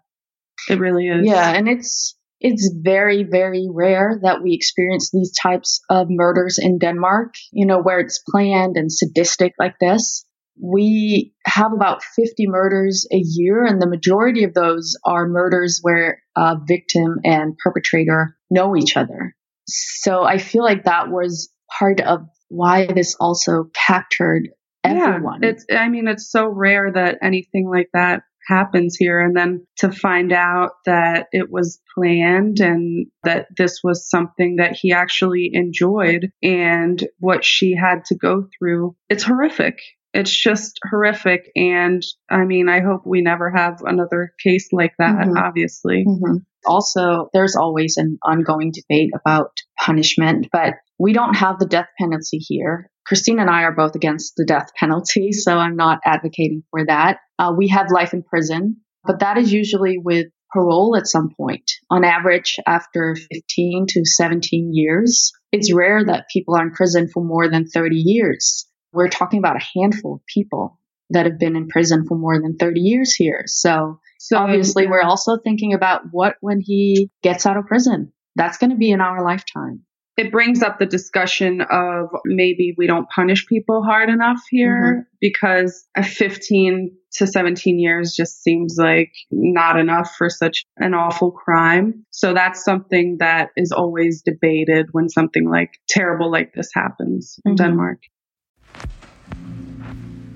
It 0.69 0.79
really 0.79 1.07
is. 1.07 1.25
Yeah, 1.25 1.51
and 1.51 1.67
it's 1.67 2.17
it's 2.39 2.73
very 2.75 3.23
very 3.23 3.67
rare 3.71 4.19
that 4.23 4.43
we 4.43 4.53
experience 4.53 5.09
these 5.11 5.31
types 5.41 5.81
of 5.89 6.07
murders 6.09 6.59
in 6.61 6.79
Denmark, 6.79 7.33
you 7.51 7.65
know, 7.65 7.81
where 7.81 7.99
it's 7.99 8.21
planned 8.29 8.77
and 8.77 8.91
sadistic 8.91 9.53
like 9.59 9.75
this. 9.79 10.25
We 10.61 11.33
have 11.45 11.73
about 11.73 12.01
50 12.01 12.47
murders 12.47 13.05
a 13.11 13.21
year, 13.21 13.65
and 13.65 13.81
the 13.81 13.89
majority 13.89 14.45
of 14.45 14.53
those 14.53 14.95
are 15.03 15.27
murders 15.27 15.79
where 15.81 16.21
a 16.35 16.55
victim 16.65 17.19
and 17.25 17.57
perpetrator 17.57 18.37
know 18.49 18.75
each 18.77 18.95
other. 18.95 19.35
So 19.67 20.23
I 20.23 20.37
feel 20.37 20.63
like 20.63 20.85
that 20.85 21.09
was 21.09 21.49
part 21.77 21.99
of 21.99 22.27
why 22.47 22.85
this 22.85 23.15
also 23.19 23.65
captured 23.87 24.49
everyone. 24.83 25.41
Yeah, 25.41 25.49
it's, 25.49 25.65
I 25.71 25.89
mean, 25.89 26.07
it's 26.07 26.29
so 26.31 26.47
rare 26.47 26.91
that 26.93 27.17
anything 27.21 27.69
like 27.69 27.89
that 27.93 28.21
happens 28.47 28.95
here. 28.97 29.19
And 29.19 29.35
then 29.35 29.65
to 29.77 29.91
find 29.91 30.31
out 30.31 30.71
that 30.85 31.27
it 31.31 31.51
was 31.51 31.81
planned 31.95 32.59
and 32.59 33.07
that 33.23 33.47
this 33.57 33.79
was 33.83 34.09
something 34.09 34.57
that 34.57 34.77
he 34.79 34.91
actually 34.91 35.49
enjoyed 35.53 36.31
and 36.41 37.03
what 37.19 37.43
she 37.43 37.75
had 37.75 38.05
to 38.05 38.15
go 38.15 38.47
through, 38.57 38.95
it's 39.09 39.23
horrific. 39.23 39.79
It's 40.13 40.31
just 40.31 40.79
horrific. 40.89 41.51
And 41.55 42.01
I 42.29 42.45
mean, 42.45 42.69
I 42.69 42.79
hope 42.79 43.01
we 43.05 43.21
never 43.21 43.51
have 43.51 43.81
another 43.83 44.31
case 44.41 44.69
like 44.71 44.93
that, 44.97 45.27
mm-hmm. 45.27 45.37
obviously. 45.37 46.05
Mm-hmm. 46.07 46.37
Also, 46.65 47.29
there's 47.33 47.57
always 47.57 47.97
an 47.97 48.17
ongoing 48.23 48.71
debate 48.71 49.11
about 49.13 49.51
punishment, 49.77 50.47
but 50.51 50.75
we 50.97 51.11
don't 51.11 51.35
have 51.35 51.59
the 51.59 51.67
death 51.67 51.89
penalty 51.99 52.37
here. 52.39 52.89
Kristine 53.07 53.39
and 53.39 53.49
I 53.49 53.63
are 53.63 53.75
both 53.75 53.95
against 53.95 54.33
the 54.35 54.45
death 54.45 54.71
penalty, 54.77 55.31
so 55.31 55.57
I'm 55.57 55.75
not 55.75 55.99
advocating 56.05 56.63
for 56.71 56.85
that. 56.85 57.19
Uh, 57.37 57.53
we 57.57 57.69
have 57.69 57.91
life 57.91 58.13
in 58.13 58.23
prison, 58.23 58.77
but 59.03 59.19
that 59.19 59.37
is 59.37 59.51
usually 59.53 59.97
with 59.97 60.27
parole 60.51 60.95
at 60.97 61.07
some 61.07 61.29
point. 61.35 61.69
On 61.89 62.03
average, 62.03 62.57
after 62.65 63.15
15 63.31 63.87
to 63.89 64.05
17 64.05 64.71
years, 64.73 65.33
it's 65.51 65.73
rare 65.73 66.03
that 66.03 66.27
people 66.31 66.55
are 66.55 66.63
in 66.63 66.71
prison 66.71 67.07
for 67.07 67.23
more 67.23 67.49
than 67.49 67.67
30 67.67 67.95
years. 67.97 68.65
We're 68.93 69.09
talking 69.09 69.39
about 69.39 69.57
a 69.57 69.79
handful 69.79 70.15
of 70.15 70.25
people 70.25 70.79
that 71.09 71.25
have 71.25 71.37
been 71.37 71.55
in 71.55 71.67
prison 71.67 72.05
for 72.07 72.17
more 72.17 72.41
than 72.41 72.55
30 72.57 72.79
years 72.79 73.13
here. 73.13 73.43
So, 73.47 73.99
so 74.19 74.37
obviously, 74.37 74.87
we're 74.87 75.01
also 75.01 75.37
thinking 75.37 75.73
about 75.73 76.03
what 76.11 76.35
when 76.39 76.61
he 76.61 77.11
gets 77.21 77.45
out 77.45 77.57
of 77.57 77.67
prison. 77.67 78.13
That's 78.35 78.57
going 78.57 78.71
to 78.71 78.77
be 78.77 78.91
in 78.91 79.01
our 79.01 79.23
lifetime 79.23 79.85
it 80.17 80.31
brings 80.31 80.63
up 80.63 80.79
the 80.79 80.85
discussion 80.85 81.61
of 81.61 82.07
maybe 82.25 82.73
we 82.77 82.87
don't 82.87 83.09
punish 83.09 83.45
people 83.47 83.83
hard 83.83 84.09
enough 84.09 84.41
here 84.49 84.81
mm-hmm. 84.81 85.01
because 85.19 85.85
15 86.01 86.95
to 87.13 87.27
17 87.27 87.79
years 87.79 88.13
just 88.15 88.41
seems 88.41 88.77
like 88.77 89.11
not 89.29 89.77
enough 89.77 90.15
for 90.17 90.29
such 90.29 90.65
an 90.77 90.93
awful 90.93 91.31
crime. 91.31 92.05
So 92.11 92.33
that's 92.33 92.63
something 92.63 93.17
that 93.19 93.49
is 93.57 93.71
always 93.71 94.21
debated 94.21 94.87
when 94.91 95.09
something 95.09 95.49
like 95.49 95.71
terrible 95.89 96.31
like 96.31 96.53
this 96.53 96.69
happens 96.73 97.39
in 97.45 97.55
mm-hmm. 97.55 97.65
Denmark. 97.65 97.99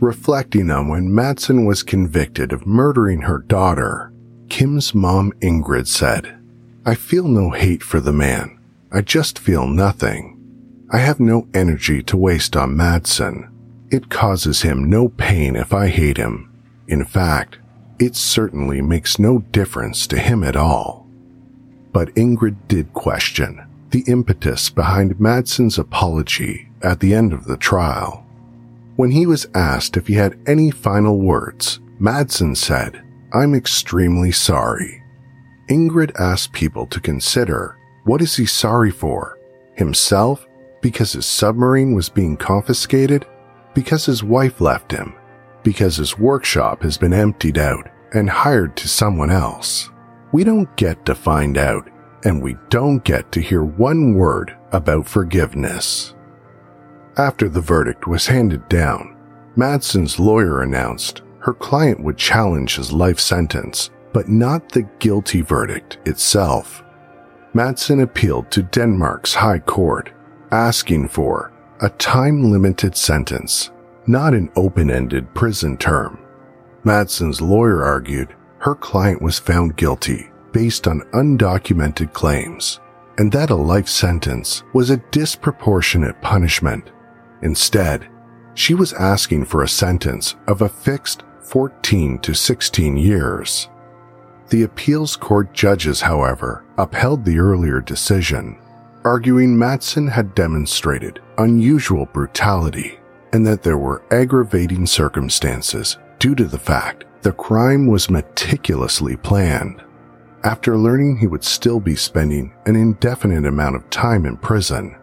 Reflecting 0.02 0.72
on 0.72 0.88
when 0.88 1.10
Madsen 1.10 1.68
was 1.68 1.84
convicted 1.84 2.54
of 2.54 2.66
murdering 2.66 3.22
her 3.24 3.40
daughter, 3.40 4.14
Kim's 4.48 4.94
mom 4.94 5.34
Ingrid 5.42 5.88
said, 5.88 6.38
I 6.86 6.96
feel 6.96 7.28
no 7.28 7.52
hate 7.52 7.84
for 7.84 8.00
the 8.00 8.14
man. 8.14 8.59
I 8.92 9.02
just 9.02 9.38
feel 9.38 9.68
nothing. 9.68 10.36
I 10.92 10.98
have 10.98 11.20
no 11.20 11.48
energy 11.54 12.02
to 12.04 12.18
waste 12.18 12.56
on 12.56 12.76
Madsen. 12.76 13.52
It 13.92 14.10
causes 14.10 14.64
him 14.64 14.90
no 14.90 15.10
pain 15.10 15.56
if 15.56 15.74
I 15.74 15.88
hate 15.90 16.18
him. 16.18 16.52
In 16.88 17.06
fact, 17.06 17.60
it 18.00 18.16
certainly 18.16 18.82
makes 18.82 19.20
no 19.20 19.40
difference 19.52 20.08
to 20.08 20.18
him 20.18 20.44
at 20.44 20.56
all. 20.56 21.08
But 21.92 22.16
Ingrid 22.16 22.56
did 22.68 22.94
question 22.94 23.64
the 23.92 24.04
impetus 24.08 24.70
behind 24.70 25.16
Madsen's 25.16 25.78
apology 25.78 26.70
at 26.82 27.00
the 27.00 27.14
end 27.14 27.34
of 27.34 27.46
the 27.46 27.58
trial. 27.58 28.26
When 28.96 29.12
he 29.12 29.26
was 29.26 29.48
asked 29.54 29.98
if 29.98 30.08
he 30.08 30.16
had 30.16 30.40
any 30.48 30.72
final 30.72 31.20
words, 31.20 31.80
Madsen 32.00 32.56
said, 32.56 33.04
I'm 33.34 33.54
extremely 33.54 34.32
sorry. 34.32 35.04
Ingrid 35.70 36.20
asked 36.20 36.54
people 36.54 36.86
to 36.88 37.00
consider 37.00 37.79
what 38.10 38.24
is 38.24 38.36
he 38.36 38.46
sorry 38.48 38.90
for? 38.90 39.38
Himself? 39.76 40.48
Because 40.82 41.14
his 41.14 41.28
submarine 41.28 41.94
was 41.94 42.10
being 42.10 42.38
confiscated? 42.38 43.28
Because 43.76 44.04
his 44.04 44.24
wife 44.24 44.60
left 44.60 44.92
him? 44.92 45.14
Because 45.62 45.98
his 45.98 46.18
workshop 46.18 46.82
has 46.82 46.98
been 46.98 47.14
emptied 47.14 47.60
out 47.60 47.88
and 48.16 48.28
hired 48.28 48.76
to 48.78 48.88
someone 48.88 49.30
else? 49.30 49.92
We 50.32 50.44
don't 50.44 50.76
get 50.76 51.06
to 51.06 51.14
find 51.14 51.56
out, 51.56 51.88
and 52.24 52.42
we 52.42 52.56
don't 52.72 53.04
get 53.04 53.32
to 53.34 53.42
hear 53.42 53.64
one 53.64 54.16
word 54.16 54.58
about 54.72 55.08
forgiveness. 55.08 56.16
After 57.16 57.48
the 57.48 57.62
verdict 57.62 58.08
was 58.08 58.26
handed 58.26 58.68
down, 58.70 59.16
Madsen's 59.56 60.20
lawyer 60.20 60.64
announced 60.64 61.22
her 61.42 61.54
client 61.54 62.04
would 62.04 62.18
challenge 62.18 62.76
his 62.76 62.92
life 62.92 63.20
sentence, 63.20 63.92
but 64.14 64.30
not 64.30 64.72
the 64.72 64.90
guilty 64.98 65.42
verdict 65.42 66.00
itself. 66.06 66.84
Madsen 67.54 68.02
appealed 68.02 68.52
to 68.52 68.64
Denmark's 68.64 69.34
High 69.34 69.60
Court, 69.60 70.12
asking 70.52 71.10
for 71.10 71.52
a 71.82 71.90
time 71.90 72.52
limited 72.52 72.96
sentence, 72.96 73.72
not 74.08 74.34
an 74.34 74.52
open 74.56 74.92
ended 74.92 75.34
prison 75.34 75.78
term. 75.78 76.20
Madsen's 76.84 77.42
lawyer 77.42 77.84
argued 77.84 78.36
her 78.60 78.76
client 78.76 79.22
was 79.22 79.40
found 79.40 79.78
guilty 79.78 80.32
based 80.52 80.88
on 80.88 81.02
undocumented 81.14 82.14
claims 82.14 82.80
and 83.20 83.34
that 83.34 83.50
a 83.50 83.56
life 83.56 83.90
sentence 83.90 84.64
was 84.74 84.90
a 84.90 85.04
disproportionate 85.12 86.20
punishment. 86.22 86.92
Instead, 87.42 88.10
she 88.54 88.74
was 88.74 88.94
asking 88.94 89.44
for 89.44 89.64
a 89.64 89.68
sentence 89.68 90.36
of 90.48 90.62
a 90.62 90.70
fixed 90.70 91.24
14 91.42 92.20
to 92.20 92.34
16 92.34 92.96
years. 92.96 93.68
The 94.48 94.64
appeals 94.64 95.18
court 95.18 95.54
judges, 95.54 96.00
however, 96.00 96.64
upheld 96.80 97.26
the 97.26 97.38
earlier 97.38 97.82
decision, 97.82 98.58
arguing 99.04 99.56
Madsen 99.56 100.10
had 100.10 100.34
demonstrated 100.34 101.22
unusual 101.38 102.06
brutality 102.08 102.98
and 103.34 103.46
that 103.46 103.62
there 103.62 103.78
were 103.78 104.02
aggravating 104.12 104.86
circumstances 104.86 105.98
due 106.20 106.34
to 106.34 106.46
the 106.46 106.58
fact 106.58 107.04
the 107.22 107.32
crime 107.34 107.86
was 107.86 108.10
meticulously 108.10 109.18
planned. 109.18 109.84
After 110.46 110.78
learning 110.78 111.18
he 111.18 111.28
would 111.28 111.44
still 111.44 111.82
be 111.82 111.96
spending 111.96 112.54
an 112.66 112.78
indefinite 112.78 113.46
amount 113.46 113.76
of 113.76 113.90
time 113.90 114.26
in 114.26 114.38
prison, 114.38 114.98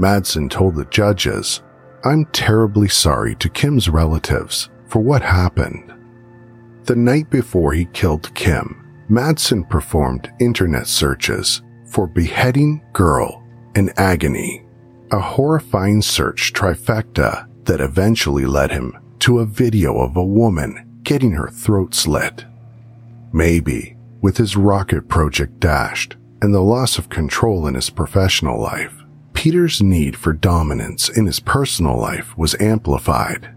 Madsen 0.00 0.50
told 0.50 0.74
the 0.74 0.84
judges, 0.86 1.62
I'm 2.04 2.24
terribly 2.26 2.88
sorry 2.88 3.36
to 3.36 3.48
Kim's 3.48 3.88
relatives 3.88 4.68
for 4.88 5.00
what 5.00 5.22
happened. 5.22 5.94
The 6.84 6.96
night 6.96 7.30
before 7.30 7.72
he 7.72 7.84
killed 7.86 8.34
Kim, 8.34 8.79
Madsen 9.10 9.68
performed 9.68 10.32
internet 10.38 10.86
searches 10.86 11.62
for 11.86 12.06
beheading 12.06 12.80
girl 12.92 13.42
and 13.74 13.92
agony, 13.98 14.64
a 15.10 15.18
horrifying 15.18 16.00
search 16.00 16.52
trifecta 16.52 17.48
that 17.64 17.80
eventually 17.80 18.46
led 18.46 18.70
him 18.70 18.96
to 19.18 19.40
a 19.40 19.46
video 19.46 19.98
of 19.98 20.16
a 20.16 20.24
woman 20.24 21.00
getting 21.02 21.32
her 21.32 21.48
throat 21.48 21.92
slit. 21.92 22.44
Maybe, 23.32 23.96
with 24.20 24.36
his 24.36 24.56
rocket 24.56 25.08
project 25.08 25.58
dashed 25.58 26.16
and 26.40 26.54
the 26.54 26.60
loss 26.60 26.96
of 26.96 27.08
control 27.08 27.66
in 27.66 27.74
his 27.74 27.90
professional 27.90 28.60
life, 28.60 28.94
Peter's 29.32 29.82
need 29.82 30.16
for 30.16 30.32
dominance 30.32 31.08
in 31.08 31.26
his 31.26 31.40
personal 31.40 31.98
life 31.98 32.38
was 32.38 32.54
amplified. 32.60 33.52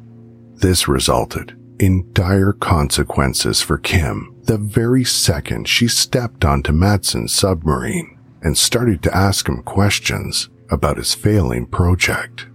This 0.55 0.87
resulted 0.87 1.55
in 1.79 2.11
dire 2.13 2.53
consequences 2.53 3.61
for 3.61 3.77
Kim 3.77 4.32
the 4.45 4.57
very 4.57 5.03
second 5.03 5.67
she 5.67 5.87
stepped 5.87 6.43
onto 6.43 6.71
Madsen's 6.71 7.33
submarine 7.33 8.17
and 8.41 8.57
started 8.57 9.01
to 9.03 9.15
ask 9.15 9.47
him 9.47 9.63
questions 9.63 10.49
about 10.69 10.97
his 10.97 11.13
failing 11.13 11.65
project. 11.65 12.47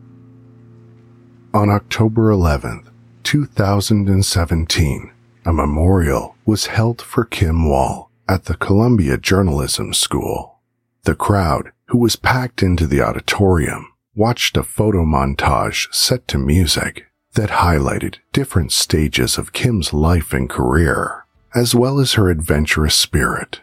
On 1.54 1.70
October 1.70 2.30
11th, 2.30 2.88
2017, 3.22 5.12
a 5.46 5.52
memorial 5.52 6.36
was 6.44 6.66
held 6.66 7.00
for 7.00 7.24
Kim 7.24 7.68
Wall 7.68 8.10
at 8.28 8.44
the 8.44 8.56
Columbia 8.56 9.16
Journalism 9.16 9.94
School. 9.94 10.58
The 11.04 11.14
crowd, 11.14 11.72
who 11.86 11.98
was 11.98 12.16
packed 12.16 12.62
into 12.62 12.86
the 12.86 13.00
auditorium, 13.00 13.90
watched 14.14 14.58
a 14.58 14.62
photo 14.62 15.04
montage 15.04 15.92
set 15.94 16.28
to 16.28 16.38
music 16.38 17.06
that 17.32 17.50
highlighted 17.50 18.16
different 18.32 18.72
stages 18.72 19.38
of 19.38 19.54
Kim's 19.54 19.94
life 19.94 20.34
and 20.34 20.50
career, 20.50 21.24
as 21.58 21.74
well 21.74 21.98
as 21.98 22.12
her 22.12 22.30
adventurous 22.30 22.94
spirit. 22.94 23.60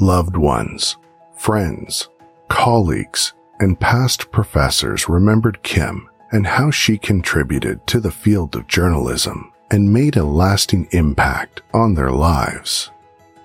Loved 0.00 0.34
ones, 0.34 0.96
friends, 1.36 2.08
colleagues, 2.48 3.34
and 3.60 3.78
past 3.78 4.32
professors 4.32 5.10
remembered 5.10 5.62
Kim 5.62 6.08
and 6.32 6.46
how 6.46 6.70
she 6.70 6.96
contributed 6.96 7.86
to 7.86 8.00
the 8.00 8.10
field 8.10 8.56
of 8.56 8.66
journalism 8.66 9.52
and 9.70 9.92
made 9.92 10.16
a 10.16 10.24
lasting 10.24 10.88
impact 10.92 11.60
on 11.74 11.92
their 11.92 12.10
lives. 12.10 12.90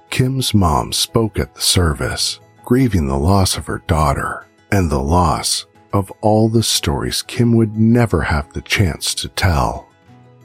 Kim's 0.10 0.54
mom 0.54 0.94
spoke 0.94 1.38
at 1.38 1.54
the 1.54 1.62
service, 1.62 2.40
grieving 2.64 3.08
the 3.08 3.20
loss 3.20 3.58
of 3.58 3.66
her 3.66 3.84
daughter 3.88 4.46
and 4.72 4.90
the 4.90 5.02
loss 5.02 5.66
of 5.92 6.10
all 6.22 6.48
the 6.48 6.64
stories 6.64 7.22
Kim 7.22 7.54
would 7.58 7.76
never 7.76 8.22
have 8.22 8.54
the 8.54 8.62
chance 8.62 9.14
to 9.16 9.28
tell. 9.28 9.90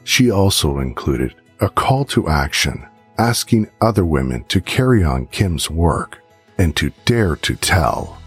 She 0.03 0.29
also 0.29 0.79
included 0.79 1.35
a 1.61 1.69
call 1.69 2.03
to 2.05 2.27
action 2.27 2.85
asking 3.19 3.69
other 3.81 4.05
women 4.05 4.45
to 4.45 4.61
carry 4.61 5.03
on 5.03 5.27
Kim's 5.27 5.69
work 5.69 6.19
and 6.57 6.75
to 6.77 6.91
dare 7.03 7.35
to 7.35 7.55
tell. 7.55 8.17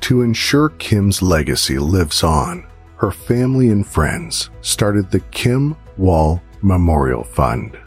To 0.00 0.22
ensure 0.22 0.70
Kim's 0.70 1.20
legacy 1.20 1.78
lives 1.78 2.22
on, 2.22 2.66
her 2.96 3.10
family 3.10 3.68
and 3.68 3.86
friends 3.86 4.48
started 4.62 5.10
the 5.10 5.20
Kim 5.20 5.76
Wall 5.98 6.42
Memorial 6.62 7.22
Fund. 7.22 7.78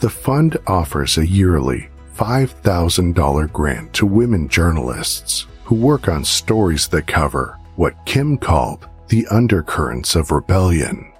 The 0.00 0.10
fund 0.10 0.58
offers 0.66 1.16
a 1.16 1.26
yearly 1.26 1.88
$5,000 2.16 3.52
grant 3.52 3.92
to 3.94 4.06
women 4.06 4.48
journalists 4.48 5.46
who 5.64 5.76
work 5.76 6.08
on 6.08 6.24
stories 6.24 6.88
that 6.88 7.06
cover 7.06 7.56
what 7.76 8.04
Kim 8.06 8.36
called 8.36 8.88
the 9.08 9.26
undercurrents 9.28 10.16
of 10.16 10.32
rebellion. 10.32 11.12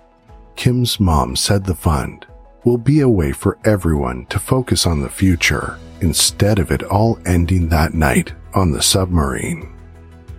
Kim's 0.56 0.98
mom 0.98 1.36
said 1.36 1.64
the 1.64 1.74
fund 1.74 2.26
will 2.64 2.78
be 2.78 3.00
a 3.00 3.08
way 3.08 3.32
for 3.32 3.58
everyone 3.64 4.26
to 4.26 4.38
focus 4.38 4.86
on 4.86 5.00
the 5.00 5.08
future 5.08 5.78
instead 6.00 6.58
of 6.58 6.70
it 6.70 6.82
all 6.82 7.18
ending 7.26 7.68
that 7.68 7.94
night 7.94 8.32
on 8.54 8.70
the 8.70 8.82
submarine. 8.82 9.72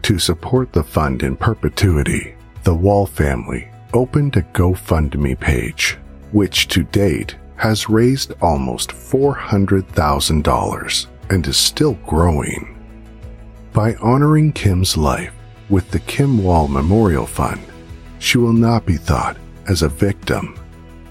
To 0.03 0.19
support 0.19 0.74
the 0.74 0.84
fund 0.84 1.24
in 1.24 1.36
perpetuity, 1.36 2.36
the 2.63 2.76
Wall 2.76 3.05
family 3.05 3.67
opened 3.93 4.36
a 4.36 4.41
GoFundMe 4.41 5.39
page, 5.39 5.97
which 6.32 6.67
to 6.69 6.84
date 6.84 7.36
has 7.55 7.89
raised 7.89 8.34
almost 8.41 8.89
$400,000 8.89 11.07
and 11.30 11.47
is 11.47 11.57
still 11.57 11.93
growing. 12.05 12.78
By 13.74 13.95
honoring 13.95 14.53
Kim's 14.53 14.97
life, 14.97 15.34
with 15.69 15.89
the 15.91 15.99
Kim 15.99 16.43
Wall 16.43 16.67
Memorial 16.67 17.26
Fund, 17.26 17.61
she 18.19 18.38
will 18.38 18.53
not 18.53 18.86
be 18.86 18.97
thought 18.97 19.38
as 19.69 19.82
a 19.82 19.89
victim. 19.89 20.59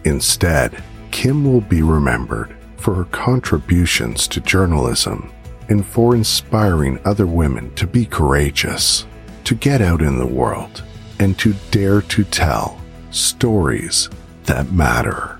Instead, 0.04 0.82
Kim 1.10 1.44
will 1.44 1.60
be 1.60 1.82
remembered 1.82 2.56
for 2.76 2.94
her 2.94 3.04
contributions 3.04 4.26
to 4.28 4.40
journalism 4.40 5.32
and 5.68 5.84
for 5.84 6.14
inspiring 6.14 6.98
other 7.04 7.26
women 7.26 7.74
to 7.74 7.86
be 7.86 8.04
courageous, 8.04 9.06
to 9.44 9.54
get 9.54 9.80
out 9.80 10.02
in 10.02 10.18
the 10.18 10.26
world, 10.26 10.82
and 11.18 11.38
to 11.38 11.54
dare 11.70 12.00
to 12.02 12.24
tell 12.24 12.80
stories 13.10 14.08
that 14.44 14.72
matter. 14.72 15.38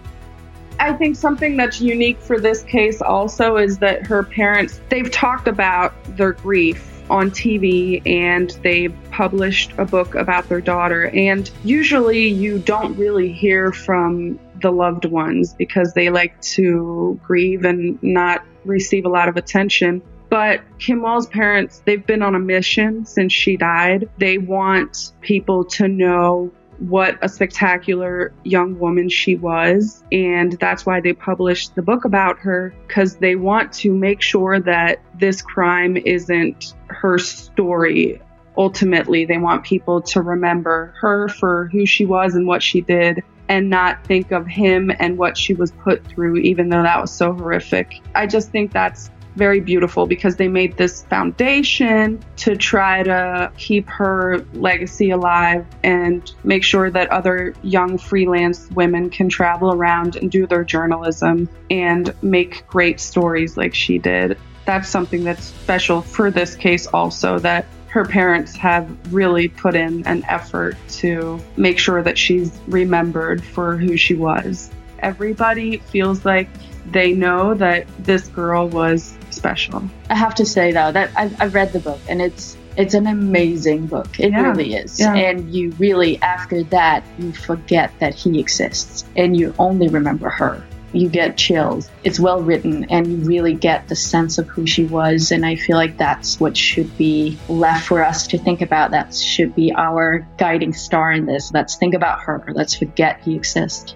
I 0.78 0.92
think 0.94 1.16
something 1.16 1.56
that's 1.56 1.80
unique 1.80 2.18
for 2.20 2.40
this 2.40 2.62
case 2.62 3.02
also 3.02 3.56
is 3.56 3.78
that 3.78 4.06
her 4.06 4.22
parents, 4.22 4.80
they've 4.88 5.10
talked 5.10 5.48
about 5.48 5.92
their 6.16 6.32
grief 6.32 7.02
on 7.10 7.30
TV 7.30 8.00
and 8.06 8.50
they 8.62 8.88
published 9.10 9.72
a 9.78 9.84
book 9.84 10.14
about 10.14 10.48
their 10.48 10.60
daughter. 10.60 11.08
And 11.08 11.50
usually 11.64 12.28
you 12.28 12.60
don't 12.60 12.96
really 12.96 13.32
hear 13.32 13.72
from 13.72 14.38
the 14.60 14.70
loved 14.70 15.04
ones 15.04 15.54
because 15.54 15.92
they 15.94 16.10
like 16.10 16.40
to 16.42 17.20
grieve 17.24 17.64
and 17.64 18.02
not 18.02 18.44
receive 18.64 19.04
a 19.04 19.08
lot 19.08 19.28
of 19.28 19.36
attention. 19.36 20.02
But 20.28 20.60
Kim 20.78 21.02
Wall's 21.02 21.26
parents, 21.26 21.82
they've 21.84 22.06
been 22.06 22.22
on 22.22 22.34
a 22.36 22.38
mission 22.38 23.04
since 23.04 23.32
she 23.32 23.56
died. 23.56 24.08
They 24.18 24.38
want 24.38 25.12
people 25.20 25.64
to 25.64 25.88
know 25.88 26.52
what 26.78 27.18
a 27.20 27.28
spectacular 27.28 28.32
young 28.44 28.78
woman 28.78 29.08
she 29.08 29.36
was. 29.36 30.02
And 30.12 30.52
that's 30.52 30.86
why 30.86 31.00
they 31.00 31.12
published 31.12 31.74
the 31.74 31.82
book 31.82 32.04
about 32.04 32.38
her, 32.38 32.72
because 32.86 33.16
they 33.16 33.36
want 33.36 33.72
to 33.74 33.92
make 33.92 34.22
sure 34.22 34.60
that 34.60 35.02
this 35.18 35.42
crime 35.42 35.96
isn't 35.96 36.74
her 36.86 37.18
story. 37.18 38.22
Ultimately, 38.56 39.24
they 39.24 39.38
want 39.38 39.64
people 39.64 40.00
to 40.02 40.22
remember 40.22 40.94
her 41.00 41.28
for 41.28 41.68
who 41.72 41.86
she 41.86 42.06
was 42.06 42.34
and 42.34 42.46
what 42.46 42.62
she 42.62 42.80
did 42.80 43.22
and 43.50 43.68
not 43.68 44.06
think 44.06 44.30
of 44.30 44.46
him 44.46 44.92
and 45.00 45.18
what 45.18 45.36
she 45.36 45.54
was 45.54 45.72
put 45.72 46.06
through, 46.06 46.36
even 46.36 46.68
though 46.68 46.84
that 46.84 47.00
was 47.00 47.10
so 47.10 47.32
horrific. 47.32 48.00
I 48.14 48.28
just 48.28 48.50
think 48.50 48.72
that's 48.72 49.10
very 49.34 49.58
beautiful 49.58 50.06
because 50.06 50.36
they 50.36 50.46
made 50.46 50.76
this 50.76 51.02
foundation 51.06 52.22
to 52.36 52.54
try 52.54 53.02
to 53.02 53.50
keep 53.56 53.88
her 53.88 54.44
legacy 54.52 55.10
alive 55.10 55.66
and 55.82 56.32
make 56.44 56.62
sure 56.62 56.90
that 56.90 57.10
other 57.10 57.52
young 57.62 57.98
freelance 57.98 58.70
women 58.70 59.10
can 59.10 59.28
travel 59.28 59.72
around 59.74 60.14
and 60.14 60.30
do 60.30 60.46
their 60.46 60.62
journalism 60.62 61.48
and 61.70 62.14
make 62.22 62.64
great 62.68 63.00
stories 63.00 63.56
like 63.56 63.74
she 63.74 63.98
did. 63.98 64.38
That's 64.64 64.88
something 64.88 65.24
that's 65.24 65.46
special 65.46 66.02
for 66.02 66.30
this 66.30 66.54
case, 66.54 66.86
also, 66.86 67.40
that 67.40 67.66
her 67.90 68.04
parents 68.04 68.56
have 68.56 68.88
really 69.12 69.48
put 69.48 69.74
in 69.74 70.06
an 70.06 70.24
effort 70.28 70.76
to 70.88 71.40
make 71.56 71.78
sure 71.78 72.02
that 72.02 72.16
she's 72.16 72.56
remembered 72.68 73.44
for 73.44 73.76
who 73.76 73.96
she 73.96 74.14
was. 74.14 74.70
Everybody 75.00 75.78
feels 75.78 76.24
like 76.24 76.48
they 76.86 77.12
know 77.12 77.54
that 77.54 77.86
this 77.98 78.28
girl 78.28 78.68
was 78.68 79.14
special. 79.30 79.82
I 80.08 80.14
have 80.14 80.34
to 80.36 80.46
say 80.46 80.72
though 80.72 80.92
that 80.92 81.10
I've, 81.16 81.40
I've 81.40 81.54
read 81.54 81.72
the 81.72 81.80
book 81.80 82.00
and 82.08 82.22
it's 82.22 82.56
it's 82.76 82.94
an 82.94 83.08
amazing 83.08 83.86
book. 83.86 84.20
It 84.20 84.30
yeah. 84.30 84.42
really 84.42 84.74
is. 84.74 84.98
Yeah. 84.98 85.14
And 85.14 85.52
you 85.52 85.70
really 85.72 86.20
after 86.22 86.62
that 86.64 87.04
you 87.18 87.32
forget 87.32 87.92
that 87.98 88.14
he 88.14 88.38
exists 88.38 89.04
and 89.16 89.36
you 89.36 89.52
only 89.58 89.88
remember 89.88 90.28
her 90.30 90.64
you 90.92 91.08
get 91.08 91.36
chills. 91.36 91.88
It's 92.02 92.18
well 92.18 92.42
written 92.42 92.84
and 92.90 93.06
you 93.06 93.16
really 93.18 93.54
get 93.54 93.88
the 93.88 93.96
sense 93.96 94.38
of 94.38 94.48
who 94.48 94.66
she 94.66 94.84
was. 94.84 95.30
And 95.30 95.46
I 95.46 95.56
feel 95.56 95.76
like 95.76 95.96
that's 95.96 96.40
what 96.40 96.56
should 96.56 96.96
be 96.96 97.38
left 97.48 97.86
for 97.86 98.02
us 98.02 98.26
to 98.28 98.38
think 98.38 98.60
about. 98.60 98.90
That 98.90 99.14
should 99.14 99.54
be 99.54 99.72
our 99.72 100.26
guiding 100.38 100.72
star 100.72 101.12
in 101.12 101.26
this. 101.26 101.52
Let's 101.52 101.76
think 101.76 101.94
about 101.94 102.20
her. 102.22 102.44
Let's 102.54 102.74
forget 102.74 103.20
he 103.20 103.34
exists. 103.36 103.94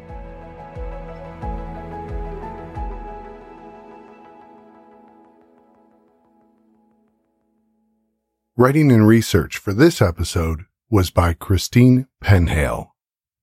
Writing 8.57 8.93
and 8.93 9.09
research 9.09 9.59
for 9.59 9.73
this 9.73 10.01
episode 10.01 10.67
was 10.89 11.11
by 11.11 11.33
Christine 11.33 12.07
Penhale. 12.23 12.91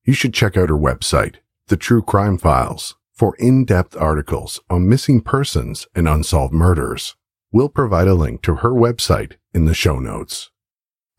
You 0.05 0.13
should 0.13 0.33
check 0.33 0.55
out 0.55 0.69
her 0.69 0.77
website, 0.77 1.35
The 1.67 1.75
True 1.75 2.01
Crime 2.01 2.37
Files 2.37 2.95
for 3.22 3.36
in-depth 3.36 3.95
articles 3.97 4.59
on 4.67 4.89
missing 4.89 5.22
persons 5.22 5.86
and 5.93 6.07
unsolved 6.07 6.55
murders. 6.55 7.15
We'll 7.51 7.69
provide 7.69 8.07
a 8.07 8.15
link 8.15 8.41
to 8.41 8.55
her 8.55 8.72
website 8.72 9.34
in 9.53 9.65
the 9.65 9.76
show 9.76 9.99
notes. 9.99 10.49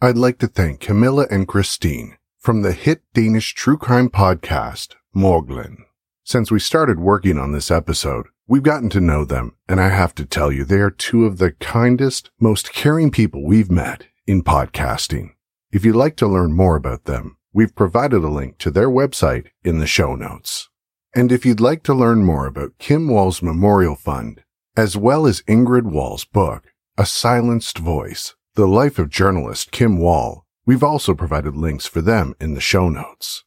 I'd 0.00 0.16
like 0.16 0.38
to 0.38 0.48
thank 0.48 0.80
Camilla 0.80 1.28
and 1.30 1.46
Kristine 1.46 2.16
from 2.40 2.62
the 2.62 2.72
hit 2.72 3.02
Danish 3.14 3.54
true 3.54 3.76
crime 3.78 4.10
podcast, 4.10 4.96
Mørkeland. 5.14 5.76
Since 6.24 6.50
we 6.50 6.58
started 6.58 6.98
working 6.98 7.38
on 7.38 7.52
this 7.52 7.70
episode, 7.70 8.26
we've 8.48 8.64
gotten 8.64 8.90
to 8.90 9.00
know 9.00 9.24
them, 9.24 9.54
and 9.68 9.80
I 9.80 9.90
have 9.90 10.12
to 10.16 10.26
tell 10.26 10.50
you, 10.50 10.64
they 10.64 10.80
are 10.80 10.90
two 10.90 11.24
of 11.24 11.38
the 11.38 11.52
kindest, 11.52 12.32
most 12.40 12.72
caring 12.72 13.12
people 13.12 13.46
we've 13.46 13.70
met 13.70 14.08
in 14.26 14.42
podcasting. 14.42 15.34
If 15.70 15.84
you'd 15.84 15.94
like 15.94 16.16
to 16.16 16.26
learn 16.26 16.52
more 16.52 16.74
about 16.74 17.04
them, 17.04 17.36
we've 17.52 17.76
provided 17.76 18.24
a 18.24 18.28
link 18.28 18.58
to 18.58 18.72
their 18.72 18.88
website 18.88 19.50
in 19.62 19.78
the 19.78 19.86
show 19.86 20.16
notes. 20.16 20.68
And 21.14 21.30
if 21.30 21.44
you'd 21.44 21.60
like 21.60 21.82
to 21.82 21.94
learn 21.94 22.24
more 22.24 22.46
about 22.46 22.78
Kim 22.78 23.06
Wall's 23.06 23.42
Memorial 23.42 23.96
Fund, 23.96 24.42
as 24.78 24.96
well 24.96 25.26
as 25.26 25.42
Ingrid 25.42 25.82
Wall's 25.82 26.24
book, 26.24 26.72
A 26.96 27.04
Silenced 27.04 27.76
Voice, 27.76 28.34
The 28.54 28.66
Life 28.66 28.98
of 28.98 29.10
Journalist 29.10 29.72
Kim 29.72 29.98
Wall, 29.98 30.46
we've 30.64 30.82
also 30.82 31.14
provided 31.14 31.54
links 31.54 31.84
for 31.86 32.00
them 32.00 32.34
in 32.40 32.54
the 32.54 32.62
show 32.62 32.88
notes. 32.88 33.44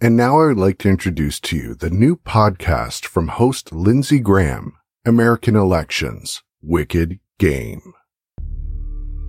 And 0.00 0.16
now 0.16 0.40
I 0.40 0.46
would 0.46 0.56
like 0.56 0.78
to 0.78 0.88
introduce 0.88 1.38
to 1.40 1.56
you 1.56 1.74
the 1.76 1.90
new 1.90 2.16
podcast 2.16 3.06
from 3.06 3.28
host 3.28 3.70
Lindsay 3.72 4.18
Graham, 4.18 4.72
American 5.04 5.54
Elections, 5.54 6.42
Wicked 6.60 7.20
Game. 7.38 7.94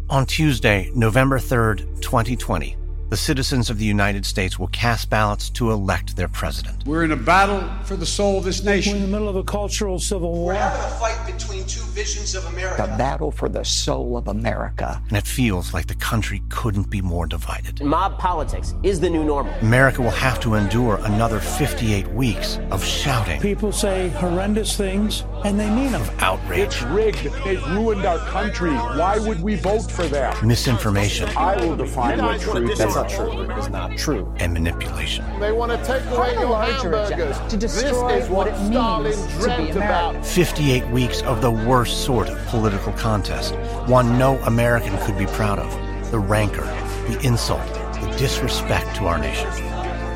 On 0.10 0.26
Tuesday, 0.26 0.90
November 0.96 1.38
3rd, 1.38 2.02
2020, 2.02 2.76
the 3.12 3.18
citizens 3.18 3.70
of 3.70 3.78
the 3.78 3.84
United 3.84 4.26
States 4.26 4.58
will 4.58 4.70
cast 4.70 5.10
ballots 5.10 5.50
to 5.50 5.70
elect 5.70 6.16
their 6.16 6.30
president. 6.30 6.88
We're 6.88 7.04
in 7.04 7.12
a 7.12 7.18
battle 7.18 7.70
for 7.84 7.98
the 7.98 8.06
soul 8.06 8.38
of 8.38 8.46
this 8.46 8.64
nation. 8.64 8.94
We're 8.94 9.00
in 9.00 9.04
the 9.04 9.10
middle 9.10 9.28
of 9.28 9.36
a 9.36 9.44
cultural 9.44 10.00
civil 10.00 10.32
war. 10.32 10.54
We're 10.54 10.54
having 10.54 10.80
a 10.80 10.98
fight 10.98 11.26
between 11.26 11.66
two 11.66 11.82
visions 11.92 12.36
of 12.36 12.46
America. 12.46 12.86
A 12.86 12.98
battle 12.98 13.30
for 13.30 13.50
the 13.50 13.66
soul 13.66 14.16
of 14.16 14.30
America. 14.30 15.02
And 15.10 15.18
it 15.18 15.28
feels 15.28 15.74
like 15.74 15.88
the 15.88 15.96
country 15.96 16.42
couldn't 16.48 16.90
be 16.90 17.02
more 17.02 17.28
divided. 17.28 17.84
Mob 17.84 18.18
politics 18.18 18.76
is 18.82 19.02
the 19.02 19.10
new 19.10 19.26
normal. 19.26 19.54
America 19.60 20.02
will 20.02 20.12
have 20.12 20.40
to 20.40 20.54
endure 20.54 20.96
another 21.04 21.42
58 21.42 22.08
weeks 22.14 22.60
of 22.72 22.82
shouting. 22.82 23.42
People 23.42 23.74
say 23.74 24.08
horrendous 24.08 24.78
things, 24.78 25.26
and 25.44 25.60
they 25.60 25.70
mean 25.70 25.92
them. 25.92 26.02
Of 26.02 26.22
outrage. 26.22 26.60
It's 26.60 26.82
rigged. 26.84 27.30
They've 27.44 27.68
ruined 27.72 28.06
our 28.06 28.20
country. 28.20 28.72
Why 28.72 29.20
would 29.20 29.42
we 29.42 29.56
vote 29.56 29.92
for 29.92 30.06
them? 30.06 30.34
Misinformation. 30.48 31.28
I 31.36 31.58
will 31.58 31.76
define 31.76 32.20
what 32.20 32.40
truth 32.40 32.80
is 32.80 33.01
not 33.02 33.10
true. 33.10 33.42
It 33.42 33.58
is 33.58 33.70
not 33.70 33.98
true. 33.98 34.34
And 34.38 34.54
manipulation. 34.54 35.26
They 35.40 35.52
want 35.52 35.72
to 35.72 35.78
take 35.86 36.06
away 36.06 36.34
your 36.34 36.62
hamburgers. 36.62 37.38
To 37.50 37.58
destroy 37.58 38.08
this 38.10 38.26
is 38.26 38.30
what, 38.30 38.48
what 38.48 38.60
it 38.60 38.68
Stalin 38.68 39.04
means 39.04 39.38
dreamt 39.38 39.76
about. 39.76 40.26
58 40.26 40.88
weeks 40.90 41.22
of 41.24 41.42
the 41.42 41.52
worst 41.52 42.06
sort 42.06 42.30
of 42.30 42.38
political 42.48 42.94
contest. 42.94 43.56
One 43.88 44.18
no 44.18 44.38
American 44.40 44.98
could 45.00 45.18
be 45.18 45.26
proud 45.28 45.60
of. 45.60 46.12
The 46.12 46.20
rancor, 46.20 46.66
the 47.08 47.20
insult, 47.24 47.66
the 47.74 48.14
disrespect 48.18 48.96
to 48.98 49.06
our 49.06 49.18
nation. 49.18 49.50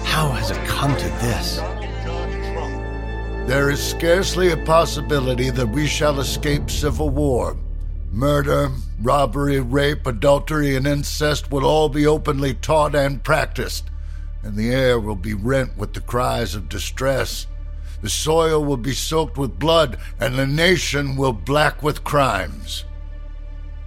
How 0.04 0.30
has 0.30 0.52
it 0.52 0.58
come 0.66 0.96
to 0.98 1.08
this? 1.26 1.58
There 3.48 3.70
is 3.70 3.82
scarcely 3.82 4.52
a 4.52 4.58
possibility 4.58 5.50
that 5.52 5.68
we 5.68 5.88
shall 5.88 6.20
escape 6.20 6.70
civil 6.70 7.10
war. 7.10 7.58
Murder, 8.12 8.72
robbery, 9.02 9.60
rape, 9.60 10.06
adultery, 10.08 10.76
and 10.76 10.88
incest 10.88 11.52
will 11.52 11.66
all 11.66 11.90
be 11.90 12.08
openly 12.08 12.54
taught 12.54 12.96
and 12.96 13.24
practiced, 13.24 13.90
and 14.44 14.56
the 14.56 14.70
air 14.70 15.00
will 15.00 15.16
be 15.16 15.34
rent 15.34 15.78
with 15.78 15.94
the 15.94 16.02
cries 16.02 16.56
of 16.56 16.70
distress. 16.70 17.48
The 18.02 18.10
soil 18.10 18.64
will 18.64 18.78
be 18.78 18.94
soaked 18.94 19.38
with 19.38 19.60
blood, 19.60 19.98
and 20.20 20.36
the 20.36 20.48
nation 20.48 21.16
will 21.16 21.34
black 21.34 21.82
with 21.82 22.04
crimes. 22.04 22.86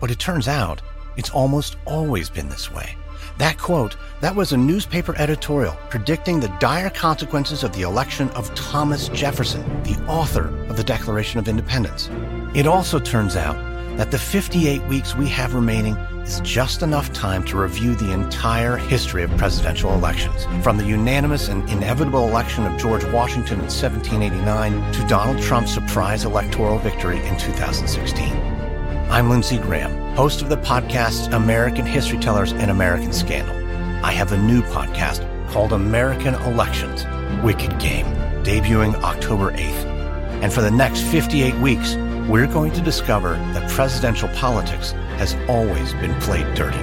But 0.00 0.10
it 0.10 0.18
turns 0.18 0.48
out 0.48 0.82
it's 1.16 1.30
almost 1.30 1.76
always 1.86 2.30
been 2.30 2.48
this 2.48 2.70
way. 2.72 2.96
That 3.38 3.58
quote, 3.58 3.96
that 4.20 4.34
was 4.34 4.52
a 4.52 4.56
newspaper 4.56 5.14
editorial 5.16 5.76
predicting 5.90 6.40
the 6.40 6.54
dire 6.58 6.90
consequences 6.90 7.62
of 7.62 7.72
the 7.72 7.82
election 7.82 8.28
of 8.30 8.52
Thomas 8.56 9.08
Jefferson, 9.10 9.62
the 9.84 10.04
author 10.08 10.48
of 10.68 10.76
the 10.76 10.82
Declaration 10.82 11.38
of 11.38 11.46
Independence. 11.46 12.10
It 12.54 12.66
also 12.66 12.98
turns 12.98 13.36
out 13.36 13.56
that 13.98 14.12
the 14.12 14.18
58 14.18 14.80
weeks 14.84 15.16
we 15.16 15.26
have 15.26 15.54
remaining 15.54 15.96
is 16.22 16.38
just 16.42 16.82
enough 16.82 17.12
time 17.12 17.42
to 17.42 17.58
review 17.58 17.96
the 17.96 18.12
entire 18.12 18.76
history 18.76 19.24
of 19.24 19.36
presidential 19.36 19.92
elections, 19.92 20.44
from 20.62 20.76
the 20.76 20.84
unanimous 20.84 21.48
and 21.48 21.68
inevitable 21.68 22.28
election 22.28 22.64
of 22.64 22.78
George 22.78 23.04
Washington 23.06 23.58
in 23.58 23.66
1789 23.66 24.92
to 24.92 25.06
Donald 25.08 25.42
Trump's 25.42 25.74
surprise 25.74 26.24
electoral 26.24 26.78
victory 26.78 27.16
in 27.26 27.36
2016. 27.38 28.32
I'm 29.10 29.28
Lindsay 29.28 29.58
Graham, 29.58 30.14
host 30.14 30.42
of 30.42 30.48
the 30.48 30.58
podcasts 30.58 31.32
American 31.34 31.84
History 31.84 32.18
Tellers 32.18 32.52
and 32.52 32.70
American 32.70 33.12
Scandal. 33.12 33.56
I 34.04 34.12
have 34.12 34.30
a 34.30 34.38
new 34.38 34.62
podcast 34.62 35.26
called 35.50 35.72
American 35.72 36.34
Elections 36.34 37.04
Wicked 37.42 37.80
Game, 37.80 38.06
debuting 38.44 38.94
October 39.02 39.50
8th. 39.50 39.86
And 40.40 40.52
for 40.52 40.60
the 40.60 40.70
next 40.70 41.00
58 41.00 41.56
weeks, 41.56 41.96
we're 42.28 42.46
going 42.46 42.72
to 42.72 42.82
discover 42.82 43.30
that 43.54 43.70
presidential 43.70 44.28
politics 44.30 44.92
has 45.16 45.34
always 45.48 45.94
been 45.94 46.14
played 46.20 46.54
dirty. 46.54 46.78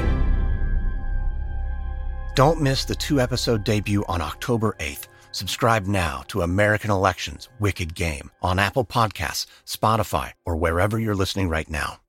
Don't 2.33 2.59
miss 2.59 2.83
the 2.83 2.95
two 2.95 3.21
episode 3.21 3.63
debut 3.63 4.03
on 4.07 4.21
October 4.21 4.75
8th. 4.79 5.07
Subscribe 5.31 5.85
now 5.85 6.23
to 6.29 6.41
American 6.41 6.89
Elections 6.89 7.47
Wicked 7.59 7.93
Game 7.93 8.31
on 8.41 8.57
Apple 8.57 8.85
Podcasts, 8.85 9.45
Spotify, 9.65 10.31
or 10.45 10.55
wherever 10.55 10.97
you're 10.97 11.15
listening 11.15 11.47
right 11.47 11.69
now. 11.69 11.99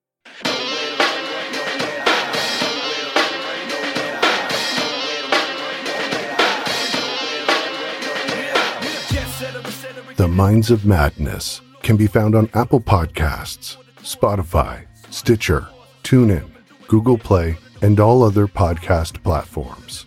The 10.17 10.29
Minds 10.29 10.71
of 10.71 10.87
Madness 10.87 11.61
can 11.87 11.97
be 11.97 12.09
found 12.09 12.35
on 12.35 12.51
Apple 12.53 12.81
Podcasts, 12.81 13.77
Spotify, 13.99 14.85
Stitcher, 15.11 15.69
TuneIn, 16.03 16.51
Google 16.89 17.17
Play, 17.17 17.57
and 17.81 18.01
all 18.01 18.25
other 18.25 18.49
podcast 18.49 19.23
platforms. 19.23 20.05